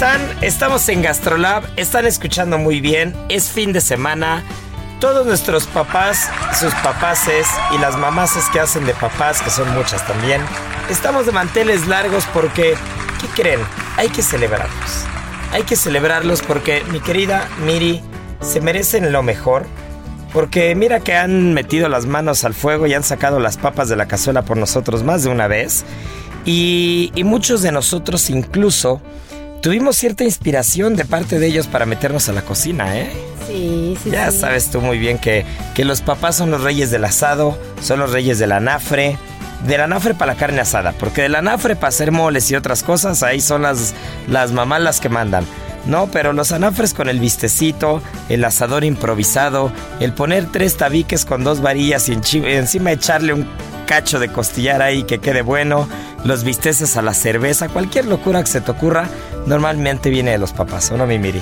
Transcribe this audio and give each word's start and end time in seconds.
están? 0.00 0.38
Estamos 0.40 0.88
en 0.88 1.02
Gastrolab, 1.02 1.62
están 1.76 2.06
escuchando 2.06 2.56
muy 2.56 2.80
bien, 2.80 3.14
es 3.28 3.50
fin 3.50 3.70
de 3.74 3.82
semana. 3.82 4.42
Todos 4.98 5.26
nuestros 5.26 5.66
papás, 5.66 6.30
sus 6.58 6.72
papaces 6.76 7.46
y 7.74 7.78
las 7.78 7.98
mamaces 7.98 8.44
que 8.50 8.60
hacen 8.60 8.86
de 8.86 8.94
papás, 8.94 9.42
que 9.42 9.50
son 9.50 9.70
muchas 9.74 10.06
también, 10.06 10.40
estamos 10.88 11.26
de 11.26 11.32
manteles 11.32 11.86
largos 11.86 12.24
porque, 12.32 12.76
¿qué 13.20 13.26
creen? 13.42 13.60
Hay 13.98 14.08
que 14.08 14.22
celebrarlos. 14.22 15.04
Hay 15.52 15.64
que 15.64 15.76
celebrarlos 15.76 16.40
porque, 16.40 16.82
mi 16.90 17.00
querida 17.00 17.46
Miri, 17.66 18.00
se 18.40 18.62
merecen 18.62 19.12
lo 19.12 19.22
mejor. 19.22 19.66
Porque 20.32 20.74
mira 20.74 21.00
que 21.00 21.14
han 21.14 21.52
metido 21.52 21.90
las 21.90 22.06
manos 22.06 22.44
al 22.44 22.54
fuego 22.54 22.86
y 22.86 22.94
han 22.94 23.04
sacado 23.04 23.38
las 23.38 23.58
papas 23.58 23.90
de 23.90 23.96
la 23.96 24.08
cazuela 24.08 24.46
por 24.46 24.56
nosotros 24.56 25.02
más 25.02 25.24
de 25.24 25.28
una 25.28 25.46
vez. 25.46 25.84
Y 26.46 27.12
muchos 27.22 27.60
de 27.60 27.70
nosotros 27.70 28.30
incluso 28.30 29.02
tuvimos 29.60 29.96
cierta 29.96 30.24
inspiración 30.24 30.96
de 30.96 31.04
parte 31.04 31.38
de 31.38 31.46
ellos 31.46 31.66
para 31.66 31.86
meternos 31.86 32.28
a 32.28 32.32
la 32.32 32.42
cocina, 32.42 32.98
¿eh? 32.98 33.10
Sí, 33.46 33.96
sí. 34.02 34.10
Ya 34.10 34.30
sabes 34.30 34.70
tú 34.70 34.80
muy 34.80 34.98
bien 34.98 35.18
que, 35.18 35.44
que 35.74 35.84
los 35.84 36.02
papás 36.02 36.36
son 36.36 36.50
los 36.50 36.62
reyes 36.62 36.90
del 36.90 37.04
asado, 37.04 37.58
son 37.82 37.98
los 38.00 38.12
reyes 38.12 38.38
del 38.38 38.52
anafre. 38.52 39.18
Del 39.66 39.82
anafre 39.82 40.14
para 40.14 40.32
la 40.32 40.38
carne 40.38 40.60
asada, 40.60 40.92
porque 40.92 41.20
del 41.20 41.34
anafre 41.34 41.76
para 41.76 41.88
hacer 41.88 42.12
moles 42.12 42.50
y 42.50 42.54
otras 42.54 42.82
cosas, 42.82 43.22
ahí 43.22 43.42
son 43.42 43.60
las, 43.60 43.92
las 44.26 44.52
mamás 44.52 44.80
las 44.80 45.00
que 45.00 45.10
mandan. 45.10 45.44
No, 45.84 46.06
pero 46.10 46.32
los 46.32 46.52
anafres 46.52 46.94
con 46.94 47.10
el 47.10 47.20
vistecito, 47.20 48.02
el 48.30 48.42
asador 48.44 48.84
improvisado, 48.84 49.70
el 49.98 50.14
poner 50.14 50.46
tres 50.50 50.78
tabiques 50.78 51.26
con 51.26 51.44
dos 51.44 51.60
varillas 51.60 52.08
y 52.08 52.12
encima 52.12 52.92
echarle 52.92 53.34
un 53.34 53.46
cacho 53.86 54.18
de 54.18 54.28
costillar 54.28 54.82
ahí 54.82 55.02
que 55.02 55.18
quede 55.18 55.42
bueno, 55.42 55.88
los 56.24 56.44
bisteces 56.44 56.96
a 56.96 57.02
la 57.02 57.12
cerveza, 57.12 57.68
cualquier 57.68 58.06
locura 58.06 58.42
que 58.42 58.50
se 58.50 58.60
te 58.60 58.70
ocurra, 58.70 59.08
normalmente 59.46 60.10
viene 60.10 60.32
de 60.32 60.38
los 60.38 60.52
papás, 60.52 60.90
¿o 60.90 60.96
no, 60.96 61.06
mi 61.06 61.18
Miri? 61.18 61.40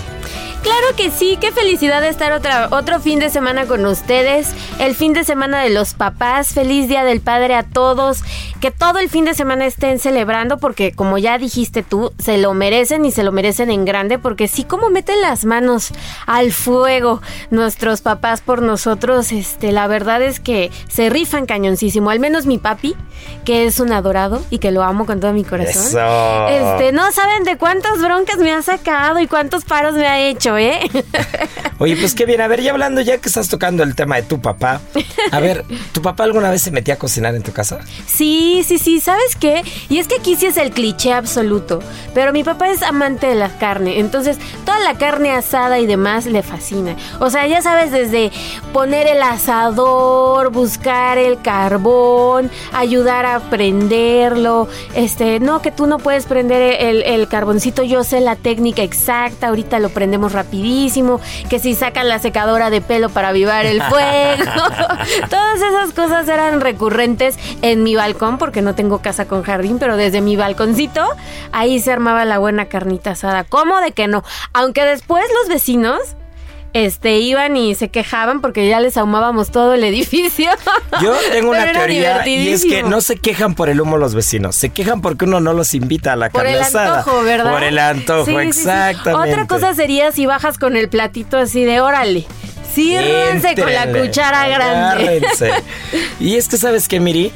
Claro 0.68 0.96
que 0.96 1.10
sí, 1.10 1.38
qué 1.40 1.50
felicidad 1.50 2.04
estar 2.04 2.30
otra, 2.32 2.68
otro 2.70 3.00
fin 3.00 3.18
de 3.18 3.30
semana 3.30 3.64
con 3.64 3.86
ustedes, 3.86 4.52
el 4.78 4.94
fin 4.94 5.14
de 5.14 5.24
semana 5.24 5.62
de 5.62 5.70
los 5.70 5.94
papás, 5.94 6.48
feliz 6.52 6.88
Día 6.88 7.04
del 7.04 7.22
Padre 7.22 7.54
a 7.54 7.62
todos, 7.62 8.22
que 8.60 8.70
todo 8.70 8.98
el 8.98 9.08
fin 9.08 9.24
de 9.24 9.32
semana 9.32 9.64
estén 9.64 9.98
celebrando 9.98 10.58
porque 10.58 10.92
como 10.92 11.16
ya 11.16 11.38
dijiste 11.38 11.82
tú, 11.82 12.12
se 12.18 12.36
lo 12.36 12.52
merecen 12.52 13.06
y 13.06 13.12
se 13.12 13.22
lo 13.22 13.32
merecen 13.32 13.70
en 13.70 13.86
grande 13.86 14.18
porque 14.18 14.46
sí 14.46 14.62
como 14.62 14.90
meten 14.90 15.22
las 15.22 15.46
manos 15.46 15.90
al 16.26 16.52
fuego 16.52 17.22
nuestros 17.50 18.02
papás 18.02 18.42
por 18.42 18.60
nosotros, 18.60 19.32
este, 19.32 19.72
la 19.72 19.86
verdad 19.86 20.20
es 20.20 20.38
que 20.38 20.70
se 20.88 21.08
rifan 21.08 21.46
cañoncísimo, 21.46 22.10
al 22.10 22.20
menos 22.20 22.44
mi 22.44 22.58
papi, 22.58 22.94
que 23.46 23.64
es 23.64 23.80
un 23.80 23.90
adorado 23.92 24.42
y 24.50 24.58
que 24.58 24.70
lo 24.70 24.82
amo 24.82 25.06
con 25.06 25.18
todo 25.18 25.32
mi 25.32 25.44
corazón. 25.44 25.86
Este, 26.50 26.92
no 26.92 27.10
saben 27.10 27.44
de 27.44 27.56
cuántas 27.56 28.00
broncas 28.02 28.36
me 28.36 28.52
ha 28.52 28.60
sacado 28.60 29.18
y 29.18 29.26
cuántos 29.26 29.64
paros 29.64 29.94
me 29.94 30.06
ha 30.06 30.20
hecho. 30.20 30.57
¿Eh? 30.58 30.80
Oye, 31.78 31.96
pues 31.96 32.14
qué 32.14 32.26
bien. 32.26 32.40
A 32.40 32.48
ver, 32.48 32.60
ya 32.60 32.72
hablando, 32.72 33.00
ya 33.00 33.18
que 33.18 33.28
estás 33.28 33.48
tocando 33.48 33.82
el 33.82 33.94
tema 33.94 34.16
de 34.16 34.22
tu 34.22 34.40
papá. 34.40 34.80
A 35.30 35.40
ver, 35.40 35.64
¿tu 35.92 36.02
papá 36.02 36.24
alguna 36.24 36.50
vez 36.50 36.62
se 36.62 36.70
metía 36.70 36.94
a 36.94 36.98
cocinar 36.98 37.34
en 37.34 37.42
tu 37.42 37.52
casa? 37.52 37.78
Sí, 38.06 38.64
sí, 38.66 38.78
sí. 38.78 39.00
¿Sabes 39.00 39.36
qué? 39.36 39.62
Y 39.88 39.98
es 39.98 40.08
que 40.08 40.16
aquí 40.16 40.34
sí 40.34 40.46
es 40.46 40.56
el 40.56 40.72
cliché 40.72 41.12
absoluto. 41.12 41.80
Pero 42.14 42.32
mi 42.32 42.42
papá 42.42 42.68
es 42.70 42.82
amante 42.82 43.26
de 43.28 43.36
la 43.36 43.48
carne. 43.58 44.00
Entonces, 44.00 44.38
toda 44.64 44.78
la 44.80 44.98
carne 44.98 45.30
asada 45.30 45.78
y 45.78 45.86
demás 45.86 46.26
le 46.26 46.42
fascina. 46.42 46.96
O 47.20 47.30
sea, 47.30 47.46
ya 47.46 47.62
sabes, 47.62 47.92
desde 47.92 48.32
poner 48.72 49.06
el 49.06 49.22
asador, 49.22 50.50
buscar 50.50 51.18
el 51.18 51.40
carbón, 51.40 52.50
ayudar 52.72 53.24
a 53.24 53.40
prenderlo. 53.40 54.68
Este, 54.94 55.38
no, 55.40 55.62
que 55.62 55.70
tú 55.70 55.86
no 55.86 55.98
puedes 55.98 56.26
prender 56.26 56.76
el, 56.80 57.02
el 57.02 57.28
carboncito. 57.28 57.82
Yo 57.84 58.02
sé 58.02 58.20
la 58.20 58.36
técnica 58.36 58.82
exacta. 58.82 59.48
Ahorita 59.48 59.78
lo 59.78 59.90
prendemos 59.90 60.32
rapidísimo, 60.38 61.20
que 61.50 61.58
si 61.58 61.74
sacan 61.74 62.08
la 62.08 62.18
secadora 62.18 62.70
de 62.70 62.80
pelo 62.80 63.08
para 63.08 63.28
avivar 63.28 63.66
el 63.66 63.82
fuego. 63.90 64.44
Todas 65.30 65.60
esas 65.60 65.92
cosas 65.92 66.28
eran 66.28 66.60
recurrentes 66.60 67.38
en 67.62 67.82
mi 67.82 67.96
balcón, 67.96 68.38
porque 68.38 68.62
no 68.62 68.74
tengo 68.74 69.02
casa 69.02 69.26
con 69.26 69.42
jardín, 69.42 69.78
pero 69.78 69.96
desde 69.96 70.20
mi 70.20 70.36
balconcito, 70.36 71.04
ahí 71.52 71.80
se 71.80 71.92
armaba 71.92 72.24
la 72.24 72.38
buena 72.38 72.66
carnita 72.66 73.12
asada. 73.12 73.44
¿Cómo 73.44 73.80
de 73.80 73.92
que 73.92 74.06
no? 74.06 74.22
Aunque 74.52 74.84
después 74.84 75.24
los 75.40 75.48
vecinos 75.48 75.98
este, 76.72 77.18
iban 77.18 77.56
y 77.56 77.74
se 77.74 77.88
quejaban 77.88 78.40
porque 78.40 78.68
ya 78.68 78.80
les 78.80 78.96
ahumábamos 78.96 79.50
todo 79.50 79.74
el 79.74 79.84
edificio. 79.84 80.50
Yo 81.02 81.16
tengo 81.32 81.50
una 81.50 81.72
teoría 81.72 82.26
y 82.26 82.48
es 82.48 82.64
que 82.64 82.82
no 82.82 83.00
se 83.00 83.16
quejan 83.16 83.54
por 83.54 83.68
el 83.68 83.80
humo 83.80 83.96
los 83.96 84.14
vecinos, 84.14 84.56
se 84.56 84.70
quejan 84.70 85.00
porque 85.00 85.24
uno 85.24 85.40
no 85.40 85.52
los 85.52 85.74
invita 85.74 86.12
a 86.12 86.16
la 86.16 86.30
por 86.30 86.42
carne 86.42 86.58
el 86.58 86.76
antojo, 86.76 87.22
¿verdad? 87.22 87.52
Por 87.52 87.64
el 87.64 87.78
antojo, 87.78 88.40
exactamente. 88.40 89.32
Otra 89.32 89.46
cosa 89.46 89.74
sería 89.74 90.12
si 90.12 90.26
bajas 90.26 90.58
con 90.58 90.76
el 90.76 90.88
platito 90.88 91.38
así 91.38 91.64
de 91.64 91.80
órale. 91.80 92.26
Sírvense 92.74 93.56
con 93.56 93.72
la 93.72 93.90
cuchara 93.92 94.46
grande. 94.46 95.26
y 96.20 96.36
es 96.36 96.48
que, 96.48 96.58
¿sabes 96.58 96.86
qué, 96.86 97.00
Miri? 97.00 97.32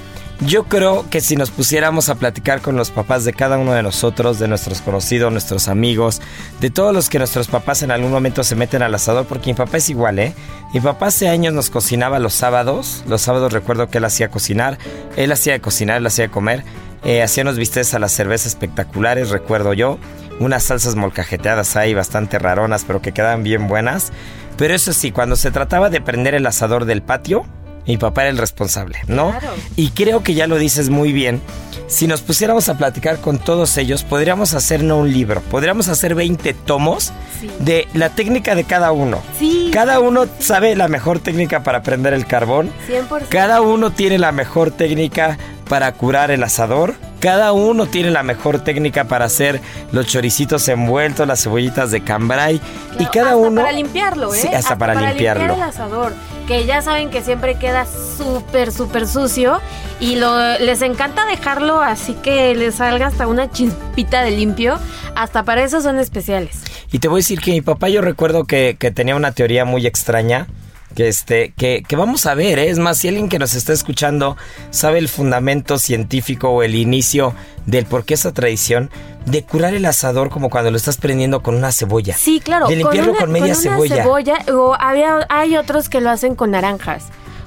Yo 0.47 0.65
creo 0.65 1.09
que 1.09 1.21
si 1.21 1.37
nos 1.37 1.53
pusiéramos 1.53 2.09
a 2.09 2.17
platicar 2.17 2.63
con 2.63 2.75
los 2.75 2.91
papás 2.91 3.25
de 3.25 3.33
cada 3.33 3.59
uno 3.59 3.75
de 3.75 3.83
nosotros, 3.85 4.41
de 4.41 4.49
nuestros 4.49 4.81
conocidos, 4.81 5.31
nuestros 5.31 5.69
amigos, 5.69 6.21
de 6.61 6.69
todos 6.69 6.93
los 6.93 7.09
que 7.09 7.19
nuestros 7.19 7.47
papás 7.47 7.85
en 7.85 7.93
algún 7.93 8.11
momento 8.11 8.43
se 8.43 8.57
meten 8.57 8.83
al 8.83 8.93
asador, 8.93 9.27
porque 9.27 9.51
mi 9.51 9.55
papá 9.55 9.77
es 9.77 9.89
igual, 9.89 10.19
¿eh? 10.19 10.35
Mi 10.75 10.81
papá 10.81 11.07
hace 11.07 11.29
años 11.29 11.55
nos 11.55 11.71
cocinaba 11.71 12.19
los 12.19 12.35
sábados. 12.35 13.05
Los 13.07 13.23
sábados 13.23 13.53
recuerdo 13.53 13.89
que 13.89 13.99
él 13.99 14.05
hacía 14.05 14.31
cocinar, 14.31 14.79
él 15.17 15.31
hacía 15.31 15.61
cocinar, 15.61 15.99
él 15.99 16.07
hacía 16.07 16.29
comer. 16.29 16.65
Eh, 17.05 17.23
hacía 17.23 17.45
unos 17.45 17.57
bisteces 17.57 17.95
a 17.95 18.01
las 18.01 18.11
cervezas 18.11 18.49
espectaculares, 18.49 19.31
recuerdo 19.31 19.75
yo. 19.75 19.99
Unas 20.41 20.65
salsas 20.65 20.97
molcajeteadas 20.97 21.77
ahí 21.77 21.95
bastante 21.95 22.41
raronas, 22.41 22.85
pero 22.85 23.01
que 23.01 23.13
quedaban 23.13 23.45
bien 23.45 23.69
buenas. 23.69 24.13
Pero 24.57 24.75
eso 24.75 24.93
sí, 24.93 25.13
cuando 25.13 25.37
se 25.37 25.53
trataba 25.53 25.89
de 25.89 26.01
prender 26.01 26.35
el 26.35 26.47
asador 26.47 26.85
del 26.85 27.03
patio, 27.03 27.45
mi 27.87 27.97
papá 27.97 28.23
era 28.23 28.31
el 28.31 28.39
responsable, 28.39 28.99
¿no? 29.07 29.31
Claro. 29.31 29.55
Y 29.77 29.91
creo 29.91 30.23
que 30.23 30.35
ya 30.35 30.47
lo 30.47 30.57
dices 30.57 30.89
muy 30.91 31.13
bien. 31.13 31.41
Si 31.89 32.07
nos 32.07 32.23
pusiéramos 32.23 32.69
a 32.69 32.79
platicar 32.79 33.19
con 33.19 33.39
todos 33.39 33.77
ellos, 33.77 34.03
podríamos 34.05 34.55
hacer 34.55 34.83
no 34.83 34.99
un 34.99 35.13
libro, 35.13 35.43
podríamos 35.43 35.89
hacer 35.89 36.15
20 36.15 36.55
tomos 36.55 37.13
Sí. 37.41 37.51
de 37.59 37.89
la 37.93 38.11
técnica 38.11 38.55
de 38.55 38.65
cada 38.65 38.93
uno. 38.93 39.21
Sí. 39.39 39.71
Cada 39.73 39.99
uno 40.01 40.27
sabe 40.39 40.77
la 40.77 40.89
mejor 40.89 41.19
técnica 41.19 41.63
para 41.65 41.83
prender 41.83 42.15
el 42.15 42.25
carbón. 42.27 42.71
100%. 42.89 43.27
Cada 43.29 43.61
uno 43.61 43.91
tiene 43.91 44.19
la 44.19 44.31
mejor 44.33 44.71
técnica 44.71 45.37
para 45.69 45.93
curar 45.93 46.31
el 46.31 46.43
asador. 46.45 46.95
Cada 47.19 47.53
uno 47.53 47.87
tiene 47.87 48.11
la 48.11 48.23
mejor 48.23 48.61
técnica 48.61 49.05
para 49.05 49.25
hacer 49.27 49.61
los 49.93 50.07
choricitos 50.07 50.67
envueltos, 50.69 51.27
las 51.27 51.43
cebollitas 51.43 51.91
de 51.91 52.03
cambray. 52.03 52.61
y 52.99 53.05
cada 53.07 53.31
hasta 53.31 53.37
uno. 53.37 53.61
Para 53.63 53.73
limpiarlo, 53.73 54.35
¿eh? 54.35 54.39
Sí, 54.41 54.49
hasta, 54.49 54.77
para, 54.79 54.95
limpiarlo. 54.95 55.45
Limpiar 55.47 55.69
el 55.69 55.75
asador. 55.75 56.13
Que 56.47 56.67
ya 56.67 56.83
saben 56.83 57.11
que 57.11 57.23
siempre 57.23 57.57
queda 57.57 57.87
súper, 57.87 58.73
súper 58.73 59.07
sucio. 59.07 59.61
Y 60.01 60.17
lo, 60.17 60.59
les 60.59 60.83
encanta 60.83 61.25
dejarlo 61.27 61.81
así 61.81 62.15
que 62.15 62.55
les 62.55 62.77
salga 62.77 63.07
hasta 63.07 63.27
una 63.27 63.51
chispita 63.51 64.23
de 64.23 64.33
limpio. 64.33 64.79
Hasta 65.15 65.45
para 65.45 65.63
eso 65.63 65.81
son 65.81 65.99
especiales. 65.99 66.63
Y 66.91 66.99
te 66.99 67.09
voy 67.09 67.19
a 67.19 67.21
decir 67.21 67.41
que 67.41 67.53
mi 67.53 67.63
papá, 67.63 67.89
yo 67.89 68.01
recuerdo 68.01 68.45
que, 68.45 68.77
que 68.79 68.91
tenía 68.91 69.17
una 69.17 69.33
teoría 69.33 69.65
muy 69.65 69.87
extraña 69.87 70.47
que 70.93 71.09
este 71.09 71.53
que, 71.57 71.83
que, 71.87 71.97
vamos 71.97 72.27
a 72.27 72.35
ver, 72.35 72.59
¿eh? 72.59 72.71
es 72.71 72.79
más, 72.79 72.99
si 72.99 73.09
alguien 73.09 73.29
que 73.29 73.39
nos 73.39 73.55
está 73.55 73.73
escuchando 73.73 74.37
sabe 74.71 74.99
el 74.99 75.09
fundamento 75.09 75.79
científico 75.79 76.51
o 76.51 76.63
el 76.63 76.75
inicio 76.75 77.35
del 77.67 77.87
por 77.87 78.05
qué 78.05 78.15
esa 78.15 78.33
tradición 78.33 78.91
de 79.27 79.45
curar 79.45 79.75
el 79.75 79.85
asador 79.85 80.31
como 80.31 80.51
cuando 80.51 80.71
lo 80.71 80.77
estás 80.77 80.97
prendiendo 80.97 81.43
con 81.43 81.55
una 81.55 81.73
cebolla. 81.73 82.17
Sí, 82.17 82.41
claro. 82.41 82.69
De 82.69 82.77
limpiarlo 82.77 83.15
con, 83.15 83.31
una, 83.31 83.33
media 83.33 83.55
con 83.55 83.63
una 83.63 83.75
cebolla. 83.75 84.03
cebolla. 84.03 84.45
O 84.53 84.75
había, 84.79 85.27
hay 85.29 85.57
otros 85.57 85.89
que 85.89 86.01
lo 86.01 86.11
hacen 86.11 86.35
con 86.35 86.51
naranjas. 86.51 87.05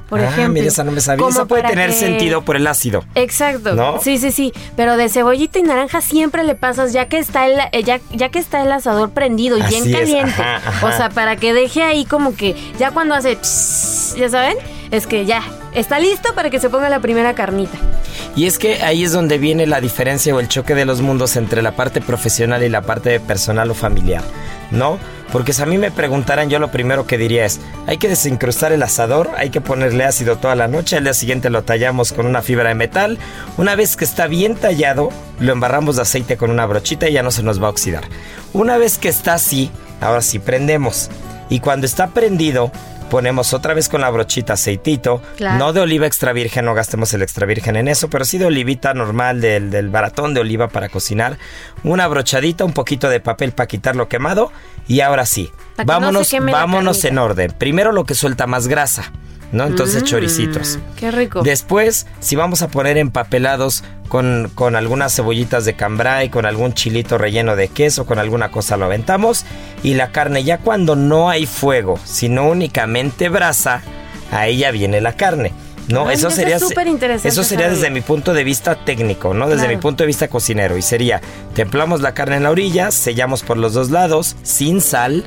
Por 0.09 0.19
ah, 0.19 0.25
ejemplo. 0.25 0.53
Mira, 0.53 0.67
esa 0.67 0.83
no 0.83 0.91
me 0.91 1.01
sabía. 1.01 1.27
Esa 1.27 1.45
puede 1.45 1.63
tener 1.63 1.89
que... 1.89 1.95
sentido 1.95 2.43
por 2.43 2.55
el 2.55 2.67
ácido. 2.67 3.03
Exacto. 3.15 3.73
¿No? 3.73 3.99
Sí, 3.99 4.17
sí, 4.17 4.31
sí. 4.31 4.53
Pero 4.75 4.97
de 4.97 5.09
cebollita 5.09 5.59
y 5.59 5.63
naranja 5.63 6.01
siempre 6.01 6.43
le 6.43 6.55
pasas 6.55 6.93
ya 6.93 7.07
que 7.07 7.17
está 7.17 7.47
el, 7.47 7.83
ya, 7.83 7.99
ya 8.11 8.29
que 8.29 8.39
está 8.39 8.61
el 8.61 8.71
asador 8.71 9.11
prendido 9.11 9.57
y 9.57 9.61
Así 9.61 9.81
bien 9.81 9.93
caliente. 9.93 10.31
Es. 10.31 10.39
Ajá, 10.39 10.55
ajá. 10.57 10.87
O 10.87 10.91
sea, 10.91 11.09
para 11.09 11.35
que 11.35 11.53
deje 11.53 11.81
ahí 11.83 12.05
como 12.05 12.35
que 12.35 12.55
ya 12.77 12.91
cuando 12.91 13.15
hace 13.15 13.35
pss, 13.35 14.15
ya 14.17 14.29
saben, 14.29 14.57
es 14.91 15.07
que 15.07 15.25
ya 15.25 15.41
está 15.73 15.99
listo 15.99 16.33
para 16.35 16.49
que 16.49 16.59
se 16.59 16.69
ponga 16.69 16.89
la 16.89 16.99
primera 16.99 17.33
carnita. 17.33 17.77
Y 18.35 18.47
es 18.47 18.57
que 18.57 18.83
ahí 18.83 19.03
es 19.03 19.11
donde 19.11 19.37
viene 19.37 19.65
la 19.65 19.79
diferencia 19.79 20.35
o 20.35 20.39
el 20.39 20.47
choque 20.47 20.75
de 20.75 20.85
los 20.85 21.01
mundos 21.01 21.35
entre 21.37 21.61
la 21.61 21.71
parte 21.71 22.01
profesional 22.01 22.63
y 22.63 22.69
la 22.69 22.81
parte 22.81 23.19
personal 23.19 23.71
o 23.71 23.73
familiar, 23.73 24.23
¿no? 24.71 24.97
Porque 25.31 25.53
si 25.53 25.61
a 25.61 25.65
mí 25.65 25.77
me 25.77 25.91
preguntaran, 25.91 26.49
yo 26.49 26.59
lo 26.59 26.71
primero 26.71 27.07
que 27.07 27.17
diría 27.17 27.45
es, 27.45 27.59
hay 27.87 27.97
que 27.97 28.07
desincrustar 28.07 28.71
el 28.71 28.83
asador, 28.83 29.31
hay 29.35 29.49
que 29.49 29.59
ponerle 29.59 30.05
ácido 30.05 30.37
toda 30.37 30.55
la 30.55 30.67
noche, 30.67 30.97
al 30.97 31.03
día 31.03 31.13
siguiente 31.13 31.49
lo 31.49 31.63
tallamos 31.63 32.13
con 32.13 32.25
una 32.25 32.41
fibra 32.41 32.69
de 32.69 32.75
metal, 32.75 33.17
una 33.57 33.75
vez 33.75 33.95
que 33.97 34.05
está 34.05 34.27
bien 34.27 34.55
tallado, 34.55 35.09
lo 35.39 35.51
embarramos 35.51 35.97
de 35.97 36.03
aceite 36.03 36.37
con 36.37 36.51
una 36.51 36.65
brochita 36.65 37.09
y 37.09 37.13
ya 37.13 37.23
no 37.23 37.31
se 37.31 37.43
nos 37.43 37.61
va 37.61 37.67
a 37.67 37.71
oxidar. 37.71 38.05
Una 38.53 38.77
vez 38.77 38.97
que 38.97 39.09
está 39.09 39.33
así, 39.33 39.71
ahora 39.99 40.21
sí 40.21 40.39
prendemos. 40.39 41.09
Y 41.49 41.59
cuando 41.59 41.85
está 41.85 42.07
prendido, 42.07 42.71
ponemos 43.15 43.53
otra 43.53 43.73
vez 43.73 43.87
con 43.87 44.01
la 44.01 44.09
brochita 44.09 44.51
aceitito, 44.53 45.21
Claro. 45.37 45.57
no 45.57 45.71
de 45.71 45.79
oliva 45.79 46.05
extra 46.05 46.33
virgen, 46.33 46.65
no 46.65 46.73
gastemos 46.73 47.13
el 47.13 47.21
extra 47.21 47.45
virgen 47.45 47.77
en 47.77 47.87
eso, 47.87 48.09
pero 48.09 48.25
sí 48.25 48.37
de 48.37 48.43
olivita 48.45 48.93
normal, 48.93 49.39
del, 49.39 49.69
del 49.71 49.87
baratón 49.87 50.33
de 50.33 50.41
oliva 50.41 50.67
para 50.67 50.89
cocinar, 50.89 51.37
una 51.85 52.09
brochadita, 52.09 52.65
un 52.65 52.73
poquito 52.73 53.07
de 53.07 53.21
papel 53.21 53.53
para 53.53 53.67
quitar 53.67 53.95
lo 53.95 54.09
quemado 54.09 54.51
y 54.85 54.99
ahora 54.99 55.25
sí, 55.25 55.49
Para 55.77 55.85
que 55.85 55.93
no 55.93 55.93
vámonos, 56.01 56.29
vámonos 56.51 57.05
en 57.05 57.17
orden. 57.17 57.53
Primero 57.57 57.93
lo 57.93 58.03
que 58.03 58.15
suelta 58.15 58.47
más 58.47 58.67
grasa, 58.67 59.13
¿no? 59.53 59.65
Entonces 59.65 60.03
Mm, 60.03 60.05
choricitos. 60.07 60.79
Qué 60.97 61.09
rico. 61.09 61.41
Después, 61.41 62.07
si 62.19 62.35
vamos 62.35 62.63
a 62.63 62.67
poner 62.67 62.97
empapelados 62.97 63.85
con, 64.07 64.51
con 64.55 64.75
algunas 64.75 65.15
cebollitas 65.15 65.65
de 65.65 65.75
cambray, 65.75 66.29
con 66.29 66.45
algún 66.45 66.73
chilito 66.73 67.17
relleno 67.17 67.55
de 67.55 67.67
queso, 67.67 68.05
con 68.05 68.19
alguna 68.19 68.51
cosa 68.51 68.77
lo 68.77 68.85
aventamos. 68.85 69.45
Y 69.83 69.93
la 69.95 70.11
carne, 70.11 70.43
ya 70.43 70.59
cuando 70.59 70.95
no 70.95 71.29
hay 71.29 71.45
fuego, 71.45 71.99
sino 72.03 72.47
únicamente 72.49 73.29
brasa, 73.29 73.81
ahí 74.31 74.57
ya 74.57 74.71
viene 74.71 75.01
la 75.01 75.13
carne. 75.13 75.51
No, 75.87 76.07
Ay, 76.07 76.15
eso 76.15 76.29
eso 76.29 76.35
sería 76.37 76.55
eso 77.23 77.43
sería 77.43 77.69
desde 77.69 77.91
mi 77.91 78.01
punto 78.01 78.33
de 78.33 78.43
vista 78.43 78.73
técnico, 78.73 79.35
¿no? 79.35 79.45
Desde 79.47 79.63
Claro. 79.65 79.75
mi 79.75 79.81
punto 79.81 80.01
de 80.03 80.07
vista 80.07 80.27
cocinero 80.27 80.77
y 80.77 80.81
sería 80.81 81.21
templamos 81.53 82.01
la 82.01 82.15
carne 82.15 82.37
en 82.37 82.43
la 82.43 82.49
orilla, 82.49 82.89
sellamos 82.89 83.43
por 83.43 83.57
los 83.57 83.73
dos 83.73 83.91
lados 83.91 84.35
sin 84.41 84.81
sal, 84.81 85.25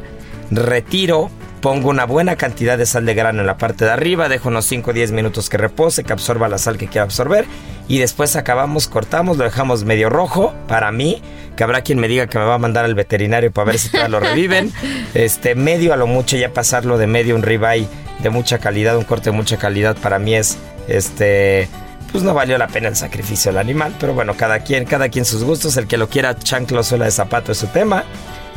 retiro, 0.50 1.30
pongo 1.60 1.90
una 1.90 2.04
buena 2.04 2.36
cantidad 2.36 2.78
de 2.78 2.86
sal 2.86 3.04
de 3.06 3.14
grano 3.14 3.40
en 3.40 3.46
la 3.46 3.56
parte 3.56 3.84
de 3.84 3.90
arriba, 3.90 4.28
dejo 4.28 4.48
unos 4.48 4.64
5 4.66 4.90
o 4.90 4.92
10 4.92 5.12
minutos 5.12 5.48
que 5.48 5.56
repose, 5.56 6.04
que 6.04 6.12
absorba 6.12 6.48
la 6.48 6.58
sal 6.58 6.78
que 6.78 6.86
quiera 6.86 7.04
absorber 7.04 7.46
y 7.88 7.98
después 7.98 8.36
acabamos, 8.36 8.86
cortamos, 8.86 9.38
lo 9.38 9.44
dejamos 9.44 9.84
medio 9.84 10.10
rojo 10.10 10.54
para 10.68 10.92
mí, 10.92 11.22
que 11.56 11.64
habrá 11.64 11.82
quien 11.82 11.98
me 11.98 12.08
diga 12.08 12.26
que 12.26 12.38
me 12.38 12.44
va 12.44 12.54
a 12.54 12.58
mandar 12.58 12.84
al 12.84 12.94
veterinario 12.94 13.50
para 13.50 13.66
ver 13.66 13.78
si 13.78 13.90
todavía 13.90 14.08
lo 14.08 14.20
reviven, 14.20 14.72
este 15.14 15.54
medio 15.54 15.92
a 15.92 15.96
lo 15.96 16.06
mucho 16.06 16.36
ya 16.36 16.52
pasarlo 16.52 16.98
de 16.98 17.06
medio 17.06 17.34
un 17.34 17.42
ribeye 17.42 17.88
de 18.22 18.30
mucha 18.30 18.58
calidad, 18.58 18.96
un 18.96 19.04
corte 19.04 19.30
de 19.30 19.36
mucha 19.36 19.56
calidad 19.56 19.96
para 19.96 20.18
mí 20.18 20.34
es 20.34 20.58
este 20.86 21.68
pues 22.12 22.24
no 22.24 22.34
valió 22.34 22.56
la 22.58 22.68
pena 22.68 22.88
el 22.88 22.96
sacrificio 22.96 23.52
del 23.52 23.58
animal, 23.58 23.94
pero 24.00 24.14
bueno, 24.14 24.34
cada 24.34 24.60
quien, 24.60 24.86
cada 24.86 25.08
quien 25.08 25.24
sus 25.24 25.44
gustos, 25.44 25.76
el 25.76 25.86
que 25.86 25.98
lo 25.98 26.08
quiera 26.08 26.36
chanclo 26.38 26.82
suela 26.82 27.04
de 27.04 27.10
zapato 27.10 27.52
es 27.52 27.58
su 27.58 27.66
tema. 27.66 28.04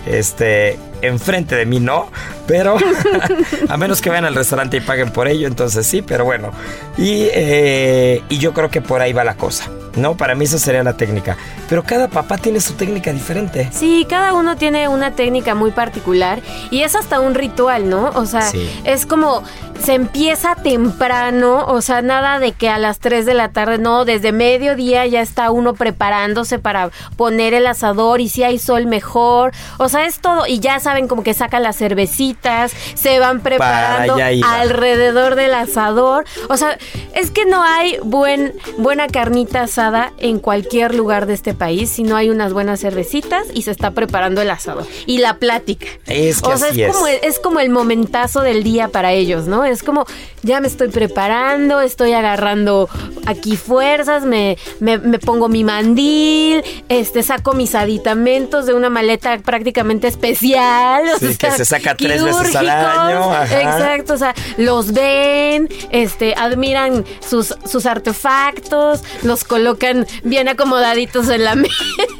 Este, 0.06 0.80
enfrente 1.01 1.56
de 1.56 1.65
mí 1.65 1.80
no, 1.80 2.09
pero 2.48 2.77
a 3.69 3.77
menos 3.77 4.01
que 4.01 4.09
vayan 4.09 4.25
al 4.25 4.36
restaurante 4.36 4.77
y 4.77 4.81
paguen 4.81 5.12
por 5.12 5.27
ello, 5.27 5.48
entonces 5.48 5.86
sí, 5.86 6.01
pero 6.01 6.25
bueno. 6.25 6.51
Y, 6.98 7.27
eh, 7.33 8.21
y 8.30 8.38
yo 8.38 8.53
creo 8.53 8.69
que 8.69 8.81
por 8.81 9.01
ahí 9.01 9.13
va 9.13 9.24
la 9.24 9.36
cosa, 9.36 9.69
¿no? 9.95 10.15
Para 10.18 10.36
mí 10.36 10.45
esa 10.45 10.59
sería 10.59 10.83
la 10.83 10.98
técnica. 10.98 11.38
Pero 11.69 11.83
cada 11.83 12.07
papá 12.07 12.38
tiene 12.38 12.59
su 12.59 12.74
técnica 12.74 13.12
diferente. 13.13 13.69
Sí, 13.71 14.06
cada 14.09 14.33
uno 14.33 14.57
tiene 14.57 14.88
una 14.88 15.12
técnica 15.12 15.56
muy 15.56 15.71
particular 15.71 16.42
y 16.69 16.81
es 16.83 16.95
hasta 16.95 17.19
un 17.19 17.33
ritual, 17.36 17.89
¿no? 17.89 18.09
O 18.15 18.25
sea, 18.25 18.42
Sí. 18.42 18.69
es 18.83 19.06
como 19.06 19.44
se 19.83 19.95
empieza 19.95 20.54
temprano, 20.56 21.65
o 21.65 21.81
sea, 21.81 22.04
nada 22.04 22.38
de 22.39 22.51
que 22.51 22.69
a 22.69 22.77
las 22.77 23.00
3 23.00 23.25
de 23.25 23.33
la 23.33 23.50
tarde, 23.50 23.80
no, 23.80 24.06
desde 24.06 24.31
mediodía 24.31 25.07
ya 25.07 25.21
está 25.21 25.50
uno 25.50 25.74
preparándose 25.74 26.59
para 26.59 26.92
poner 27.18 27.56
el 27.56 27.65
asador 27.65 28.21
y 28.21 28.30
si 28.30 28.44
hay 28.44 28.59
sol 28.59 28.86
mejor, 28.86 29.54
o 29.80 29.89
sea, 29.89 30.06
es 30.06 30.19
todo 30.19 30.45
y 30.45 30.59
ya 30.59 30.80
saben 30.91 31.07
como 31.07 31.23
que 31.23 31.33
sacan 31.33 31.63
las 31.63 31.77
cervecitas, 31.77 32.73
se 32.95 33.17
van 33.19 33.39
preparando 33.39 34.17
alrededor 34.45 35.35
del 35.35 35.53
asador, 35.53 36.25
o 36.49 36.57
sea, 36.57 36.77
es 37.15 37.31
que 37.31 37.45
no 37.45 37.63
hay 37.63 37.97
buen 38.03 38.53
buena 38.77 39.07
carnita 39.07 39.61
asada 39.61 40.11
en 40.17 40.39
cualquier 40.39 40.93
lugar 40.93 41.27
de 41.27 41.33
este 41.33 41.53
país 41.53 41.89
si 41.91 42.03
no 42.03 42.17
hay 42.17 42.29
unas 42.29 42.51
buenas 42.51 42.81
cervecitas 42.81 43.47
y 43.53 43.61
se 43.61 43.71
está 43.71 43.91
preparando 43.91 44.41
el 44.41 44.49
asador 44.49 44.85
y 45.05 45.19
la 45.19 45.38
plática. 45.38 45.88
Es 46.07 46.41
que 46.41 46.49
o 46.49 46.57
sea, 46.57 46.67
así 46.67 46.81
es 46.81 46.89
es. 46.89 46.94
como, 46.94 47.07
es 47.07 47.39
como 47.39 47.59
el 47.61 47.69
momentazo 47.69 48.41
del 48.41 48.61
día 48.61 48.89
para 48.89 49.13
ellos, 49.13 49.47
¿no? 49.47 49.63
Es 49.63 49.83
como, 49.83 50.05
ya 50.44 50.59
me 50.59 50.67
estoy 50.67 50.89
preparando, 50.89 51.79
estoy 51.79 52.11
agarrando 52.11 52.89
aquí 53.27 53.55
fuerzas, 53.55 54.25
me, 54.25 54.57
me, 54.81 54.97
me 54.97 55.19
pongo 55.19 55.47
mi 55.47 55.63
mandil, 55.63 56.63
este, 56.89 57.23
saco 57.23 57.53
mis 57.53 57.75
aditamentos 57.75 58.65
de 58.65 58.73
una 58.73 58.89
maleta 58.89 59.37
prácticamente 59.39 60.09
especial. 60.09 60.81
Sí, 61.19 61.35
que 61.38 61.52
se 61.52 61.66
saca 61.66 61.95
tres 61.95 62.23
veces 62.23 62.56
al 62.56 62.69
año, 62.69 63.31
ajá. 63.31 63.61
Exacto, 63.61 64.14
o 64.14 64.18
sea, 64.18 64.33
los 64.57 64.92
ven, 64.94 65.69
este, 65.92 66.33
admiran 66.35 67.04
sus, 67.28 67.56
sus 67.69 67.85
artefactos, 67.85 69.02
los 69.23 69.44
colocan 69.44 70.06
bien 70.23 70.47
acomodaditos 70.47 71.30
en 71.30 71.44
la 71.45 71.56
mesa. 71.56 71.73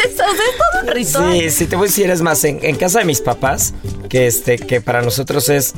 Es 0.06 0.16
todo 0.16 0.82
un 0.82 0.88
ritual. 0.88 1.32
Sí, 1.34 1.50
sí, 1.52 1.66
te 1.68 1.76
voy 1.76 1.86
a 1.86 1.88
decir, 1.88 2.10
es 2.10 2.22
más, 2.22 2.44
en, 2.44 2.60
en 2.64 2.76
casa 2.76 3.00
de 3.00 3.06
mis 3.06 3.22
papás, 3.22 3.74
que 4.10 4.28
este, 4.28 4.58
que 4.58 4.82
para 4.82 5.02
nosotros 5.02 5.50
es 5.50 5.74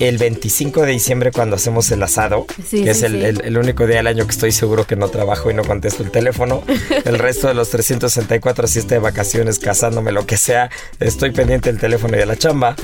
el 0.00 0.18
25 0.18 0.82
de 0.82 0.92
diciembre 0.92 1.30
cuando 1.32 1.56
hacemos 1.56 1.90
el 1.90 2.02
asado, 2.02 2.46
Sí, 2.68 2.84
que 2.84 2.90
es 2.90 3.02
el, 3.02 3.12
sí. 3.20 3.24
el- 3.24 3.40
el 3.44 3.58
único 3.58 3.86
día 3.86 3.98
del 3.98 4.06
año 4.08 4.24
que 4.26 4.32
estoy 4.32 4.52
seguro 4.52 4.86
que 4.86 4.96
no 4.96 5.08
trabajo 5.08 5.50
y 5.50 5.54
no 5.54 5.62
contesto 5.64 6.02
el 6.02 6.10
teléfono. 6.10 6.62
El 7.04 7.18
resto 7.18 7.46
de 7.48 7.54
los 7.54 7.70
364, 7.70 8.66
si 8.66 8.80
de 8.86 8.98
vacaciones, 8.98 9.58
casándome, 9.58 10.12
lo 10.12 10.26
que 10.26 10.36
sea, 10.36 10.70
estoy 11.00 11.30
pendiente 11.30 11.70
del 11.72 11.80
teléfono 11.80 12.16
y 12.16 12.20
de 12.26 12.34
la 12.34 12.38
chamba. 12.38 12.76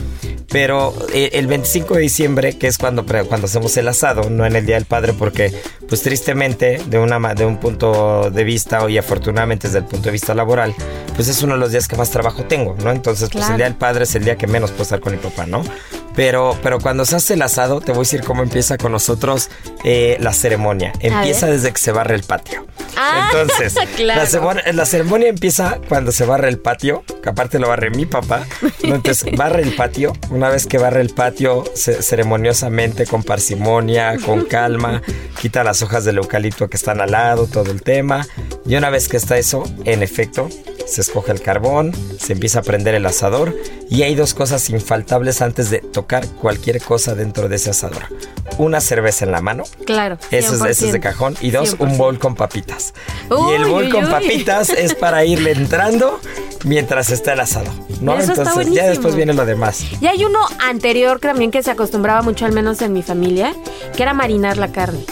Pero 0.51 0.95
eh, 1.15 1.31
el 1.33 1.47
25 1.47 1.95
de 1.95 2.01
diciembre, 2.01 2.59
que 2.59 2.67
es 2.67 2.77
cuando, 2.77 3.07
cuando 3.07 3.47
hacemos 3.47 3.75
el 3.79 3.89
asado, 3.89 4.29
no 4.29 4.45
en 4.45 4.55
el 4.55 4.67
Día 4.67 4.75
del 4.75 4.85
Padre, 4.85 5.15
porque 5.15 5.51
pues 5.89 6.03
tristemente, 6.03 6.81
de, 6.87 6.99
una, 6.99 7.35
de 7.35 7.47
un 7.47 7.57
punto 7.59 8.31
de 8.31 8.45
vista, 8.45 8.89
y 8.91 8.99
afortunadamente 8.99 9.69
desde 9.69 9.79
el 9.79 9.87
punto 9.87 10.07
de 10.07 10.13
vista 10.13 10.35
laboral, 10.35 10.75
pues 11.17 11.29
es 11.29 11.43
uno 11.43 11.55
de 11.55 11.61
los 11.61 11.73
días 11.73 11.89
que 11.89 11.97
más 11.97 12.11
trabajo 12.11 12.45
tengo, 12.45 12.77
¿no? 12.83 12.91
Entonces, 12.91 13.31
pues 13.33 13.49
el 13.49 13.57
Día 13.57 13.65
del 13.65 13.77
Padre 13.77 14.05
es 14.05 14.15
el 14.15 14.25
día 14.25 14.37
que 14.37 14.47
menos 14.47 14.71
puedo 14.71 14.83
estar 14.83 15.01
con 15.01 15.13
mi 15.13 15.19
papá, 15.19 15.47
¿no? 15.47 15.65
Pero, 16.15 16.57
pero 16.63 16.79
cuando 16.81 17.07
se 17.07 17.17
hace 17.17 17.35
el 17.35 17.43
asado, 17.43 17.81
te 17.81 17.93
voy 17.93 18.01
a 18.01 18.03
decir 18.03 18.23
cómo 18.23 18.43
empieza 18.43 18.77
con 18.77 18.93
nosotros 18.93 19.49
eh, 19.85 20.19
la 20.21 20.35
ceremonia. 20.35 20.93
Empieza 21.01 21.47
desde 21.47 21.73
que 21.73 21.79
se 21.79 21.93
barre 21.93 22.15
el 22.15 22.23
patio. 22.23 22.67
Ah, 22.97 23.31
Entonces, 23.33 23.75
claro. 23.97 24.21
la, 24.21 24.27
ceremonia, 24.27 24.63
la 24.73 24.87
ceremonia 24.87 25.29
empieza 25.29 25.79
cuando 25.89 26.13
se 26.13 26.25
barre 26.25 26.49
el 26.49 26.59
patio, 26.59 27.05
que 27.23 27.29
aparte 27.29 27.59
lo 27.59 27.69
barre 27.69 27.91
mi 27.91 28.07
papá. 28.07 28.47
Entonces, 28.83 29.25
barre 29.37 29.63
el 29.63 29.75
patio. 29.75 30.13
Una 30.31 30.49
vez 30.51 30.67
que 30.67 30.79
barre 30.79 31.01
el 31.01 31.11
patio, 31.11 31.65
ce- 31.75 32.03
ceremoniosamente, 32.03 33.07
con 33.07 33.23
parsimonia, 33.23 34.17
con 34.25 34.45
calma, 34.45 35.03
quita 35.41 35.65
las 35.65 35.83
hojas 35.83 36.05
del 36.05 36.19
eucalipto 36.19 36.69
que 36.69 36.77
están 36.77 37.01
al 37.01 37.13
lado, 37.13 37.47
todo 37.47 37.71
el 37.71 37.83
tema. 37.83 38.27
Y 38.67 38.77
una 38.77 38.91
vez 38.91 39.09
que 39.09 39.17
está 39.17 39.39
eso, 39.39 39.65
en 39.85 40.03
efecto, 40.03 40.49
se 40.87 41.01
escoge 41.01 41.33
el 41.33 41.41
carbón, 41.41 41.93
se 42.19 42.33
empieza 42.35 42.61
a 42.61 42.63
prender 42.63 42.95
el 42.95 43.07
asador 43.07 43.55
y 43.89 44.03
hay 44.03 44.15
dos 44.15 44.35
cosas 44.35 44.69
infaltables 44.71 45.41
antes 45.43 45.71
de 45.71 45.79
tocar 45.79 46.27
cualquier 46.27 46.81
cosa 46.83 47.15
dentro 47.15 47.49
de 47.49 47.57
ese 47.57 47.71
asador. 47.71 48.05
Una 48.59 48.81
cerveza 48.81 49.25
en 49.25 49.33
la 49.33 49.41
mano. 49.41 49.65
Claro. 49.87 50.19
Eso 50.31 50.55
es, 50.55 50.79
eso 50.79 50.87
es 50.87 50.93
de 50.93 51.01
100%. 51.01 51.03
cajón. 51.03 51.37
Y 51.41 51.51
dos, 51.51 51.77
un 51.79 51.91
100%. 51.91 51.97
bol 51.97 52.19
con 52.19 52.35
papitas. 52.35 52.95
y 53.31 53.55
el 53.55 53.65
bol 53.65 53.85
uy, 53.85 53.91
con 53.91 54.05
uy. 54.05 54.11
papitas 54.11 54.71
es 54.71 54.95
para 54.95 55.25
irle 55.25 55.53
entrando 55.53 56.21
mientras 56.65 57.11
está 57.11 57.33
el 57.33 57.41
asado. 57.41 57.71
¿no? 58.01 58.19
Eso 58.19 58.33
está 58.33 58.51
Entonces 58.51 58.75
ya 58.75 58.87
después 58.87 59.15
viene 59.15 59.33
lo 59.33 59.47
demás. 59.47 59.85
Y 60.01 60.07
hay 60.07 60.25
uno 60.25 60.41
anterior 60.61 61.19
también 61.21 61.51
que 61.51 61.63
se 61.63 61.71
acostumbraba 61.71 62.23
mucho, 62.23 62.45
al 62.45 62.53
menos 62.53 62.83
en 62.83 62.93
mi 62.93 63.03
familia, 63.03 63.55
que 63.97 64.03
era 64.03 64.15
marinar 64.15 64.57
la 64.57 64.69
carne. 64.69 65.05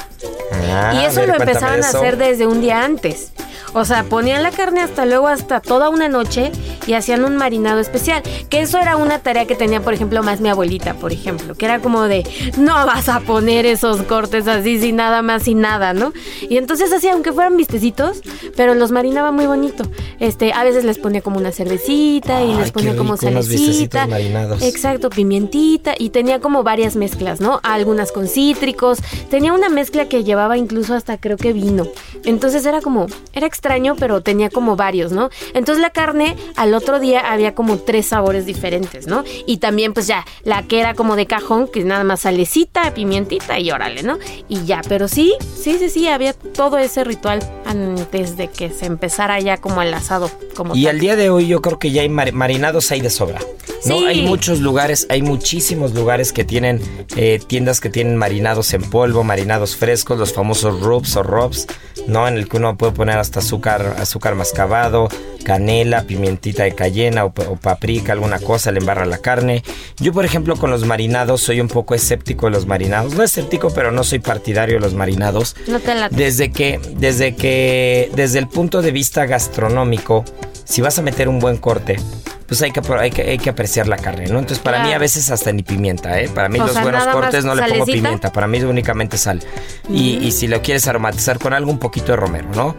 Ah, 0.72 0.92
y 0.94 1.04
eso 1.06 1.20
ver, 1.20 1.28
lo 1.28 1.34
empezaban 1.36 1.82
a 1.82 1.88
hacer 1.88 2.16
desde 2.16 2.46
un 2.46 2.60
día 2.60 2.84
antes. 2.84 3.32
O 3.72 3.84
sea, 3.84 4.04
ponían 4.04 4.42
la 4.42 4.50
carne 4.50 4.80
hasta 4.80 5.06
luego, 5.06 5.28
hasta 5.28 5.60
toda 5.60 5.88
una 5.90 6.08
noche 6.08 6.52
y 6.86 6.94
hacían 6.94 7.24
un 7.24 7.36
marinado 7.36 7.80
especial. 7.80 8.22
Que 8.48 8.60
eso 8.60 8.78
era 8.78 8.96
una 8.96 9.20
tarea 9.20 9.46
que 9.46 9.54
tenía, 9.54 9.80
por 9.80 9.94
ejemplo, 9.94 10.22
más 10.22 10.40
mi 10.40 10.48
abuelita, 10.48 10.94
por 10.94 11.12
ejemplo. 11.12 11.54
Que 11.54 11.66
era 11.66 11.80
como 11.80 12.02
de, 12.02 12.26
no 12.58 12.74
vas 12.86 13.08
a 13.08 13.20
poner 13.20 13.66
esos 13.66 14.02
cortes 14.02 14.48
así 14.48 14.80
sin 14.80 14.96
nada 14.96 15.22
más, 15.22 15.44
sin 15.44 15.60
nada, 15.60 15.92
¿no? 15.92 16.12
Y 16.48 16.56
entonces 16.56 16.92
hacía, 16.92 17.12
aunque 17.12 17.32
fueran 17.32 17.56
vistecitos, 17.56 18.22
pero 18.56 18.74
los 18.74 18.90
marinaba 18.90 19.30
muy 19.30 19.46
bonito. 19.46 19.84
Este, 20.18 20.52
a 20.52 20.64
veces 20.64 20.84
les 20.84 20.98
ponía 20.98 21.22
como 21.22 21.38
una 21.38 21.52
cervecita 21.52 22.42
y 22.42 22.54
les 22.54 22.72
ponía 22.72 22.96
como 22.96 23.16
salecita. 23.16 24.06
marinados. 24.06 24.62
Exacto, 24.62 25.10
pimientita 25.10 25.94
y 25.98 26.10
tenía 26.10 26.40
como 26.40 26.62
varias 26.62 26.96
mezclas, 26.96 27.40
¿no? 27.40 27.60
Algunas 27.62 28.12
con 28.12 28.26
cítricos. 28.26 28.98
Tenía 29.30 29.52
una 29.52 29.68
mezcla 29.68 30.08
que 30.08 30.24
llevaba 30.24 30.56
incluso 30.56 30.94
hasta 30.94 31.18
creo 31.18 31.36
que 31.36 31.52
vino. 31.52 31.86
Entonces 32.24 32.66
era 32.66 32.80
como, 32.80 33.06
era 33.32 33.46
extraño, 33.46 33.59
pero 33.98 34.22
tenía 34.22 34.50
como 34.50 34.76
varios, 34.76 35.12
¿no? 35.12 35.30
Entonces 35.54 35.80
la 35.80 35.90
carne 35.90 36.36
al 36.56 36.74
otro 36.74 37.00
día 37.00 37.32
había 37.32 37.54
como 37.54 37.78
tres 37.78 38.06
sabores 38.06 38.46
diferentes, 38.46 39.06
¿no? 39.06 39.24
Y 39.46 39.58
también 39.58 39.94
pues 39.94 40.06
ya 40.06 40.24
la 40.44 40.62
que 40.62 40.80
era 40.80 40.94
como 40.94 41.16
de 41.16 41.26
cajón, 41.26 41.68
que 41.68 41.84
nada 41.84 42.04
más 42.04 42.20
salecita, 42.20 42.92
pimientita 42.94 43.58
y 43.58 43.70
órale, 43.70 44.02
¿no? 44.02 44.18
Y 44.48 44.64
ya, 44.64 44.82
pero 44.88 45.08
sí, 45.08 45.34
sí, 45.54 45.78
sí, 45.78 45.90
sí, 45.90 46.08
había 46.08 46.32
todo 46.32 46.78
ese 46.78 47.04
ritual 47.04 47.40
antes 47.64 48.36
de 48.36 48.48
que 48.48 48.70
se 48.70 48.86
empezara 48.86 49.38
ya 49.40 49.58
como 49.58 49.82
el 49.82 49.92
asado. 49.94 50.30
Como 50.54 50.74
Y 50.76 50.84
tal. 50.84 50.94
al 50.96 51.00
día 51.00 51.16
de 51.16 51.30
hoy 51.30 51.46
yo 51.46 51.60
creo 51.62 51.78
que 51.78 51.90
ya 51.90 52.02
hay 52.02 52.08
mar- 52.08 52.32
marinados 52.32 52.90
hay 52.90 53.00
de 53.00 53.10
sobra. 53.10 53.38
¿no? 53.86 53.98
Sí. 53.98 54.04
Hay 54.06 54.22
muchos 54.22 54.60
lugares, 54.60 55.06
hay 55.08 55.22
muchísimos 55.22 55.94
lugares 55.94 56.32
que 56.32 56.44
tienen 56.44 56.82
eh, 57.16 57.40
tiendas 57.46 57.80
que 57.80 57.88
tienen 57.88 58.14
marinados 58.16 58.74
en 58.74 58.82
polvo, 58.82 59.24
marinados 59.24 59.74
frescos, 59.76 60.18
los 60.18 60.34
famosos 60.34 60.80
rubs 60.80 61.16
o 61.16 61.22
robs, 61.22 61.66
¿no? 62.06 62.28
En 62.28 62.36
el 62.36 62.46
que 62.46 62.58
uno 62.58 62.76
puede 62.76 62.92
poner 62.92 63.16
hasta 63.16 63.38
azúcar, 63.38 63.96
azúcar 63.98 64.34
mascabado, 64.34 65.08
canela, 65.44 66.02
pimientita 66.02 66.64
de 66.64 66.74
cayena 66.74 67.24
o, 67.24 67.28
o 67.48 67.56
paprika, 67.56 68.12
alguna 68.12 68.38
cosa, 68.38 68.70
le 68.70 68.80
embarra 68.80 69.06
la 69.06 69.16
carne. 69.18 69.62
Yo, 69.98 70.12
por 70.12 70.26
ejemplo, 70.26 70.56
con 70.56 70.70
los 70.70 70.84
marinados 70.84 71.40
soy 71.40 71.60
un 71.62 71.68
poco 71.68 71.94
escéptico 71.94 72.46
de 72.46 72.52
los 72.52 72.66
marinados. 72.66 73.14
No 73.14 73.22
escéptico, 73.22 73.70
pero 73.72 73.92
no 73.92 74.04
soy 74.04 74.18
partidario 74.18 74.74
de 74.74 74.80
los 74.80 74.92
marinados. 74.92 75.56
No 75.68 75.80
te 75.80 75.94
late. 75.94 76.14
Desde 76.14 76.52
que, 76.52 76.78
desde 76.96 77.34
que, 77.34 78.10
desde 78.14 78.38
el 78.40 78.48
punto 78.48 78.82
de 78.82 78.90
vista 78.92 79.24
gastronómico, 79.24 80.24
si 80.64 80.80
vas 80.80 80.98
a 80.98 81.02
meter 81.02 81.28
un 81.28 81.38
buen 81.38 81.56
corte, 81.56 81.96
pues 82.50 82.62
hay 82.62 82.72
que, 82.72 82.80
hay 82.98 83.10
que, 83.12 83.22
hay 83.22 83.38
que 83.38 83.48
apreciar 83.48 83.86
la 83.86 83.96
carne, 83.96 84.26
¿no? 84.26 84.40
Entonces, 84.40 84.58
para 84.58 84.82
mí 84.82 84.92
a 84.92 84.98
veces 84.98 85.30
hasta 85.30 85.52
ni 85.52 85.62
pimienta, 85.62 86.20
¿eh? 86.20 86.28
Para 86.28 86.48
mí 86.48 86.58
O 86.58 86.64
los 86.64 86.72
sea, 86.72 86.82
buenos 86.82 87.06
cortes 87.06 87.44
no 87.44 87.54
le 87.54 87.62
pongo 87.62 87.86
pimienta, 87.86 88.32
para 88.32 88.48
mí 88.48 88.58
es 88.58 88.64
únicamente 88.64 89.18
sal. 89.18 89.40
Y, 89.88 90.16
y 90.16 90.32
si 90.32 90.48
lo 90.48 90.60
quieres 90.60 90.88
aromatizar 90.88 91.38
con 91.38 91.52
algo, 91.52 91.70
un 91.70 91.78
poquito 91.78 92.10
de 92.10 92.16
romero, 92.16 92.48
¿no? 92.52 92.74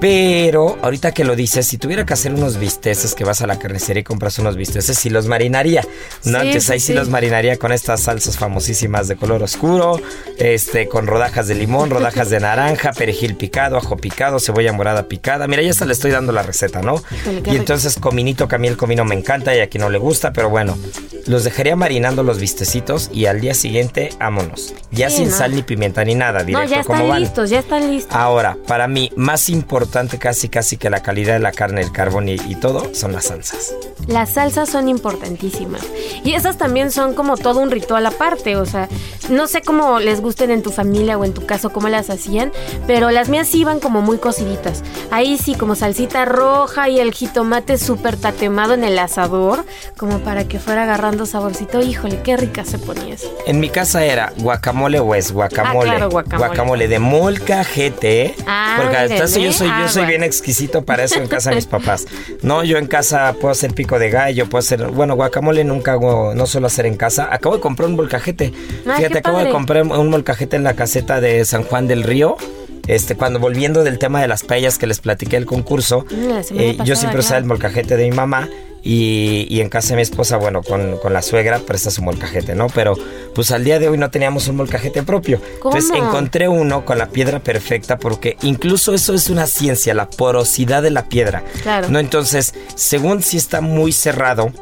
Pero, 0.00 0.78
ahorita 0.80 1.12
que 1.12 1.24
lo 1.24 1.36
dices, 1.36 1.66
si 1.66 1.76
tuviera 1.76 2.06
que 2.06 2.14
hacer 2.14 2.32
unos 2.32 2.58
bisteces, 2.58 3.14
que 3.14 3.24
vas 3.24 3.42
a 3.42 3.46
la 3.46 3.58
carnicería 3.58 4.00
y 4.00 4.04
compras 4.04 4.38
unos 4.38 4.56
bisteces, 4.56 4.96
sí 4.96 5.10
los 5.10 5.26
marinaría, 5.26 5.82
¿no? 6.24 6.40
Sí, 6.40 6.46
Entonces 6.46 6.70
ahí 6.70 6.80
sí, 6.80 6.86
sí. 6.86 6.92
los 6.94 7.10
marinaría 7.10 7.58
con 7.58 7.72
estas 7.72 8.00
salsas 8.00 8.38
famosísimas 8.38 9.06
de 9.06 9.16
color 9.16 9.42
oscuro, 9.42 10.00
este, 10.38 10.88
con 10.88 11.06
rodajas 11.06 11.46
de 11.48 11.56
limón, 11.56 11.90
rodajas 11.90 12.30
de 12.30 12.40
naranja, 12.40 12.92
perejil 12.92 13.34
picado, 13.34 13.76
ajo 13.76 13.98
picado, 13.98 14.40
cebolla 14.40 14.72
morada 14.72 15.08
picada. 15.08 15.46
Mira, 15.46 15.60
ya 15.60 15.72
hasta 15.72 15.84
le 15.84 15.92
estoy 15.92 16.10
dando 16.10 16.32
la 16.32 16.42
receta, 16.42 16.80
¿no? 16.80 17.02
Y 17.44 17.56
entonces 17.56 17.96
cominito, 18.00 18.48
que 18.48 18.54
a 18.54 18.58
mí 18.58 18.68
el 18.68 18.78
comino 18.78 19.04
me 19.10 19.16
encanta 19.16 19.54
y 19.56 19.60
a 19.60 19.66
quien 19.68 19.82
no 19.82 19.90
le 19.90 19.98
gusta, 19.98 20.32
pero 20.32 20.48
bueno, 20.50 20.78
los 21.26 21.42
dejaría 21.44 21.74
marinando 21.76 22.22
los 22.22 22.38
vistecitos 22.38 23.10
y 23.12 23.26
al 23.26 23.40
día 23.40 23.54
siguiente, 23.54 24.10
vámonos. 24.18 24.72
Ya 24.92 25.10
Sí, 25.10 25.16
sin 25.18 25.30
¿no? 25.30 25.36
sal 25.36 25.54
ni 25.54 25.62
pimienta 25.62 26.04
ni 26.04 26.14
nada, 26.14 26.40
No, 26.40 26.44
directo 26.46 26.70
ya 26.74 26.82
como 26.84 26.94
están 26.98 27.08
van. 27.10 27.20
listos, 27.22 27.50
ya 27.50 27.58
están 27.58 27.90
listos. 27.90 28.14
Ahora, 28.14 28.56
para 28.66 28.86
mí, 28.88 29.10
más 29.16 29.48
importante 29.48 30.18
casi 30.18 30.48
casi 30.48 30.76
que 30.76 30.88
la 30.90 31.02
calidad 31.02 31.34
de 31.34 31.40
la 31.40 31.52
carne, 31.52 31.80
el 31.80 31.90
carbón 31.92 32.28
y, 32.28 32.34
y 32.34 32.54
todo, 32.54 32.94
son 32.94 33.12
las 33.12 33.24
salsas. 33.26 33.74
Las 34.06 34.30
salsas 34.30 34.68
son 34.70 34.88
importantísimas. 34.88 35.82
Y 36.24 36.32
esas 36.34 36.56
también 36.56 36.90
son 36.90 37.14
como 37.14 37.36
todo 37.36 37.60
un 37.60 37.70
ritual 37.70 38.06
aparte. 38.06 38.56
O 38.56 38.64
sea, 38.66 38.88
no 39.28 39.46
sé 39.46 39.60
cómo 39.62 40.00
les 40.00 40.20
gusten 40.20 40.50
en 40.50 40.62
tu 40.62 40.70
familia 40.70 41.18
o 41.18 41.24
en 41.24 41.34
tu 41.34 41.44
caso 41.46 41.70
cómo 41.70 41.88
las 41.88 42.08
hacían, 42.10 42.50
pero 42.86 43.10
las 43.10 43.28
mías 43.28 43.48
sí 43.48 43.60
iban 43.60 43.78
como 43.80 44.00
muy 44.00 44.18
cociditas. 44.18 44.82
Ahí 45.10 45.36
sí, 45.38 45.54
como 45.54 45.74
salsita 45.74 46.24
roja 46.24 46.88
y 46.88 46.98
el 46.98 47.12
jitomate 47.12 47.76
súper 47.78 48.16
tatemado 48.16 48.74
en 48.74 48.84
el 48.84 48.98
asador, 49.00 49.64
como 49.96 50.18
para 50.20 50.44
que 50.46 50.58
fuera 50.58 50.84
agarrando 50.84 51.26
saborcito. 51.26 51.82
Híjole, 51.82 52.20
qué 52.22 52.36
rica 52.36 52.64
se 52.64 52.78
ponía 52.78 53.14
eso. 53.14 53.32
En 53.46 53.60
mi 53.60 53.68
casa 53.70 54.04
era 54.04 54.32
guacamole 54.38 55.00
o 55.00 55.14
es 55.14 55.32
guacamole. 55.32 55.90
Ah, 55.90 55.96
claro, 55.96 56.10
guacamole. 56.10 56.88
de 56.88 56.98
molcajete. 56.98 58.34
Ah, 58.46 58.78
porque 58.80 58.96
entonces 59.14 59.42
yo 59.42 59.52
soy, 59.52 59.68
yo 59.68 59.72
Ah, 59.74 59.88
soy 59.88 60.02
bueno. 60.02 60.08
bien 60.08 60.24
exquisito 60.24 60.82
para 60.84 61.04
eso 61.04 61.16
en 61.20 61.28
casa 61.28 61.50
de 61.50 61.56
mis 61.56 61.66
papás. 61.66 62.06
No, 62.42 62.64
yo 62.64 62.78
en 62.78 62.86
casa 62.86 63.34
puedo 63.40 63.52
hacer 63.52 63.72
pico 63.74 63.98
de 63.98 64.10
gallo, 64.10 64.46
puedo 64.48 64.60
hacer, 64.60 64.86
bueno, 64.88 65.14
guacamole 65.16 65.64
nunca 65.64 65.92
hago, 65.92 66.34
no 66.34 66.46
suelo 66.46 66.66
hacer 66.66 66.86
en 66.86 66.96
casa. 66.96 67.28
Acabo 67.32 67.56
de 67.56 67.60
comprar 67.60 67.88
un 67.88 67.96
molcajete. 67.96 68.52
Ah, 68.86 68.94
Fíjate, 68.96 69.18
acabo 69.18 69.38
de 69.38 69.50
comprar 69.50 69.82
un 69.84 70.08
molcajete 70.10 70.56
en 70.56 70.64
la 70.64 70.74
caseta 70.74 71.20
de 71.20 71.44
San 71.44 71.64
Juan 71.64 71.86
del 71.88 72.02
Río. 72.02 72.36
Este, 72.86 73.14
cuando 73.14 73.38
volviendo 73.38 73.84
del 73.84 73.98
tema 73.98 74.20
de 74.20 74.26
las 74.26 74.42
paellas 74.42 74.76
que 74.78 74.86
les 74.86 74.98
platiqué 75.00 75.36
el 75.36 75.46
concurso, 75.46 76.06
Mm, 76.10 76.58
eh, 76.58 76.78
yo 76.84 76.96
siempre 76.96 77.20
usaba 77.20 77.38
el 77.38 77.44
molcajete 77.44 77.96
de 77.96 78.04
mi 78.10 78.16
mamá 78.16 78.48
y, 78.82 79.46
y 79.50 79.60
en 79.60 79.68
casa 79.68 79.90
de 79.90 79.96
mi 79.96 80.02
esposa, 80.02 80.36
bueno, 80.36 80.62
con, 80.62 80.96
con 80.98 81.12
la 81.12 81.22
suegra 81.22 81.58
presta 81.60 81.90
su 81.90 82.02
molcajete, 82.02 82.54
¿no? 82.54 82.68
Pero 82.74 82.94
pues 83.34 83.50
al 83.50 83.64
día 83.64 83.78
de 83.78 83.88
hoy 83.88 83.98
no 83.98 84.10
teníamos 84.10 84.48
un 84.48 84.56
molcajete 84.56 85.02
propio. 85.02 85.40
¿Cómo? 85.60 85.76
Entonces 85.76 85.96
encontré 86.02 86.48
uno 86.48 86.84
con 86.84 86.98
la 86.98 87.06
piedra 87.08 87.40
perfecta 87.40 87.98
porque 87.98 88.36
incluso 88.42 88.94
eso 88.94 89.14
es 89.14 89.28
una 89.30 89.46
ciencia, 89.46 89.94
la 89.94 90.08
porosidad 90.08 90.82
de 90.82 90.90
la 90.90 91.04
piedra. 91.08 91.44
Claro. 91.62 91.88
¿no? 91.90 91.98
Entonces, 91.98 92.54
según 92.74 93.22
si 93.22 93.36
está 93.36 93.60
muy 93.60 93.92
cerrado 93.92 94.52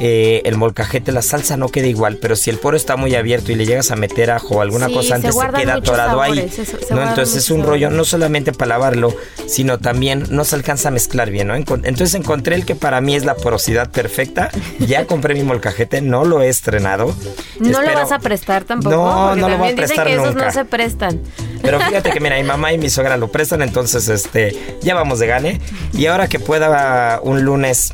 eh, 0.00 0.42
el 0.44 0.56
molcajete, 0.56 1.12
la 1.12 1.22
salsa 1.22 1.56
no 1.56 1.68
queda 1.68 1.86
igual, 1.86 2.18
pero 2.20 2.36
si 2.36 2.50
el 2.50 2.58
poro 2.58 2.76
está 2.76 2.96
muy 2.96 3.14
abierto 3.14 3.52
y 3.52 3.54
le 3.54 3.64
llegas 3.66 3.90
a 3.90 3.96
meter 3.96 4.30
ajo 4.30 4.56
o 4.56 4.60
alguna 4.60 4.86
Sí, 4.88 4.94
cosa 4.94 5.14
antes, 5.16 5.34
se, 5.34 5.40
queda 5.60 5.74
atorado 5.74 6.20
ahí. 6.20 6.34
sabores, 6.36 6.58
eso, 6.58 6.76
se 6.86 6.94
¿no? 6.94 7.08
Entonces 7.08 7.36
es 7.36 7.50
un 7.50 7.62
rollo, 7.62 7.90
no 7.90 8.04
solamente 8.04 8.52
para 8.52 8.70
lavarlo, 8.70 9.14
sino 9.46 9.78
también 9.78 10.24
no 10.30 10.44
se 10.44 10.56
alcanza 10.56 10.88
a 10.88 10.90
mezclar 10.90 11.30
bien, 11.30 11.48
¿no? 11.48 11.54
Entonces 11.54 12.14
encontré 12.14 12.56
el 12.56 12.64
que 12.64 12.74
para 12.74 13.00
mí 13.00 13.14
es 13.14 13.24
la 13.24 13.34
porosidad 13.34 13.67
perfecta. 13.92 14.50
Ya 14.78 15.04
compré 15.06 15.34
mi 15.34 15.42
molcajete, 15.42 16.00
no 16.00 16.24
lo 16.24 16.40
he 16.42 16.48
estrenado. 16.48 17.14
No 17.60 17.82
lo 17.82 17.92
vas 17.94 18.12
a 18.12 18.18
prestar 18.18 18.64
tampoco. 18.64 18.94
No, 18.94 19.36
no 19.36 19.48
lo 19.48 19.58
voy 19.58 19.68
a 19.68 19.70
dicen 19.72 19.76
prestar 19.76 20.06
que 20.06 20.14
esos 20.14 20.26
nunca. 20.34 20.46
no 20.46 20.52
se 20.52 20.64
prestan. 20.64 21.20
Pero 21.62 21.80
fíjate 21.88 22.10
que 22.10 22.20
mira, 22.20 22.36
mi 22.36 22.44
mamá 22.44 22.72
y 22.72 22.78
mi 22.78 22.88
suegra 22.90 23.16
lo 23.16 23.28
prestan, 23.28 23.62
entonces 23.62 24.08
este 24.08 24.56
ya 24.80 24.94
vamos 24.94 25.18
de 25.18 25.26
gane. 25.26 25.60
Y 25.92 26.06
ahora 26.06 26.28
que 26.28 26.38
pueda 26.38 27.20
un 27.22 27.42
lunes, 27.42 27.92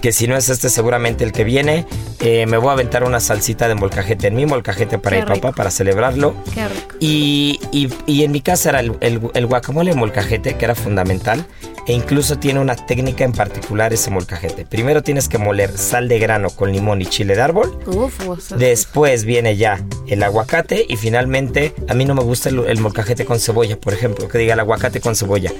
que 0.00 0.12
si 0.12 0.28
no 0.28 0.36
es 0.36 0.48
este 0.48 0.68
seguramente 0.70 1.24
el 1.24 1.32
que 1.32 1.42
viene, 1.44 1.84
eh, 2.20 2.46
me 2.46 2.56
voy 2.56 2.68
a 2.70 2.72
aventar 2.72 3.02
una 3.04 3.20
salsita 3.20 3.66
de 3.68 3.74
molcajete 3.74 4.28
en 4.28 4.36
mi 4.36 4.46
molcajete 4.46 4.98
para 4.98 5.16
Qué 5.16 5.22
mi 5.22 5.26
papá 5.28 5.48
rico. 5.48 5.52
para 5.56 5.70
celebrarlo. 5.70 6.34
Qué 6.54 6.68
rico. 6.68 6.94
Y, 7.00 7.60
y- 7.72 7.92
y 8.06 8.22
en 8.24 8.30
mi 8.32 8.40
casa 8.40 8.68
era 8.70 8.80
el, 8.80 8.96
el- 9.00 9.20
el 9.34 9.46
guacamole 9.46 9.94
molcajete, 9.94 10.56
que 10.56 10.64
era 10.64 10.74
fundamental. 10.74 11.46
E 11.88 11.92
incluso 11.94 12.38
tiene 12.38 12.60
una 12.60 12.76
técnica 12.76 13.24
en 13.24 13.32
particular 13.32 13.94
ese 13.94 14.10
molcajete. 14.10 14.66
Primero 14.66 15.02
tienes 15.02 15.26
que 15.26 15.38
moler 15.38 15.76
sal 15.76 16.06
de 16.06 16.18
grano 16.18 16.50
con 16.50 16.70
limón 16.70 17.00
y 17.00 17.06
chile 17.06 17.34
de 17.34 17.40
árbol. 17.40 17.78
Uf, 17.86 18.52
Después 18.58 19.24
viene 19.24 19.56
ya 19.56 19.82
el 20.06 20.22
aguacate 20.22 20.84
y 20.86 20.96
finalmente 20.96 21.74
a 21.88 21.94
mí 21.94 22.04
no 22.04 22.14
me 22.14 22.22
gusta 22.22 22.50
el, 22.50 22.58
el 22.66 22.78
molcajete 22.80 23.24
con 23.24 23.40
cebolla, 23.40 23.80
por 23.80 23.94
ejemplo, 23.94 24.28
que 24.28 24.36
diga 24.36 24.52
el 24.52 24.60
aguacate 24.60 25.00
con 25.00 25.16
cebolla. 25.16 25.50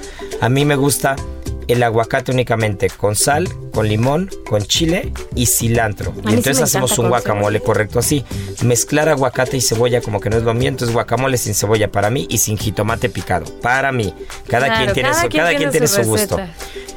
A 0.42 0.50
mí 0.50 0.66
me 0.66 0.76
gusta 0.76 1.16
el 1.68 1.82
aguacate 1.82 2.32
únicamente 2.32 2.88
con 2.88 3.14
sal, 3.14 3.48
con 3.72 3.86
limón, 3.86 4.30
con 4.48 4.62
chile 4.62 5.12
y 5.34 5.46
cilantro. 5.46 6.14
Y 6.24 6.32
entonces 6.32 6.60
hacemos 6.60 6.98
un 6.98 7.08
guacamole 7.08 7.60
correcto 7.60 7.98
así. 7.98 8.24
Mezclar 8.64 9.08
aguacate 9.10 9.58
y 9.58 9.60
cebolla 9.60 10.00
como 10.00 10.18
que 10.18 10.30
no 10.30 10.38
es 10.38 10.42
lo 10.42 10.54
mío, 10.54 10.68
entonces 10.68 10.94
guacamole 10.94 11.36
sin 11.36 11.54
cebolla 11.54 11.92
para 11.92 12.10
mí 12.10 12.26
y 12.30 12.38
sin 12.38 12.56
jitomate 12.56 13.10
picado 13.10 13.44
para 13.60 13.92
mí. 13.92 14.14
Cada 14.48 14.66
Claro, 14.66 14.82
quien 14.82 14.94
tiene 14.94 15.10
cada 15.10 15.22
su, 15.22 15.28
quien 15.28 15.44
cada 15.44 15.56
quien 15.56 15.70
tiene 15.70 15.86
su 15.86 16.02
su 16.02 16.08
gusto. 16.08 16.40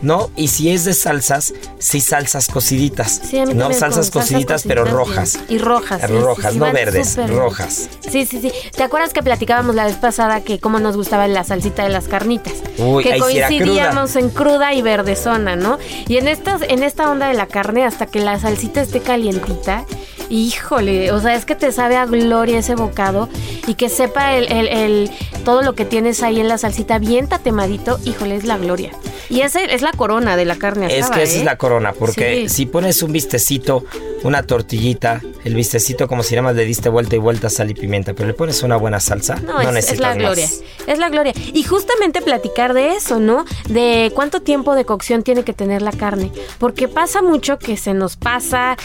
¿No? 0.01 0.31
Y 0.35 0.47
si 0.47 0.71
es 0.71 0.83
de 0.85 0.95
salsas, 0.95 1.53
sí 1.77 2.01
salsas 2.01 2.47
cociditas. 2.47 3.21
Sí, 3.23 3.37
a 3.37 3.45
mí 3.45 3.53
no 3.53 3.71
salsas 3.71 4.09
cociditas, 4.09 4.63
pero 4.67 4.83
rojas. 4.83 5.37
Y 5.47 5.59
rojas. 5.59 6.01
sí, 6.01 6.13
rojas, 6.13 6.53
sí, 6.53 6.59
no 6.59 6.71
verdes, 6.71 7.17
rojas. 7.29 7.89
Sí, 8.09 8.25
sí, 8.25 8.41
sí. 8.41 8.51
¿Te 8.75 8.81
acuerdas 8.81 9.13
que 9.13 9.21
platicábamos 9.21 9.75
la 9.75 9.85
vez 9.85 9.97
pasada 9.97 10.41
que 10.41 10.59
cómo 10.59 10.79
nos 10.79 10.97
gustaba 10.97 11.27
la 11.27 11.43
salsita 11.43 11.83
de 11.83 11.89
las 11.89 12.07
carnitas? 12.07 12.53
Uy, 12.79 13.03
que 13.03 13.19
coincidíamos 13.19 14.15
en 14.15 14.29
cruda 14.29 14.60
y 14.73 14.81
verdezona, 14.81 15.55
¿no? 15.55 15.79
Y 16.07 16.17
en 16.17 16.27
esta, 16.27 16.57
en 16.67 16.83
esta 16.83 17.09
onda 17.09 17.27
de 17.27 17.33
la 17.33 17.47
carne, 17.47 17.83
hasta 17.83 18.05
que 18.05 18.19
la 18.19 18.39
salsita 18.39 18.81
esté 18.81 18.99
calientita, 19.01 19.85
Híjole, 20.31 21.11
o 21.11 21.19
sea, 21.19 21.35
es 21.35 21.43
que 21.45 21.55
te 21.55 21.73
sabe 21.73 21.97
a 21.97 22.05
gloria 22.05 22.57
ese 22.59 22.75
bocado 22.75 23.27
y 23.67 23.73
que 23.75 23.89
sepa 23.89 24.35
el, 24.37 24.49
el- 24.51 24.67
el- 24.69 25.11
todo 25.43 25.61
lo 25.61 25.73
que 25.75 25.83
tienes 25.83 26.23
ahí 26.23 26.39
en 26.39 26.47
la 26.47 26.57
salsita 26.57 26.99
bien 26.99 27.27
tatemadito, 27.27 27.99
híjole, 28.05 28.35
es 28.37 28.45
la 28.45 28.57
gloria. 28.57 28.91
Y 29.29 29.41
esa 29.41 29.61
es 29.61 29.81
la 29.81 29.91
corona 29.93 30.35
de 30.37 30.45
la 30.45 30.55
carne 30.57 30.85
asada, 30.87 30.99
Es 30.99 31.09
que 31.09 31.23
esa 31.23 31.35
¿eh? 31.35 31.39
es 31.39 31.45
la 31.45 31.57
corona, 31.57 31.93
porque 31.93 32.43
Sí. 32.47 32.49
si 32.49 32.65
pones 32.65 33.01
un 33.01 33.11
vistecito, 33.13 33.83
una 34.23 34.43
tortillita, 34.43 35.21
el 35.45 35.55
vistecito 35.55 36.07
como 36.07 36.21
si 36.21 36.35
nada 36.35 36.43
más 36.49 36.55
le 36.55 36.65
diste 36.65 36.89
vuelta 36.89 37.15
y 37.15 37.19
vuelta 37.19 37.49
sal 37.49 37.71
y 37.71 37.73
pimienta, 37.73 38.13
pero 38.13 38.27
le 38.27 38.33
pones 38.33 38.61
una 38.61 38.75
buena 38.75 38.99
salsa, 38.99 39.35
no, 39.35 39.53
No, 39.53 39.61
es, 39.61 39.67
es 39.67 39.73
necesitas 39.73 39.99
la 40.01 40.07
más. 40.09 40.17
gloria. 40.17 40.49
Es 40.87 40.99
la 40.99 41.09
gloria. 41.09 41.33
Y 41.53 41.63
justamente 41.63 42.21
platicar 42.21 42.73
de 42.73 42.91
eso, 42.95 43.19
¿no? 43.19 43.45
De 43.69 44.11
cuánto 44.13 44.41
tiempo 44.41 44.75
de 44.75 44.83
cocción 44.85 45.23
tiene 45.23 45.43
que 45.43 45.53
tener 45.53 45.81
la 45.81 45.91
carne. 45.91 46.31
Porque 46.59 46.87
pasa 46.89 47.21
mucho 47.21 47.57
que 47.57 47.77
se 47.77 47.93
nos 47.93 48.17
pasa, 48.17 48.75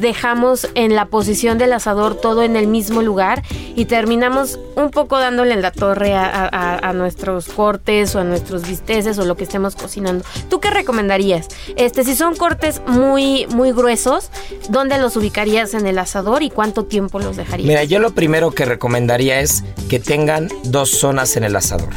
dejamos 0.00 0.68
en 0.74 0.91
la 0.94 1.06
posición 1.06 1.58
del 1.58 1.72
asador 1.72 2.14
todo 2.14 2.42
en 2.42 2.56
el 2.56 2.66
mismo 2.66 3.02
lugar 3.02 3.42
y 3.74 3.84
terminamos 3.86 4.58
un 4.76 4.90
poco 4.90 5.18
dándole 5.18 5.52
en 5.54 5.62
la 5.62 5.70
torre 5.70 6.14
a, 6.14 6.24
a- 6.50 6.78
a 6.88 6.92
nuestros 6.92 7.46
cortes 7.48 8.14
o 8.14 8.18
a 8.20 8.24
nuestros 8.24 8.66
bisteces 8.66 9.18
o 9.18 9.24
lo 9.24 9.36
que 9.36 9.44
estemos 9.44 9.76
cocinando. 9.76 10.24
¿Tú 10.48 10.60
qué 10.60 10.70
recomendarías? 10.70 11.48
Este, 11.76 12.04
si 12.04 12.14
son 12.16 12.36
cortes 12.36 12.80
muy, 12.86 13.46
muy 13.46 13.72
gruesos, 13.72 14.30
¿dónde 14.68 14.98
los 14.98 15.16
ubicarías 15.16 15.74
en 15.74 15.86
el 15.86 15.98
asador 15.98 16.42
y 16.42 16.50
cuánto 16.50 16.84
tiempo 16.84 17.18
los 17.18 17.36
dejarías? 17.36 17.66
Mira, 17.68 17.84
yo 17.84 17.98
lo 17.98 18.12
primero 18.14 18.50
que 18.50 18.64
recomendaría 18.64 19.40
es 19.40 19.64
que 19.88 19.98
tengan 20.00 20.48
dos 20.64 20.90
zonas 20.90 21.36
en 21.36 21.44
el 21.44 21.56
asador. 21.56 21.90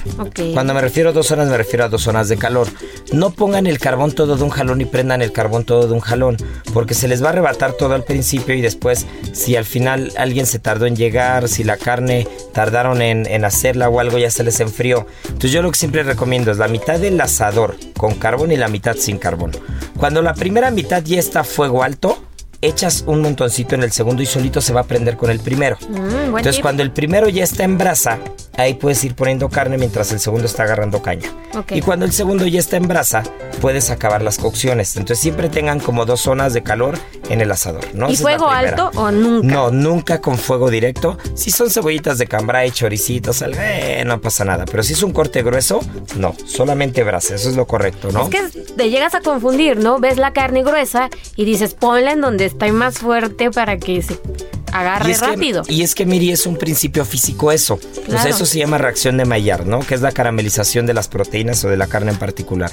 Cuando 0.54 0.74
me 0.74 0.82
refiero 0.82 1.10
a 1.10 1.14
dos 1.14 1.28
zonas, 1.28 1.48
me 1.48 1.58
refiero 1.58 1.86
a 1.86 1.90
dos 1.90 2.02
zonas 2.04 2.30
de 2.30 2.38
calor. 2.38 2.68
No 3.14 3.32
pongan 3.32 3.68
el 3.68 3.80
carbón 3.80 4.12
todo 4.12 4.36
de 4.38 4.44
un 4.44 4.50
jalón 4.50 4.82
y 4.82 4.86
prendan 4.86 5.22
el 5.22 5.32
carbón 5.32 5.64
todo 5.66 5.88
de 5.88 5.94
un 5.94 6.00
jalón, 6.00 6.38
porque 6.74 6.94
se 6.94 7.08
les 7.08 7.22
va 7.24 7.28
a 7.28 7.30
arrebatar 7.32 7.74
todo 7.74 7.94
al 7.94 8.04
principio 8.04 8.54
y 8.56 8.62
después, 8.62 8.85
si 9.34 9.56
al 9.56 9.66
final 9.66 10.12
alguien 10.18 10.46
se 10.46 10.60
tardó 10.60 10.86
en 10.86 10.96
llegar, 10.96 11.48
si 11.50 11.64
la 11.64 11.78
carne 11.78 12.28
tardaron 12.54 13.02
en, 13.02 13.26
en 13.26 13.46
hacerla 13.46 13.90
o 13.90 14.00
algo, 14.00 14.18
ya 14.18 14.30
se 14.30 14.44
les 14.44 14.60
enfrió. 14.60 15.08
Entonces 15.26 15.52
yo 15.52 15.62
lo 15.62 15.72
que 15.72 15.78
siempre 15.78 16.04
recomiendo 16.04 16.52
es 16.52 16.58
la 16.58 16.68
mitad 16.68 17.00
del 17.00 17.20
asador 17.20 17.76
con 17.98 18.16
carbón 18.16 18.52
y 18.52 18.58
la 18.58 18.68
mitad 18.68 18.96
sin 18.96 19.18
carbón. 19.18 19.52
Cuando 19.98 20.22
la 20.22 20.34
primera 20.34 20.72
mitad 20.72 21.04
ya 21.04 21.20
está 21.20 21.42
a 21.42 21.44
fuego 21.44 21.84
alto, 21.84 22.20
echas 22.66 23.04
un 23.08 23.22
montoncito 23.22 23.76
en 23.76 23.84
el 23.84 23.92
segundo 23.92 24.22
y 24.22 24.26
solito 24.26 24.62
se 24.62 24.74
va 24.74 24.82
a 24.82 24.84
prender 24.86 25.18
con 25.18 25.30
el 25.30 25.40
primero. 25.40 25.78
Mm, 25.90 26.26
Entonces 26.38 26.56
tip. 26.56 26.62
cuando 26.62 26.84
el 26.84 26.92
primero 26.92 27.30
ya 27.30 27.44
está 27.44 27.64
en 27.64 27.78
brasa, 27.78 28.20
ahí 28.58 28.74
puedes 28.76 29.04
ir 29.04 29.16
poniendo 29.16 29.50
carne 29.50 29.78
mientras 29.78 30.12
el 30.12 30.20
segundo 30.20 30.46
está 30.46 30.64
agarrando 30.64 31.02
caña. 31.02 31.30
Ok. 31.56 31.74
Y 31.74 31.82
cuando 31.82 32.06
el 32.06 32.12
segundo 32.12 32.46
ya 32.46 32.60
está 32.60 32.78
en 32.78 32.88
brasa, 32.88 33.24
puedes 33.62 33.90
acabar 33.90 34.22
las 34.22 34.38
cocciones. 34.38 34.96
Entonces 34.96 35.20
siempre 35.20 35.50
tengan 35.50 35.80
como 35.80 36.06
dos 36.06 36.22
zonas 36.22 36.54
de 36.54 36.64
calor 36.64 36.98
en 37.30 37.42
el 37.42 37.52
asador, 37.52 37.86
¿no? 37.94 38.10
¿Y 38.10 38.14
Esa 38.14 38.24
fuego 38.24 38.50
alto 38.50 38.92
o 38.96 39.12
nunca? 39.12 39.48
No, 39.48 39.72
nunca 39.72 40.22
con 40.22 40.38
fuego 40.38 40.70
directo. 40.70 41.18
Si 41.36 41.52
son 41.52 41.70
cebollitas 41.70 42.18
de 42.18 42.28
cambray, 42.28 42.72
choricitos, 42.72 43.42
algo, 43.42 43.60
eh, 43.62 44.04
no 44.06 44.22
pasa 44.22 44.46
nada. 44.46 44.66
Pero 44.66 44.84
si 44.84 44.94
es 44.94 45.04
un 45.04 45.12
corte 45.12 45.42
grueso, 45.44 45.80
no, 46.18 46.36
solamente 46.46 47.04
brasa, 47.04 47.36
eso 47.36 47.50
es 47.50 47.56
lo 47.56 47.66
correcto, 47.66 48.12
¿no? 48.12 48.24
Es 48.24 48.30
que 48.30 48.64
te 48.78 48.90
llegas 48.90 49.16
a 49.16 49.22
confundir, 49.22 49.78
¿no? 49.78 50.00
Ves 50.00 50.18
la 50.18 50.34
carne 50.34 50.64
gruesa 50.64 51.10
y 51.36 51.46
dices, 51.46 51.74
ponla 51.74 52.12
en 52.12 52.22
donde 52.22 52.46
está 52.56 52.72
más 52.74 52.98
fuerte 53.00 53.52
para 53.52 53.78
que 53.78 54.02
se 54.02 54.18
agarre 54.72 55.10
Y 55.10 55.12
es, 55.14 55.20
que, 55.22 55.26
rápido. 55.28 55.64
y 55.68 55.82
es 55.84 55.96
que, 55.96 56.06
Miri, 56.06 56.32
es 56.32 56.46
un 56.46 56.58
principio 56.58 57.06
físico 57.06 57.52
eso. 57.52 57.76
O 57.76 57.80
sea, 57.80 58.04
Claro. 58.06 58.30
eso 58.30 58.46
se 58.46 58.60
llama 58.60 58.78
reacción 58.78 59.18
de 59.18 59.26
Maillard, 59.26 59.66
¿no? 59.66 59.80
Que 59.80 59.96
es 59.96 60.02
la 60.02 60.12
caramelización 60.12 60.86
de 60.86 60.94
las 60.94 61.08
proteínas 61.08 61.64
o 61.64 61.70
de 61.70 61.78
la 61.78 61.88
carne 61.88 62.12
en 62.12 62.18
particular. 62.18 62.72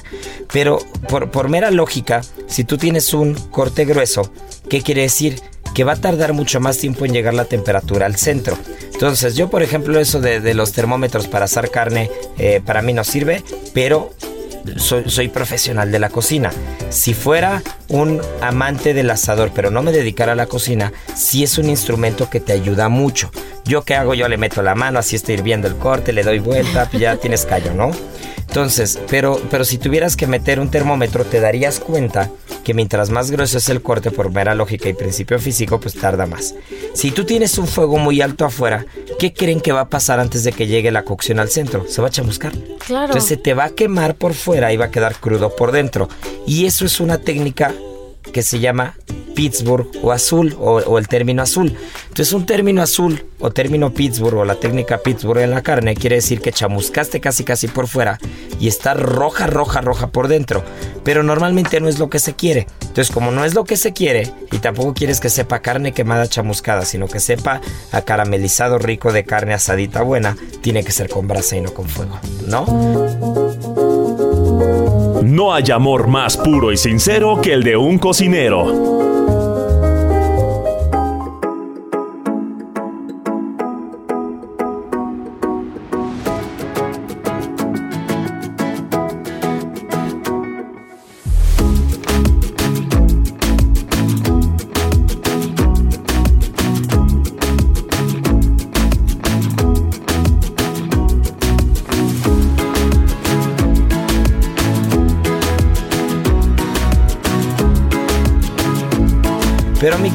Pero 0.52 0.78
por, 1.08 1.30
por 1.30 1.48
mera 1.48 1.70
lógica, 1.70 2.22
si 2.48 2.64
tú 2.64 2.76
tienes 2.78 3.12
un 3.14 3.34
corte 3.34 3.84
grueso, 3.84 4.32
¿qué 4.68 4.82
quiere 4.82 5.02
decir? 5.02 5.40
Que 5.74 5.84
va 5.84 5.92
a 5.92 5.96
tardar 6.00 6.32
mucho 6.32 6.60
más 6.60 6.78
tiempo 6.78 7.04
en 7.06 7.12
llegar 7.12 7.34
la 7.34 7.44
temperatura 7.46 8.06
al 8.06 8.16
centro. 8.16 8.58
Entonces, 8.92 9.36
yo, 9.36 9.48
por 9.48 9.62
ejemplo, 9.62 9.98
eso 10.00 10.20
de, 10.20 10.40
de 10.40 10.54
los 10.54 10.72
termómetros 10.72 11.28
para 11.28 11.46
asar 11.46 11.70
carne, 11.70 12.10
eh, 12.38 12.60
para 12.64 12.82
mí 12.82 12.92
no 12.92 13.04
sirve, 13.04 13.42
pero 13.72 14.10
soy, 14.76 15.28
profesional 15.28 15.90
de 15.92 15.98
la 15.98 16.08
cocina. 16.08 16.50
Si 16.90 17.14
fuera 17.14 17.62
un 17.88 18.20
amante 18.40 18.94
del 18.94 19.10
asador, 19.10 19.50
pero 19.54 19.70
no 19.70 19.82
me 19.82 19.92
dedicara 19.92 20.32
a 20.32 20.36
la 20.36 20.46
cocina, 20.46 20.92
sí 21.14 21.42
es 21.42 21.58
un 21.58 21.68
instrumento 21.68 22.30
que 22.30 22.40
te 22.40 22.52
ayuda 22.52 22.88
mucho. 22.88 23.30
Yo 23.64 23.82
qué 23.82 23.94
hago, 23.94 24.14
yo 24.14 24.28
le 24.28 24.36
meto 24.36 24.62
la 24.62 24.74
mano, 24.74 24.98
así 24.98 25.16
está 25.16 25.32
hirviendo 25.32 25.68
el 25.68 25.76
corte, 25.76 26.12
le 26.12 26.22
doy 26.22 26.38
vuelta, 26.38 26.90
ya 26.98 27.16
tienes 27.16 27.46
callo, 27.46 27.74
¿no? 27.74 27.90
Entonces, 28.40 28.98
pero, 29.08 29.40
pero 29.50 29.64
si 29.64 29.78
tuvieras 29.78 30.14
que 30.16 30.26
meter 30.26 30.60
un 30.60 30.70
termómetro, 30.70 31.24
te 31.24 31.40
darías 31.40 31.80
cuenta 31.80 32.30
que 32.62 32.74
mientras 32.74 33.10
más 33.10 33.30
grueso 33.30 33.58
es 33.58 33.68
el 33.68 33.82
corte, 33.82 34.10
por 34.10 34.30
mera 34.30 34.54
lógica 34.54 34.88
y 34.88 34.94
principio 34.94 35.38
físico, 35.38 35.80
pues 35.80 35.94
tarda 35.94 36.26
más. 36.26 36.54
Si 36.94 37.10
tú 37.10 37.24
tienes 37.24 37.58
un 37.58 37.66
fuego 37.66 37.98
muy 37.98 38.20
alto 38.20 38.44
afuera, 38.44 38.86
¿qué 39.18 39.32
creen 39.32 39.60
que 39.60 39.72
va 39.72 39.82
a 39.82 39.88
pasar 39.88 40.20
antes 40.20 40.44
de 40.44 40.52
que 40.52 40.66
llegue 40.66 40.90
la 40.90 41.04
cocción 41.04 41.38
al 41.38 41.48
centro? 41.48 41.86
Se 41.88 42.00
va 42.00 42.08
a 42.08 42.10
chamuscar. 42.10 42.52
Claro. 42.86 43.06
Entonces 43.06 43.28
se 43.28 43.36
te 43.36 43.54
va 43.54 43.64
a 43.64 43.70
quemar 43.70 44.16
por 44.16 44.34
fuera 44.34 44.72
y 44.72 44.76
va 44.76 44.86
a 44.86 44.90
quedar 44.90 45.16
crudo 45.16 45.54
por 45.54 45.72
dentro. 45.72 46.08
Y 46.46 46.66
eso 46.66 46.84
es 46.84 47.00
una 47.00 47.18
técnica 47.18 47.74
que 48.32 48.42
se 48.42 48.60
llama 48.60 48.94
Pittsburgh 49.34 49.88
o 50.02 50.12
azul 50.12 50.56
o, 50.58 50.98
el 50.98 51.08
término 51.08 51.42
azul. 51.42 51.76
Entonces 52.02 52.32
un 52.32 52.46
término 52.46 52.82
azul 52.82 53.24
o 53.40 53.50
término 53.50 53.92
Pittsburgh 53.92 54.38
o 54.38 54.44
la 54.44 54.56
técnica 54.56 54.98
Pittsburgh 54.98 55.40
en 55.40 55.50
la 55.50 55.62
carne 55.62 55.96
quiere 55.96 56.16
decir 56.16 56.40
que 56.40 56.52
chamuscaste 56.52 57.20
casi 57.20 57.44
casi 57.44 57.68
por 57.68 57.88
fuera 57.88 58.18
y 58.60 58.68
está 58.68 58.94
roja, 58.94 59.46
roja, 59.46 59.80
roja 59.80 60.08
por 60.08 60.28
dentro. 60.28 60.62
Pero 61.04 61.22
normalmente 61.22 61.80
no 61.80 61.88
es 61.88 61.98
lo 61.98 62.10
que 62.10 62.18
se 62.18 62.34
quiere. 62.34 62.66
Entonces 62.80 63.10
como 63.10 63.30
no 63.30 63.44
es 63.44 63.54
lo 63.54 63.64
que 63.64 63.76
se 63.76 63.92
quiere 63.92 64.32
y 64.50 64.58
tampoco 64.58 64.94
quieres 64.94 65.18
que 65.18 65.30
sepa 65.30 65.60
carne 65.60 65.92
quemada 65.92 66.28
chamuscada, 66.28 66.84
sino 66.84 67.08
que 67.08 67.20
sepa 67.20 67.60
a 67.90 68.02
caramelizado 68.02 68.78
rico 68.78 69.12
de 69.12 69.24
carne 69.24 69.54
asadita 69.54 70.02
buena, 70.02 70.36
tiene 70.60 70.84
que 70.84 70.92
ser 70.92 71.08
con 71.08 71.26
brasa 71.26 71.56
y 71.56 71.62
no 71.62 71.72
con 71.72 71.88
fuego, 71.88 72.18
¿no? 72.46 73.41
No 75.22 75.54
hay 75.54 75.70
amor 75.70 76.08
más 76.08 76.36
puro 76.36 76.72
y 76.72 76.76
sincero 76.76 77.40
que 77.40 77.52
el 77.52 77.62
de 77.62 77.76
un 77.76 77.98
cocinero. 77.98 79.21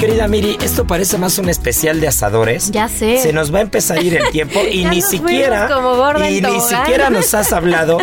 Querida 0.08 0.28
Miri, 0.30 0.58
esto 0.64 0.88
parece 0.88 1.18
más 1.18 1.38
un 1.38 1.50
especial 1.50 2.00
de 2.00 2.08
asadores. 2.08 2.72
Ya 2.72 2.88
sé. 2.88 3.18
Se 3.18 3.34
nos 3.34 3.54
va 3.54 3.60
a 3.60 3.62
empezar 3.64 3.98
a 3.98 4.02
ir 4.02 4.16
el 4.16 4.30
tiempo 4.32 4.62
y 4.72 4.86
ni 4.86 5.00
nos 5.02 5.10
siquiera 5.10 5.70
y 6.30 6.42
ni 6.42 6.62
siquiera 6.62 7.10
nos 7.10 7.34
has 7.34 7.52
hablado 7.52 7.98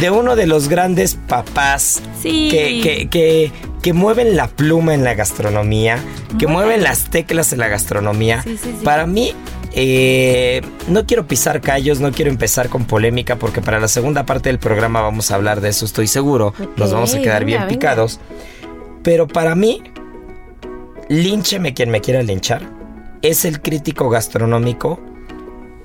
de 0.00 0.10
uno 0.10 0.36
de 0.36 0.46
los 0.46 0.68
grandes 0.68 1.16
papás 1.28 2.00
Sí. 2.22 2.48
que, 2.50 2.80
que, 2.82 3.08
que, 3.10 3.52
que 3.82 3.92
mueven 3.92 4.36
la 4.36 4.48
pluma 4.48 4.94
en 4.94 5.04
la 5.04 5.12
gastronomía, 5.14 5.98
que 6.38 6.46
mueven 6.46 6.82
las 6.82 7.10
teclas 7.10 7.52
en 7.52 7.58
la 7.58 7.68
gastronomía. 7.68 8.42
Sí, 8.42 8.56
sí, 8.56 8.74
sí. 8.78 8.84
Para 8.84 9.06
mí 9.06 9.34
eh, 9.72 10.62
no 10.88 11.04
quiero 11.06 11.26
pisar 11.26 11.60
callos, 11.60 12.00
no 12.00 12.10
quiero 12.10 12.30
empezar 12.30 12.70
con 12.70 12.84
polémica 12.86 13.36
porque 13.36 13.60
para 13.60 13.78
la 13.80 13.88
segunda 13.88 14.24
parte 14.24 14.48
del 14.48 14.58
programa 14.58 15.02
vamos 15.02 15.30
a 15.30 15.34
hablar 15.34 15.60
de 15.60 15.68
eso, 15.68 15.84
estoy 15.84 16.06
seguro. 16.06 16.54
Nos 16.76 16.88
Ok, 16.88 16.94
vamos 16.94 17.14
a 17.14 17.20
quedar 17.20 17.44
bien 17.44 17.58
venga, 17.60 17.66
venga. 17.66 17.78
picados. 17.80 18.18
Pero 19.02 19.26
para 19.26 19.54
mí, 19.54 19.82
líncheme 21.10 21.74
quien 21.74 21.90
me 21.90 22.00
quiera 22.00 22.22
linchar, 22.22 22.62
es 23.20 23.44
el 23.44 23.60
crítico 23.60 24.08
gastronómico 24.10 25.00